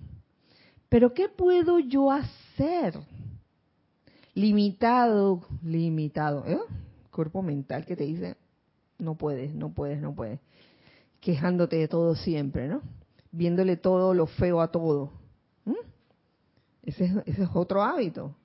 Pero 0.90 1.16
¿qué 1.16 1.28
puedo 1.28 1.80
yo 1.80 2.12
hacer? 2.12 2.94
Limitado, 4.36 5.42
limitado, 5.64 6.46
¿eh? 6.46 6.60
Cuerpo 7.10 7.42
mental 7.42 7.84
que 7.84 7.96
te 7.96 8.04
dice, 8.04 8.38
no 9.00 9.16
puedes, 9.16 9.56
no 9.56 9.74
puedes, 9.74 10.00
no 10.00 10.14
puedes. 10.14 10.40
Quejándote 11.20 11.78
de 11.78 11.88
todo 11.88 12.14
siempre, 12.14 12.68
¿no? 12.68 12.84
Viéndole 13.32 13.76
todo 13.76 14.14
lo 14.14 14.28
feo 14.28 14.62
a 14.62 14.68
todo. 14.68 15.12
Ese, 16.84 17.12
es, 17.26 17.40
otro 17.56 17.82
hábito. 17.82 18.36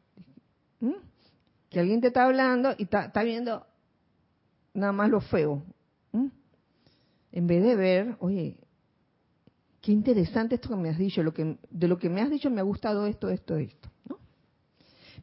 Que 1.69 1.81
alguien 1.81 2.01
te 2.01 2.07
está 2.07 2.25
hablando 2.25 2.71
y 2.79 2.85
está, 2.85 3.23
viendo 3.23 3.67
nada 4.73 4.93
más 4.93 5.11
lo 5.11 5.21
feo. 5.21 5.63
En 7.31 7.47
vez 7.47 7.63
de 7.63 7.77
ver, 7.77 8.17
oye, 8.21 8.57
qué 9.81 9.93
interesante 9.93 10.57
esto 10.57 10.69
que 10.69 10.77
me 10.77 10.91
has 10.91 10.99
dicho, 10.99 11.23
lo 11.23 11.33
que, 11.33 11.59
de 11.71 11.89
lo 11.89 11.99
que 11.99 12.09
me 12.09 12.21
has 12.21 12.31
dicho 12.31 12.51
me 12.51 12.61
ha 12.61 12.65
gustado 12.65 13.07
esto, 13.07 13.29
esto, 13.31 13.57
esto. 13.57 13.89
¿no? 14.09 14.19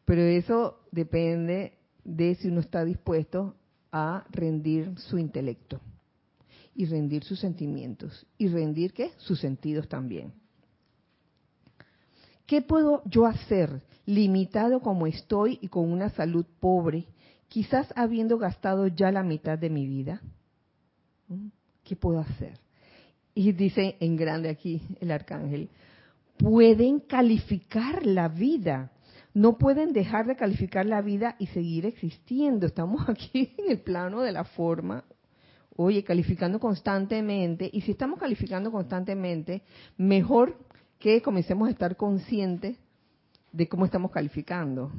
Pero 0.05 0.21
eso 0.21 0.79
depende 0.91 1.77
de 2.03 2.35
si 2.35 2.47
uno 2.47 2.61
está 2.61 2.83
dispuesto 2.85 3.55
a 3.91 4.25
rendir 4.31 4.97
su 4.99 5.17
intelecto 5.17 5.79
y 6.75 6.85
rendir 6.85 7.23
sus 7.23 7.39
sentimientos 7.39 8.25
y 8.37 8.47
rendir 8.47 8.93
qué? 8.93 9.11
Sus 9.17 9.39
sentidos 9.39 9.87
también. 9.87 10.33
¿Qué 12.45 12.61
puedo 12.61 13.01
yo 13.05 13.25
hacer 13.25 13.81
limitado 14.05 14.79
como 14.79 15.05
estoy 15.05 15.59
y 15.61 15.67
con 15.67 15.91
una 15.91 16.09
salud 16.09 16.45
pobre, 16.59 17.05
quizás 17.49 17.91
habiendo 17.95 18.37
gastado 18.37 18.87
ya 18.87 19.11
la 19.11 19.23
mitad 19.23 19.57
de 19.57 19.69
mi 19.69 19.85
vida? 19.85 20.21
¿Mm? 21.27 21.47
¿Qué 21.83 21.95
puedo 21.95 22.19
hacer? 22.19 22.57
Y 23.37 23.51
dice 23.51 23.97
en 23.99 24.15
grande 24.15 24.49
aquí 24.49 24.81
el 24.99 25.11
arcángel, 25.11 25.69
pueden 26.37 26.99
calificar 26.99 28.03
la 28.03 28.29
vida. 28.29 28.91
No 29.35 29.59
pueden 29.59 29.93
dejar 29.93 30.25
de 30.25 30.35
calificar 30.35 30.87
la 30.87 31.03
vida 31.03 31.35
y 31.37 31.45
seguir 31.45 31.85
existiendo. 31.85 32.65
Estamos 32.65 33.07
aquí 33.09 33.53
en 33.59 33.69
el 33.69 33.81
plano 33.81 34.21
de 34.21 34.31
la 34.31 34.43
forma, 34.43 35.03
oye, 35.75 36.03
calificando 36.03 36.59
constantemente. 36.59 37.69
Y 37.71 37.81
si 37.81 37.91
estamos 37.91 38.19
calificando 38.19 38.71
constantemente, 38.71 39.61
mejor 39.97 40.57
que 40.97 41.21
comencemos 41.21 41.67
a 41.67 41.71
estar 41.71 41.95
conscientes 41.95 42.75
de 43.51 43.67
cómo 43.69 43.85
estamos 43.85 44.09
calificando. 44.09 44.91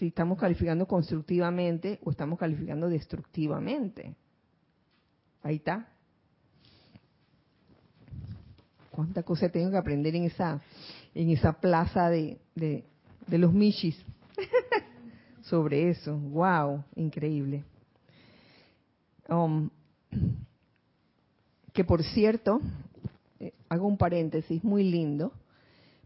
Si 0.00 0.08
estamos 0.08 0.40
calificando 0.40 0.86
constructivamente 0.86 2.00
o 2.02 2.10
estamos 2.10 2.36
calificando 2.36 2.88
destructivamente. 2.88 4.16
Ahí 5.44 5.56
está 5.56 5.92
cuánta 8.96 9.22
cosa 9.22 9.50
tengo 9.50 9.70
que 9.70 9.76
aprender 9.76 10.16
en 10.16 10.24
esa, 10.24 10.62
en 11.14 11.28
esa 11.30 11.52
plaza 11.52 12.08
de, 12.08 12.38
de, 12.54 12.82
los 13.28 13.52
Michis 13.52 14.02
sobre 15.42 15.90
eso. 15.90 16.16
Wow, 16.16 16.82
increíble. 16.94 17.62
Um, 19.28 19.68
que 21.74 21.84
por 21.84 22.02
cierto, 22.02 22.62
eh, 23.38 23.52
hago 23.68 23.86
un 23.86 23.98
paréntesis 23.98 24.64
muy 24.64 24.82
lindo, 24.82 25.30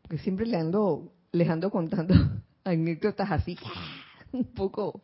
porque 0.02 0.18
siempre 0.18 0.46
le 0.46 0.56
ando, 0.56 1.12
les 1.30 1.48
ando 1.48 1.70
contando 1.70 2.12
anécdotas 2.64 3.30
así, 3.30 3.56
un 4.32 4.46
poco 4.46 5.00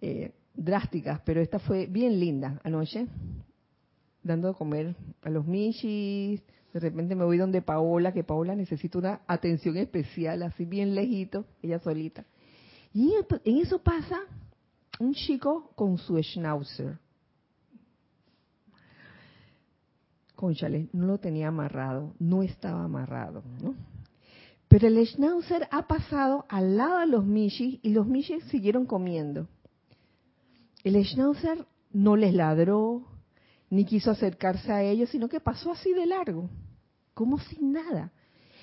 eh, 0.00 0.32
drásticas, 0.54 1.20
pero 1.24 1.40
esta 1.40 1.58
fue 1.58 1.86
bien 1.86 2.20
linda 2.20 2.60
anoche, 2.62 3.08
dando 4.22 4.50
a 4.50 4.54
comer 4.54 4.94
a 5.22 5.30
los 5.30 5.44
Michis, 5.44 6.40
de 6.72 6.80
repente 6.80 7.14
me 7.14 7.24
voy 7.24 7.36
donde 7.36 7.60
Paola, 7.60 8.12
que 8.12 8.24
Paola 8.24 8.54
necesita 8.54 8.98
una 8.98 9.20
atención 9.26 9.76
especial, 9.76 10.42
así 10.42 10.64
bien 10.64 10.94
lejito, 10.94 11.44
ella 11.62 11.78
solita. 11.78 12.24
Y 12.94 13.12
en 13.44 13.58
eso 13.58 13.82
pasa 13.82 14.20
un 14.98 15.14
chico 15.14 15.72
con 15.74 15.98
su 15.98 16.16
schnauzer. 16.22 16.98
Conchale, 20.34 20.88
no 20.92 21.06
lo 21.06 21.18
tenía 21.18 21.48
amarrado, 21.48 22.14
no 22.18 22.42
estaba 22.42 22.84
amarrado, 22.84 23.42
¿no? 23.62 23.74
Pero 24.68 24.88
el 24.88 25.06
schnauzer 25.06 25.68
ha 25.70 25.86
pasado 25.86 26.46
al 26.48 26.78
lado 26.78 27.00
de 27.00 27.06
los 27.06 27.24
mishis 27.26 27.78
y 27.82 27.90
los 27.90 28.06
mishis 28.06 28.42
siguieron 28.44 28.86
comiendo. 28.86 29.46
El 30.82 31.02
schnauzer 31.04 31.66
no 31.92 32.16
les 32.16 32.32
ladró, 32.34 33.04
ni 33.68 33.84
quiso 33.84 34.10
acercarse 34.10 34.72
a 34.72 34.82
ellos, 34.82 35.10
sino 35.10 35.28
que 35.28 35.40
pasó 35.40 35.72
así 35.72 35.92
de 35.92 36.06
largo, 36.06 36.48
como 37.14 37.38
sin 37.38 37.72
nada. 37.72 38.12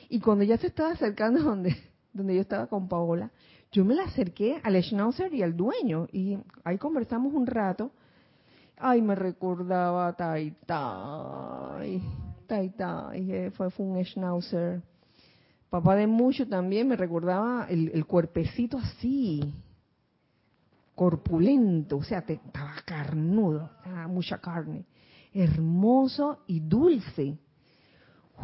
Y 0.10 0.20
cuando 0.20 0.44
ya 0.44 0.58
se 0.58 0.68
estaba 0.68 0.92
acercando 0.92 1.42
donde, 1.44 1.76
donde 2.14 2.36
yo 2.36 2.42
estaba 2.42 2.68
con 2.68 2.88
Paola, 2.88 3.32
yo 3.72 3.86
me 3.86 3.96
la 3.96 4.04
acerqué 4.04 4.60
al 4.64 4.82
schnauzer 4.82 5.34
y 5.34 5.44
al 5.44 5.56
dueño, 5.56 6.08
y 6.12 6.38
ahí 6.64 6.78
conversamos 6.78 7.34
un 7.34 7.46
rato. 7.46 7.92
Ay, 8.78 9.02
me 9.02 9.14
recordaba 9.14 10.14
Tai 10.14 10.56
Tai, 10.66 12.02
Tai 12.48 12.70
Tai, 12.70 13.52
fue, 13.52 13.70
fue 13.70 13.86
un 13.86 14.04
schnauzer 14.04 14.82
Papá 15.70 15.96
de 15.96 16.08
mucho 16.08 16.48
también 16.48 16.88
me 16.88 16.96
recordaba 16.96 17.68
el, 17.70 17.92
el 17.94 18.06
cuerpecito 18.08 18.80
así, 18.80 19.54
corpulento, 20.96 21.98
o 21.98 22.04
sea, 22.04 22.24
te, 22.24 22.34
estaba 22.34 22.74
carnudo, 22.86 23.70
mucha 24.08 24.40
carne, 24.40 24.86
hermoso 25.32 26.40
y 26.48 26.60
dulce. 26.60 27.38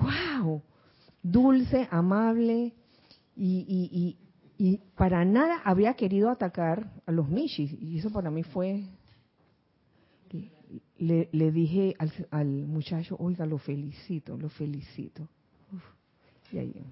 ¡Wow! 0.01 0.61
Dulce, 1.21 1.87
amable 1.89 2.73
y, 3.35 3.65
y, 3.67 4.17
y, 4.57 4.77
para 4.95 5.25
nada 5.25 5.61
había 5.63 5.93
querido 5.95 6.29
atacar 6.29 6.91
a 7.05 7.11
los 7.11 7.29
Mishis. 7.29 7.73
Y 7.79 7.99
eso 7.99 8.09
para 8.11 8.29
mí 8.31 8.43
fue... 8.43 8.83
Le, 10.97 11.51
dije 11.51 11.95
al, 12.31 12.67
muchacho, 12.67 13.17
oiga, 13.19 13.45
lo 13.45 13.57
felicito, 13.57 14.37
lo 14.37 14.49
felicito. 14.49 15.27
Y 16.51 16.57
ahí, 16.57 16.85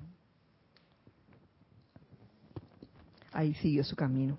ahí 3.32 3.54
siguió 3.56 3.84
su 3.84 3.96
camino. 3.96 4.38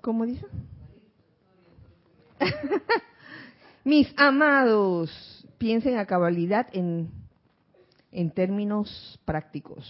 ¿Cómo 0.00 0.24
dice? 0.24 0.46
Mis 3.84 4.12
amados, 4.16 5.41
piensen 5.62 5.96
a 5.96 6.06
cabalidad 6.06 6.66
en, 6.72 7.08
en 8.10 8.32
términos 8.32 9.20
prácticos. 9.24 9.86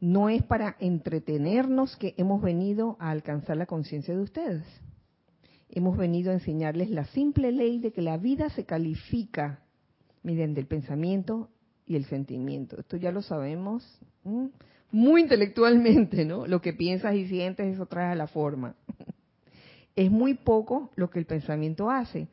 No 0.00 0.30
es 0.30 0.42
para 0.42 0.76
entretenernos 0.80 1.94
que 1.96 2.14
hemos 2.16 2.40
venido 2.40 2.96
a 2.98 3.10
alcanzar 3.10 3.58
la 3.58 3.66
conciencia 3.66 4.16
de 4.16 4.22
ustedes. 4.22 4.64
Hemos 5.68 5.98
venido 5.98 6.30
a 6.30 6.34
enseñarles 6.36 6.88
la 6.88 7.04
simple 7.04 7.52
ley 7.52 7.80
de 7.80 7.92
que 7.92 8.00
la 8.00 8.16
vida 8.16 8.48
se 8.48 8.64
califica 8.64 9.60
mediante 10.22 10.60
el 10.60 10.66
pensamiento 10.66 11.50
y 11.84 11.96
el 11.96 12.06
sentimiento. 12.06 12.80
Esto 12.80 12.96
ya 12.96 13.12
lo 13.12 13.20
sabemos 13.20 13.84
muy 14.90 15.20
intelectualmente, 15.20 16.24
¿no? 16.24 16.46
Lo 16.46 16.62
que 16.62 16.72
piensas 16.72 17.14
y 17.14 17.28
sientes, 17.28 17.74
eso 17.74 17.84
trae 17.84 18.12
a 18.12 18.14
la 18.14 18.26
forma. 18.26 18.74
Es 19.94 20.10
muy 20.10 20.32
poco 20.32 20.90
lo 20.96 21.10
que 21.10 21.18
el 21.18 21.26
pensamiento 21.26 21.90
hace. 21.90 22.28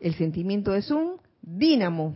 El 0.00 0.14
sentimiento 0.14 0.74
es 0.74 0.90
un 0.90 1.20
dínamo. 1.42 2.14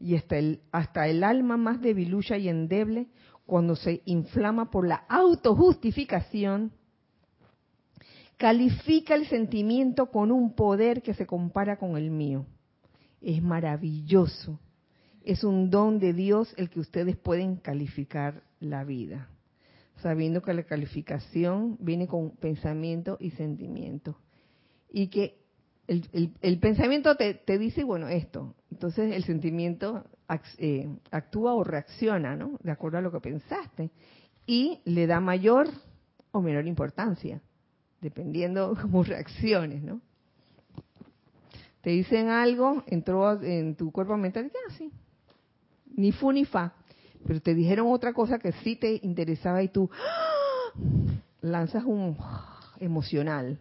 Y 0.00 0.14
hasta 0.14 0.36
el, 0.38 0.60
hasta 0.70 1.08
el 1.08 1.24
alma 1.24 1.56
más 1.56 1.80
debilucha 1.80 2.38
y 2.38 2.48
endeble, 2.48 3.08
cuando 3.46 3.74
se 3.74 4.02
inflama 4.04 4.70
por 4.70 4.86
la 4.86 5.04
autojustificación, 5.08 6.72
califica 8.36 9.14
el 9.14 9.26
sentimiento 9.26 10.10
con 10.10 10.30
un 10.30 10.54
poder 10.54 11.02
que 11.02 11.14
se 11.14 11.26
compara 11.26 11.78
con 11.78 11.96
el 11.96 12.10
mío. 12.10 12.46
Es 13.20 13.42
maravilloso 13.42 14.60
es 15.28 15.44
un 15.44 15.68
don 15.68 15.98
de 15.98 16.14
Dios 16.14 16.54
el 16.56 16.70
que 16.70 16.80
ustedes 16.80 17.14
pueden 17.14 17.56
calificar 17.56 18.42
la 18.60 18.82
vida, 18.82 19.28
sabiendo 19.96 20.40
que 20.40 20.54
la 20.54 20.62
calificación 20.62 21.76
viene 21.80 22.06
con 22.06 22.30
pensamiento 22.30 23.18
y 23.20 23.32
sentimiento. 23.32 24.16
Y 24.90 25.08
que 25.08 25.36
el, 25.88 26.58
pensamiento 26.60 27.16
te, 27.16 27.58
dice, 27.58 27.82
bueno, 27.82 28.08
esto. 28.08 28.54
Entonces 28.70 29.14
el 29.14 29.24
sentimiento 29.24 30.04
eh, 30.58 30.88
actúa 31.10 31.54
o 31.54 31.64
reacciona, 31.64 32.36
¿no? 32.36 32.58
De 32.62 32.70
acuerdo 32.70 32.98
a 32.98 33.00
lo 33.00 33.10
que 33.10 33.20
pensaste. 33.20 33.90
Y 34.46 34.80
le 34.84 35.06
da 35.06 35.20
mayor 35.20 35.68
o 36.30 36.42
menor 36.42 36.66
importancia, 36.66 37.40
dependiendo 38.00 38.76
cómo 38.82 39.02
reacciones, 39.02 39.82
¿no? 39.82 40.00
Te 41.80 41.90
dicen 41.90 42.28
algo, 42.28 42.82
entró 42.86 43.40
en 43.40 43.74
tu 43.74 43.90
cuerpo 43.90 44.16
mental 44.16 44.46
y 44.46 44.48
ah, 44.48 44.74
sí, 44.76 44.92
ni 45.96 46.12
fu 46.12 46.32
ni 46.32 46.44
fa, 46.44 46.74
pero 47.26 47.40
te 47.40 47.54
dijeron 47.54 47.86
otra 47.90 48.12
cosa 48.12 48.38
que 48.38 48.52
sí 48.52 48.76
te 48.76 49.00
interesaba 49.02 49.62
y 49.62 49.68
tú 49.68 49.88
lanzas 51.40 51.84
un 51.84 52.16
emocional. 52.78 53.58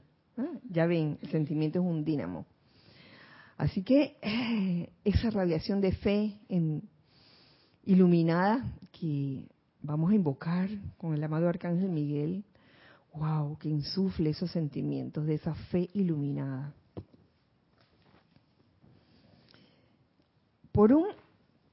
Ya 0.69 0.85
ven, 0.85 1.17
el 1.21 1.29
sentimiento 1.29 1.79
es 1.79 1.85
un 1.85 2.03
dínamo. 2.03 2.45
Así 3.57 3.83
que 3.83 4.17
eh, 4.21 4.89
esa 5.03 5.31
radiación 5.31 5.81
de 5.81 5.91
fe 5.91 6.37
iluminada 7.83 8.63
que 8.91 9.47
vamos 9.81 10.11
a 10.11 10.15
invocar 10.15 10.69
con 10.97 11.13
el 11.13 11.23
amado 11.23 11.49
Arcángel 11.49 11.89
Miguel, 11.89 12.43
wow, 13.13 13.57
que 13.57 13.69
insufle 13.69 14.29
esos 14.29 14.51
sentimientos 14.51 15.25
de 15.25 15.35
esa 15.35 15.55
fe 15.55 15.89
iluminada. 15.93 16.73
Por 20.71 20.93
un 20.93 21.07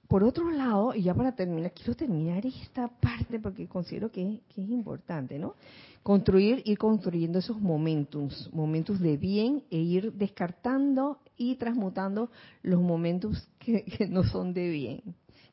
por 0.08 0.22
otro 0.22 0.50
lado, 0.50 0.94
y 0.94 1.02
ya 1.02 1.12
para 1.12 1.34
terminar, 1.34 1.72
quiero 1.72 1.96
terminar 1.96 2.46
esta 2.46 2.86
parte 2.86 3.40
porque 3.40 3.66
considero 3.66 4.12
que, 4.12 4.42
es 4.48 4.68
importante, 4.68 5.40
¿no? 5.40 5.56
Construir, 6.04 6.60
ir 6.66 6.76
construyendo 6.76 7.38
esos 7.38 7.58
momentos, 7.58 8.50
momentos 8.52 9.00
de 9.00 9.16
bien 9.16 9.64
e 9.70 9.78
ir 9.78 10.12
descartando 10.12 11.18
y 11.34 11.56
transmutando 11.56 12.30
los 12.62 12.82
momentos 12.82 13.48
que, 13.58 14.06
no 14.10 14.22
son 14.22 14.52
de 14.52 14.68
bien, 14.68 15.02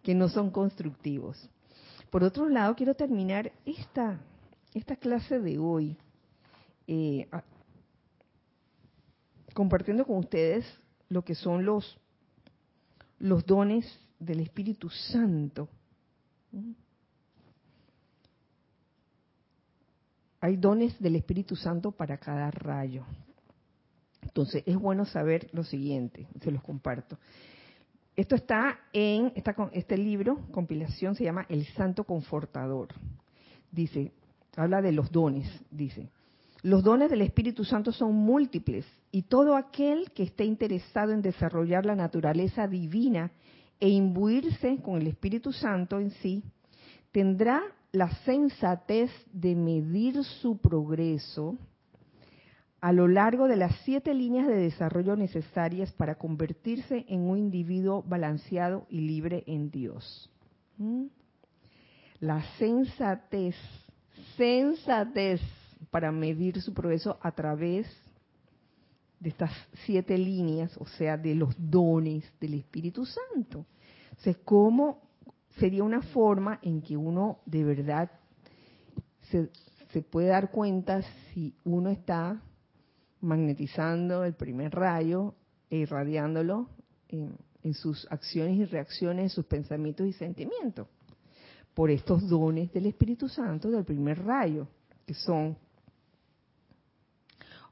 que 0.04 0.14
no 0.14 0.28
son 0.28 0.52
constructivos. 0.52 1.49
Por 2.10 2.26
otro 2.26 2.49
lado, 2.49 2.76
quiero 2.76 2.95
terminar 2.95 3.54
esta, 3.66 4.20
esta 4.74 4.97
clase 4.97 5.39
de 5.39 5.58
hoy 5.58 5.95
eh, 6.86 7.30
compartiendo 9.54 10.06
con 10.06 10.18
ustedes 10.18 10.66
lo 11.08 11.24
que 11.24 11.34
son 11.34 11.64
los, 11.64 11.97
los 13.20 13.45
dones 13.45 13.86
del 14.20 14.41
Espíritu 14.41 14.89
Santo. 14.89 15.70
Hay 20.42 20.58
dones 20.58 21.00
del 21.00 21.16
Espíritu 21.16 21.56
Santo 21.56 21.92
para 21.92 22.18
cada 22.18 22.50
rayo. 22.52 23.06
Entonces, 24.22 24.64
es 24.66 24.76
bueno 24.76 25.06
saber 25.06 25.50
lo 25.54 25.64
siguiente, 25.64 26.28
se 26.42 26.52
los 26.52 26.64
comparto. 26.64 27.18
Esto 28.16 28.36
está 28.36 28.80
en 28.92 29.32
esta, 29.36 29.56
este 29.72 29.98
libro, 29.98 30.39
compilación, 30.52 31.16
se 31.16 31.24
llama 31.24 31.46
El 31.48 31.66
Santo 31.68 32.04
Confortador. 32.04 32.89
Dice, 33.72 34.12
habla 34.56 34.82
de 34.82 34.92
los 34.92 35.12
dones, 35.12 35.48
dice. 35.70 36.10
Los 36.64 36.84
dones 36.84 37.10
del 37.10 37.22
Espíritu 37.22 37.64
Santo 37.64 37.92
son 37.92 38.14
múltiples 38.14 38.86
y 39.12 39.24
todo 39.24 39.56
aquel 39.56 40.12
que 40.12 40.24
esté 40.24 40.46
interesado 40.46 41.12
en 41.12 41.22
desarrollar 41.22 41.86
la 41.86 41.96
naturaleza 41.96 42.68
divina 42.68 43.32
e 43.80 43.89
imbuirse 43.89 44.78
con 44.84 45.02
el 45.02 45.08
Espíritu 45.08 45.52
Santo 45.52 46.00
en 46.00 46.12
sí, 46.12 46.44
tendrá 47.12 47.62
la 47.92 48.10
sensatez 48.24 49.12
de 49.34 49.56
medir 49.56 50.24
su 50.24 50.58
progreso 50.58 51.58
a 52.80 52.92
lo 52.94 53.08
largo 53.08 53.48
de 53.48 53.58
las 53.58 53.76
siete 53.84 54.14
líneas 54.14 54.48
de 54.48 54.56
desarrollo 54.56 55.16
necesarias 55.16 55.92
para 55.92 56.16
convertirse 56.16 57.06
en 57.08 57.22
un 57.22 57.38
individuo 57.38 58.04
balanceado 58.04 58.88
y 58.89 59.02
libre 59.02 59.44
en 59.46 59.70
Dios. 59.70 60.32
¿Mm? 60.78 61.06
La 62.22 62.42
sensatez, 62.58 63.56
sensatez 64.36 65.42
para 65.92 66.12
medir 66.12 66.62
su 66.62 66.74
progreso 66.74 67.20
a 67.22 67.32
través 67.32 67.88
de 69.20 69.30
estas 69.30 69.52
siete 69.86 70.18
líneas, 70.18 70.76
o 70.78 70.86
sea, 70.86 71.18
de 71.18 71.36
los 71.36 71.54
dones 71.58 72.24
del 72.39 72.56
Espíritu 72.56 73.06
Santo. 73.06 73.66
O 74.18 74.22
sea, 74.22 74.34
¿cómo 74.44 75.11
sería 75.58 75.84
una 75.84 76.02
forma 76.02 76.60
en 76.62 76.82
que 76.82 76.97
uno 76.97 77.39
de 77.45 77.64
verdad 77.64 78.12
se, 79.30 79.49
puede 80.04 80.28
dar 80.28 80.52
cuenta 80.52 81.02
si 81.34 81.54
uno 81.64 81.89
está 81.89 82.41
magnetizando 83.22 84.24
el 84.24 84.34
primer 84.34 84.74
rayo 84.74 85.36
e 85.70 85.78
irradiándolo 85.78 86.70
en, 87.10 87.38
en 87.64 87.74
sus 87.74 88.08
acciones 88.12 88.58
y 88.58 88.66
reacciones, 88.66 89.24
en 89.24 89.30
sus 89.30 89.45
pensamientos 89.45 90.08
y 90.08 90.14
sentimientos? 90.14 90.88
Por 91.74 91.91
estos 91.91 92.28
dones 92.28 92.72
del 92.74 92.88
Espíritu 92.88 93.30
Santo 93.30 93.70
del 93.70 93.86
primer 93.86 94.24
rayo, 94.24 94.68
que 95.06 95.14
son 95.14 95.58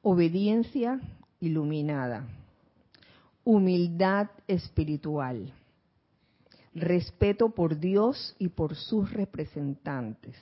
obediencia, 0.01 0.99
iluminada, 1.39 2.25
humildad 3.43 4.30
espiritual, 4.47 5.53
respeto 6.74 7.49
por 7.49 7.80
Dios 7.80 8.36
y 8.39 8.49
por 8.49 8.76
sus 8.76 9.11
representantes. 9.11 10.36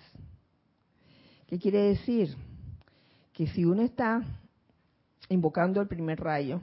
¿Qué 1.48 1.58
quiere 1.60 1.84
decir? 1.84 2.36
Que 3.34 3.48
si 3.48 3.66
uno 3.66 3.82
está 3.84 4.24
invocando 5.30 5.82
el 5.82 5.88
primer 5.88 6.20
rayo, 6.20 6.62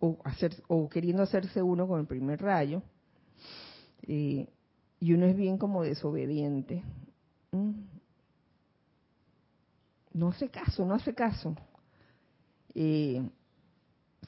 o, 0.00 0.18
hacer, 0.24 0.62
o 0.66 0.88
queriendo 0.88 1.22
hacerse 1.22 1.62
uno 1.62 1.86
con 1.86 2.00
el 2.00 2.06
primer 2.06 2.42
rayo, 2.42 2.82
eh, 4.02 4.48
y 5.00 5.12
uno 5.12 5.26
es 5.26 5.36
bien 5.36 5.58
como 5.58 5.82
desobediente, 5.82 6.82
no 10.12 10.28
hace 10.28 10.48
caso, 10.48 10.84
no 10.84 10.94
hace 10.94 11.14
caso 11.14 11.56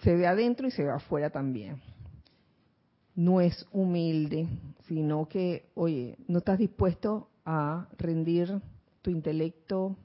se 0.03 0.15
ve 0.15 0.27
adentro 0.27 0.67
y 0.67 0.71
se 0.71 0.85
ve 0.85 0.91
afuera 0.91 1.31
también. 1.31 1.81
No 3.17 3.41
es 3.41 3.67
humilde, 3.73 4.47
sino 4.87 5.27
que, 5.27 5.71
oye, 5.75 6.17
no 6.29 6.39
estás 6.39 6.59
dispuesto 6.59 7.31
a 7.47 7.89
rendir 7.99 8.61
tu 9.01 9.11
intelecto, 9.11 9.97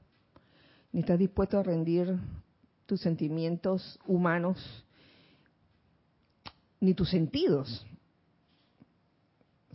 ni 0.92 1.00
estás 1.00 1.18
dispuesto 1.18 1.58
a 1.58 1.62
rendir 1.62 2.18
tus 2.86 3.00
sentimientos 3.02 4.00
humanos, 4.06 4.84
ni 6.80 6.94
tus 6.94 7.10
sentidos, 7.10 7.86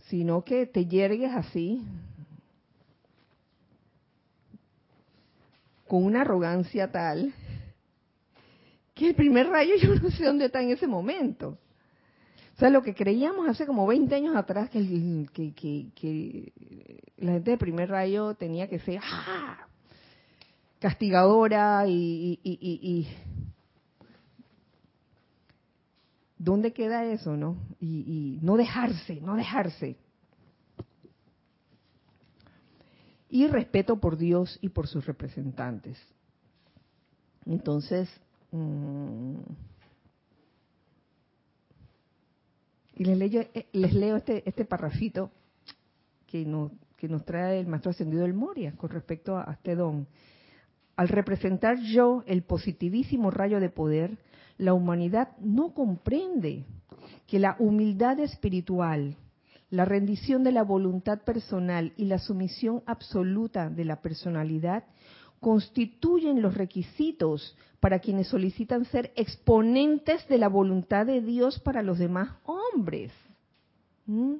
sino 0.08 0.44
que 0.44 0.66
te 0.66 0.86
yergues 0.86 1.32
así, 1.32 1.82
con 5.86 6.04
una 6.04 6.22
arrogancia 6.22 6.90
tal, 6.90 7.32
que 8.94 9.08
el 9.08 9.14
primer 9.14 9.46
rayo 9.46 9.76
yo 9.80 9.94
no 9.94 10.10
sé 10.10 10.24
dónde 10.24 10.46
está 10.46 10.60
en 10.60 10.70
ese 10.70 10.88
momento. 10.88 11.56
O 12.58 12.60
sea, 12.60 12.70
lo 12.70 12.82
que 12.82 12.92
creíamos 12.92 13.48
hace 13.48 13.66
como 13.66 13.86
20 13.86 14.12
años 14.12 14.34
atrás 14.34 14.68
que, 14.68 14.80
la 17.18 17.32
gente 17.34 17.52
de 17.52 17.56
primer 17.56 17.88
rayo 17.88 18.34
tenía 18.34 18.68
que 18.68 18.80
ser 18.80 18.98
¡ah! 19.00 19.68
castigadora 20.80 21.86
y, 21.86 22.40
y, 22.42 23.06
¿Dónde 26.36 26.72
queda 26.72 27.04
eso, 27.04 27.36
no? 27.36 27.58
y 27.78 28.40
no 28.42 28.56
dejarse, 28.56 29.20
no 29.20 29.36
dejarse. 29.36 29.96
Y 33.30 33.46
respeto 33.46 34.00
por 34.00 34.16
Dios 34.16 34.58
y 34.60 34.70
por 34.70 34.88
sus 34.88 35.06
representantes. 35.06 35.96
Entonces, 37.46 38.10
mm, 38.50 39.36
Y 42.98 43.04
les 43.04 43.16
leo, 43.16 43.42
eh, 43.54 43.66
les 43.72 43.94
leo 43.94 44.16
este, 44.16 44.46
este 44.46 44.64
parrafito 44.64 45.30
que 46.26 46.44
nos, 46.44 46.72
que 46.96 47.08
nos 47.08 47.24
trae 47.24 47.60
el 47.60 47.68
maestro 47.68 47.92
ascendido 47.92 48.22
del 48.22 48.34
Moria 48.34 48.72
con 48.76 48.90
respecto 48.90 49.38
a, 49.38 49.52
este 49.52 49.76
don. 49.76 50.08
Al 50.96 51.08
representar 51.08 51.78
yo 51.78 52.24
el 52.26 52.42
positivísimo 52.42 53.30
rayo 53.30 53.60
de 53.60 53.70
poder, 53.70 54.18
la 54.58 54.74
humanidad 54.74 55.36
no 55.38 55.72
comprende 55.72 56.64
que 57.28 57.38
la 57.38 57.54
humildad 57.60 58.18
espiritual, 58.18 59.16
la 59.70 59.84
rendición 59.84 60.42
de 60.42 60.50
la 60.50 60.64
voluntad 60.64 61.20
personal 61.20 61.92
y 61.96 62.06
la 62.06 62.18
sumisión 62.18 62.82
absoluta 62.84 63.70
de 63.70 63.84
la 63.84 64.02
personalidad 64.02 64.82
constituyen 65.40 66.42
los 66.42 66.54
requisitos 66.54 67.56
para 67.80 68.00
quienes 68.00 68.28
solicitan 68.28 68.84
ser 68.86 69.12
exponentes 69.14 70.26
de 70.28 70.38
la 70.38 70.48
voluntad 70.48 71.06
de 71.06 71.20
Dios 71.20 71.60
para 71.60 71.82
los 71.82 71.98
demás 71.98 72.30
hombres. 72.44 73.12
¿Mm? 74.06 74.36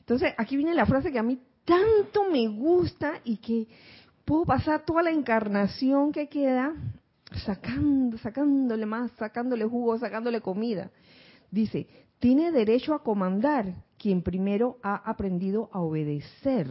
Entonces, 0.00 0.34
aquí 0.36 0.56
viene 0.56 0.74
la 0.74 0.86
frase 0.86 1.12
que 1.12 1.18
a 1.18 1.22
mí 1.22 1.38
tanto 1.64 2.24
me 2.30 2.46
gusta 2.48 3.20
y 3.24 3.38
que 3.38 3.66
puedo 4.24 4.44
pasar 4.44 4.84
toda 4.84 5.02
la 5.02 5.10
encarnación 5.10 6.12
que 6.12 6.28
queda 6.28 6.74
sacando, 7.44 8.16
sacándole 8.18 8.86
más, 8.86 9.10
sacándole 9.12 9.64
jugo, 9.64 9.98
sacándole 9.98 10.40
comida. 10.40 10.90
Dice, 11.50 11.88
tiene 12.18 12.52
derecho 12.52 12.94
a 12.94 13.02
comandar 13.02 13.74
quien 13.98 14.22
primero 14.22 14.78
ha 14.82 14.94
aprendido 14.94 15.68
a 15.72 15.80
obedecer. 15.80 16.68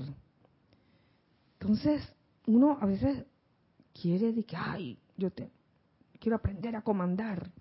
Entonces, 1.60 2.15
uno 2.48 2.78
a 2.80 2.86
veces 2.86 3.26
quiere 4.00 4.34
de 4.34 4.44
que, 4.44 4.56
ay, 4.56 4.98
yo 5.18 5.32
te, 5.32 5.50
quiero 6.20 6.36
aprender 6.38 6.76
a 6.76 6.82
comandar, 6.82 7.52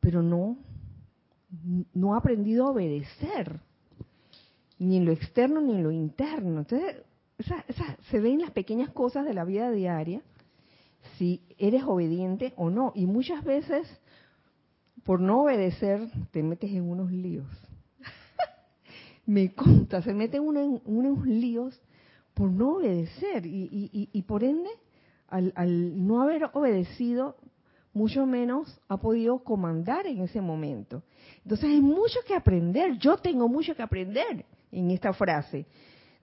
pero 0.00 0.22
no, 0.22 0.56
no 1.94 2.14
ha 2.14 2.18
aprendido 2.18 2.66
a 2.66 2.70
obedecer, 2.70 3.60
ni 4.78 4.98
en 4.98 5.04
lo 5.04 5.12
externo 5.12 5.60
ni 5.60 5.74
en 5.74 5.82
lo 5.82 5.90
interno. 5.90 6.60
Entonces, 6.60 7.02
esa, 7.38 7.64
esa, 7.68 7.96
se 8.10 8.20
ven 8.20 8.40
las 8.40 8.50
pequeñas 8.50 8.90
cosas 8.90 9.24
de 9.24 9.34
la 9.34 9.44
vida 9.44 9.70
diaria, 9.70 10.22
si 11.16 11.40
eres 11.58 11.84
obediente 11.84 12.52
o 12.56 12.70
no. 12.70 12.92
Y 12.94 13.06
muchas 13.06 13.44
veces, 13.44 13.88
por 15.04 15.20
no 15.20 15.42
obedecer, 15.42 16.10
te 16.30 16.42
metes 16.42 16.70
en 16.70 16.88
unos 16.88 17.10
líos. 17.10 17.46
Me 19.26 19.52
conta, 19.54 20.02
se 20.02 20.12
mete 20.12 20.40
uno 20.40 20.60
en 20.60 20.82
unos 20.84 21.26
líos 21.26 21.80
por 22.36 22.50
no 22.50 22.76
obedecer 22.76 23.46
y, 23.46 24.22
por 24.28 24.44
ende, 24.44 24.68
al, 25.26 26.06
no 26.06 26.20
haber 26.20 26.50
obedecido, 26.52 27.38
mucho 27.94 28.26
menos 28.26 28.78
ha 28.88 28.98
podido 28.98 29.38
comandar 29.38 30.06
en 30.06 30.20
ese 30.20 30.42
momento. 30.42 31.02
Entonces 31.44 31.70
hay 31.70 31.80
mucho 31.80 32.18
que 32.26 32.34
aprender, 32.34 32.98
yo 32.98 33.16
tengo 33.16 33.48
mucho 33.48 33.74
que 33.74 33.82
aprender 33.82 34.44
en 34.70 34.90
esta 34.90 35.14
frase. 35.14 35.64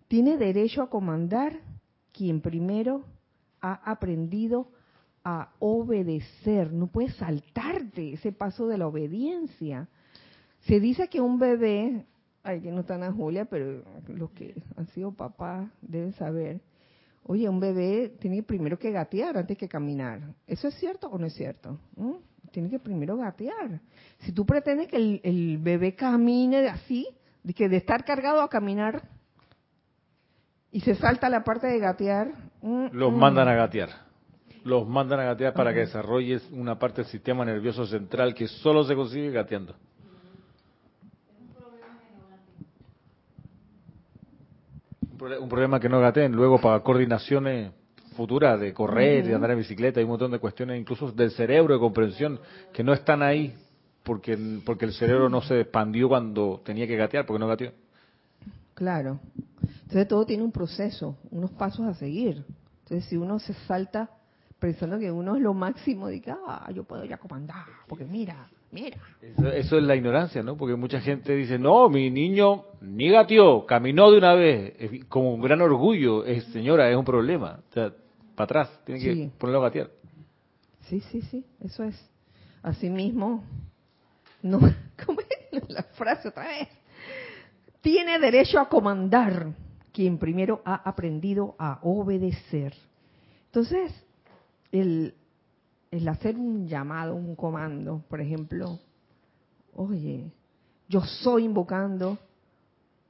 Tiene 0.07 0.37
derecho 0.37 0.83
a 0.83 0.89
comandar 0.91 1.59
quien 2.11 2.41
primero 2.41 3.03
ha 3.59 3.73
aprendido 3.91 4.67
a 5.23 5.51
obedecer, 5.57 6.71
no 6.71 6.85
puedes 6.85 7.15
saltarte 7.15 8.13
ese 8.13 8.31
paso 8.31 8.67
de 8.67 8.77
la 8.77 8.85
obediencia. 8.85 9.89
Se 10.67 10.79
dice 10.79 11.07
que 11.07 11.21
un 11.21 11.39
bebé 11.39 12.05
ay, 12.43 12.61
que 12.61 12.71
no 12.71 12.81
están 12.81 13.03
a 13.03 13.11
Julia, 13.11 13.45
pero 13.45 13.83
los 14.07 14.31
que 14.31 14.53
han 14.75 14.87
sido 14.87 15.11
papás 15.11 15.69
deben 15.81 16.13
saber. 16.13 16.61
Oye, 17.23 17.47
un 17.47 17.59
bebé 17.59 18.13
tiene 18.19 18.43
primero 18.43 18.77
que 18.77 18.91
gatear 18.91 19.37
antes 19.37 19.57
que 19.57 19.69
caminar. 19.69 20.19
¿Eso 20.45 20.67
es 20.67 20.75
cierto 20.75 21.07
o 21.07 21.17
no 21.17 21.25
es 21.25 21.33
cierto? 21.33 21.79
¿Mm? 21.95 22.15
Tiene 22.51 22.69
que 22.69 22.79
primero 22.79 23.15
gatear. 23.15 23.79
Si 24.19 24.33
tú 24.33 24.45
pretendes 24.45 24.89
que 24.89 25.21
el, 25.23 25.57
bebé 25.57 25.95
camine 25.95 26.67
así, 26.67 27.07
de 27.43 27.53
que 27.53 27.69
de 27.69 27.77
estar 27.77 28.03
cargado 28.03 28.41
a 28.41 28.49
caminar 28.49 29.03
y 30.71 30.81
se 30.81 30.95
salta 30.95 31.29
la 31.29 31.43
parte 31.43 31.67
de 31.67 31.79
gatear. 31.79 32.31
Mm, 32.61 32.87
los 32.91 33.11
mm. 33.11 33.15
mandan 33.15 33.47
a 33.47 33.55
gatear. 33.55 33.89
Los 34.65 34.87
mandan 34.87 35.21
a 35.21 35.23
gatear 35.23 35.53
para 35.53 35.73
que 35.73 35.81
desarrolles 35.81 36.47
una 36.51 36.77
parte 36.77 37.01
del 37.01 37.11
sistema 37.11 37.43
nervioso 37.45 37.85
central 37.85 38.33
que 38.33 38.47
solo 38.47 38.83
se 38.83 38.95
consigue 38.95 39.31
gateando. 39.31 39.75
Un 45.39 45.49
problema 45.49 45.79
que 45.79 45.89
no 45.89 45.99
gaten. 45.99 46.31
Luego 46.31 46.59
para 46.59 46.81
coordinaciones 46.81 47.71
futuras 48.15 48.59
de 48.59 48.73
correr, 48.73 49.25
de 49.25 49.33
andar 49.33 49.51
en 49.51 49.57
bicicleta, 49.57 49.99
hay 49.99 50.03
un 50.03 50.11
montón 50.11 50.31
de 50.31 50.39
cuestiones 50.39 50.79
incluso 50.79 51.11
del 51.11 51.31
cerebro 51.31 51.73
de 51.73 51.79
comprensión 51.79 52.39
que 52.71 52.83
no 52.83 52.93
están 52.93 53.23
ahí 53.23 53.55
porque, 54.03 54.37
porque 54.65 54.85
el 54.85 54.93
cerebro 54.93 55.29
no 55.29 55.41
se 55.41 55.61
expandió 55.61 56.09
cuando 56.09 56.61
tenía 56.63 56.85
que 56.85 56.95
gatear, 56.95 57.25
porque 57.25 57.39
no 57.39 57.47
gateó. 57.47 57.71
Claro. 58.73 59.19
Entonces 59.61 60.07
todo 60.07 60.25
tiene 60.25 60.43
un 60.43 60.51
proceso, 60.51 61.17
unos 61.31 61.51
pasos 61.51 61.85
a 61.85 61.93
seguir. 61.93 62.43
Entonces 62.83 63.05
si 63.09 63.17
uno 63.17 63.39
se 63.39 63.53
salta 63.65 64.09
pensando 64.59 64.99
que 64.99 65.11
uno 65.11 65.35
es 65.35 65.41
lo 65.41 65.53
máximo, 65.53 66.07
diga, 66.07 66.37
ah, 66.47 66.69
yo 66.73 66.83
puedo 66.83 67.03
ya 67.05 67.17
comandar, 67.17 67.65
porque 67.87 68.05
mira, 68.05 68.47
Mira. 68.73 68.97
Eso, 69.21 69.77
es 69.77 69.83
la 69.83 69.95
ignorancia, 69.95 70.41
¿no? 70.41 70.57
Porque 70.57 70.75
mucha 70.75 70.99
gente 70.99 71.35
dice, 71.35 71.59
no, 71.59 71.89
mi 71.89 72.09
niño 72.09 72.65
ni 72.81 73.09
gateó, 73.09 73.67
caminó 73.67 74.11
de 74.11 74.17
una 74.17 74.33
vez, 74.33 74.73
como 75.09 75.35
un 75.35 75.41
gran 75.41 75.61
orgullo. 75.61 76.25
Es, 76.25 76.43
señora, 76.45 76.89
es 76.89 76.97
un 76.97 77.05
problema. 77.05 77.59
O 77.69 77.73
sea, 77.73 77.93
para 78.35 78.45
atrás, 78.45 78.79
tiene 78.83 78.99
que 78.99 79.29
ponerlo 79.37 79.59
a 79.61 79.65
gatear. 79.65 79.91
Sí, 80.87 81.01
sí, 81.11 81.21
sí, 81.21 81.45
eso 81.63 81.83
es. 81.83 82.09
Asimismo, 82.63 83.43
no, 84.41 84.59
¿cómo 85.05 85.19
es 85.51 85.69
la 85.69 85.83
frase 85.83 86.29
otra 86.29 86.47
vez? 86.47 86.67
Tiene 87.81 88.17
derecho 88.17 88.59
a 88.59 88.67
comandar 88.69 89.53
quien 89.91 90.17
primero 90.17 90.63
ha 90.65 90.89
aprendido 90.89 91.55
a 91.59 91.79
obedecer. 91.83 92.73
Entonces, 93.45 93.93
el, 94.71 95.13
el 95.93 96.07
hacer 96.07 96.35
un 96.35 96.67
llamado, 96.67 97.13
un 97.13 97.35
comando, 97.35 98.03
por 98.09 98.19
ejemplo, 98.19 98.79
oye, 99.75 100.31
yo 100.89 101.01
soy 101.01 101.45
invocando 101.45 102.17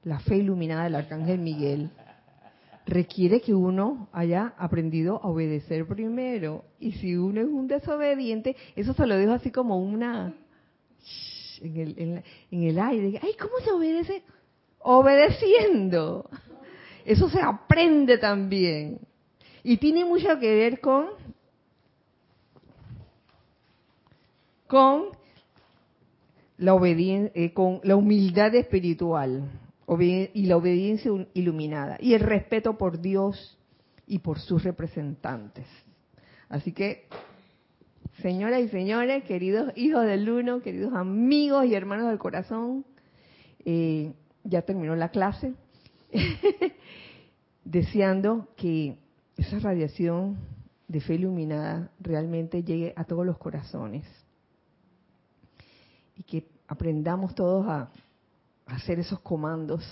la 0.04 0.20
fe 0.20 0.38
iluminada 0.38 0.84
del 0.84 0.96
arcángel 0.96 1.40
Miguel, 1.40 1.92
requiere 2.86 3.40
que 3.40 3.54
uno 3.54 4.10
haya 4.12 4.54
aprendido 4.58 5.22
a 5.24 5.30
obedecer 5.30 5.88
primero. 5.88 6.66
Y 6.78 6.92
si 6.92 7.16
uno 7.16 7.40
es 7.40 7.48
un 7.48 7.68
desobediente, 7.68 8.58
eso 8.76 8.94
se 8.94 9.08
lo 9.08 9.16
dejo 9.16 9.32
así 9.32 9.50
como 9.50 9.78
una 9.78 10.34
en 11.62 11.78
el, 11.78 12.24
en 12.52 12.64
el 12.64 12.80
aire. 12.80 13.18
Ay, 13.24 13.32
¿cómo 13.40 13.54
se 13.64 13.72
obedece? 13.72 14.24
Obedeciendo. 14.80 16.30
Eso 17.06 17.30
se 17.30 17.40
aprende 17.40 18.18
también. 18.18 19.00
Y 19.64 19.78
tiene 19.78 20.04
mucho 20.04 20.38
que 20.38 20.54
ver 20.54 20.82
con 20.82 21.23
con 24.74 25.10
la, 26.58 26.76
eh, 26.84 27.54
con 27.54 27.80
la 27.84 27.96
humildad 27.96 28.56
espiritual 28.56 29.52
y 30.00 30.46
la 30.48 30.58
obediencia 30.58 31.12
iluminada 31.36 31.98
y 32.00 32.16
el 32.16 32.22
respeto 32.22 32.76
por 32.76 33.00
Dios 33.00 33.60
y 34.08 34.18
por 34.18 34.40
sus 34.40 34.64
representantes. 34.64 35.68
Así 36.50 36.72
que 36.72 37.06
Señoras 38.22 38.62
y 38.62 38.70
señores, 38.70 39.24
queridos 39.26 39.74
hijos 39.76 40.06
del 40.06 40.30
uno, 40.30 40.62
queridos 40.62 40.94
amigos 40.94 41.66
y 41.66 41.76
hermanos 41.76 42.10
del 42.10 42.20
corazón, 42.20 42.86
eh, 43.66 44.14
ya 44.44 44.62
terminó 44.64 44.96
la 44.96 45.10
clase, 45.10 45.54
deseando 47.64 48.48
que 48.56 48.98
esa 49.38 49.60
radiación 49.60 50.38
de 50.88 51.00
fe 51.02 51.16
iluminada 51.16 51.92
realmente 52.00 52.64
llegue 52.64 52.94
a 52.96 53.04
todos 53.04 53.26
los 53.26 53.38
corazones 53.40 54.06
y 56.16 56.24
que 56.24 56.48
aprendamos 56.68 57.36
todos 57.36 57.68
a, 57.68 57.90
hacer 58.66 58.98
esos 58.98 59.20
comandos 59.20 59.84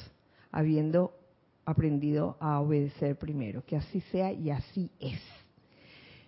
habiendo 0.49 1.13
aprendido 1.65 2.38
a 2.39 2.61
obedecer 2.61 3.17
primero. 3.17 3.63
Que 3.65 3.76
así 3.76 4.01
sea 4.11 4.32
y 4.32 4.49
así 4.49 4.89
es. 4.99 5.22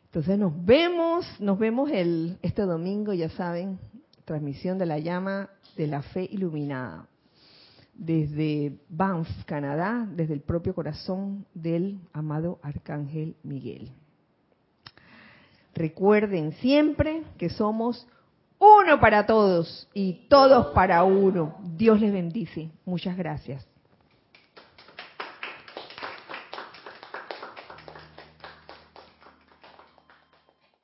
Entonces 0.06 0.38
nos 0.38 0.54
vemos, 0.66 1.26
nos 1.39 1.58
vemos 1.58 1.89
el, 1.89 2.38
este 2.41 2.64
domingo, 2.64 3.14
ya 3.14 3.30
saben, 3.30 3.80
transmisión 4.26 4.78
de 4.78 4.86
la 4.86 5.00
llama 5.00 5.50
de 5.78 5.88
la 5.88 6.02
fe 6.02 6.28
iluminada 6.30 7.08
desde 7.94 8.78
Banff, 8.89 9.28
Canadá, 9.46 10.08
desde 10.10 10.34
el 10.34 10.41
propio 10.41 10.74
corazón 10.74 11.46
del 11.54 12.00
amado 12.12 12.60
Arcángel 12.62 13.36
Miguel. 13.44 13.91
Recuerden 15.76 16.54
siempre 16.54 17.24
que 17.38 17.50
somos 17.50 18.08
uno 18.64 18.99
para 18.99 19.26
todos 19.26 19.88
y 19.93 20.28
todos 20.30 20.68
para 20.68 21.03
uno. 21.03 21.57
Dios 21.76 21.99
les 21.99 22.14
bendice. 22.14 22.70
Muchas 22.86 23.18
gracias. 23.18 23.68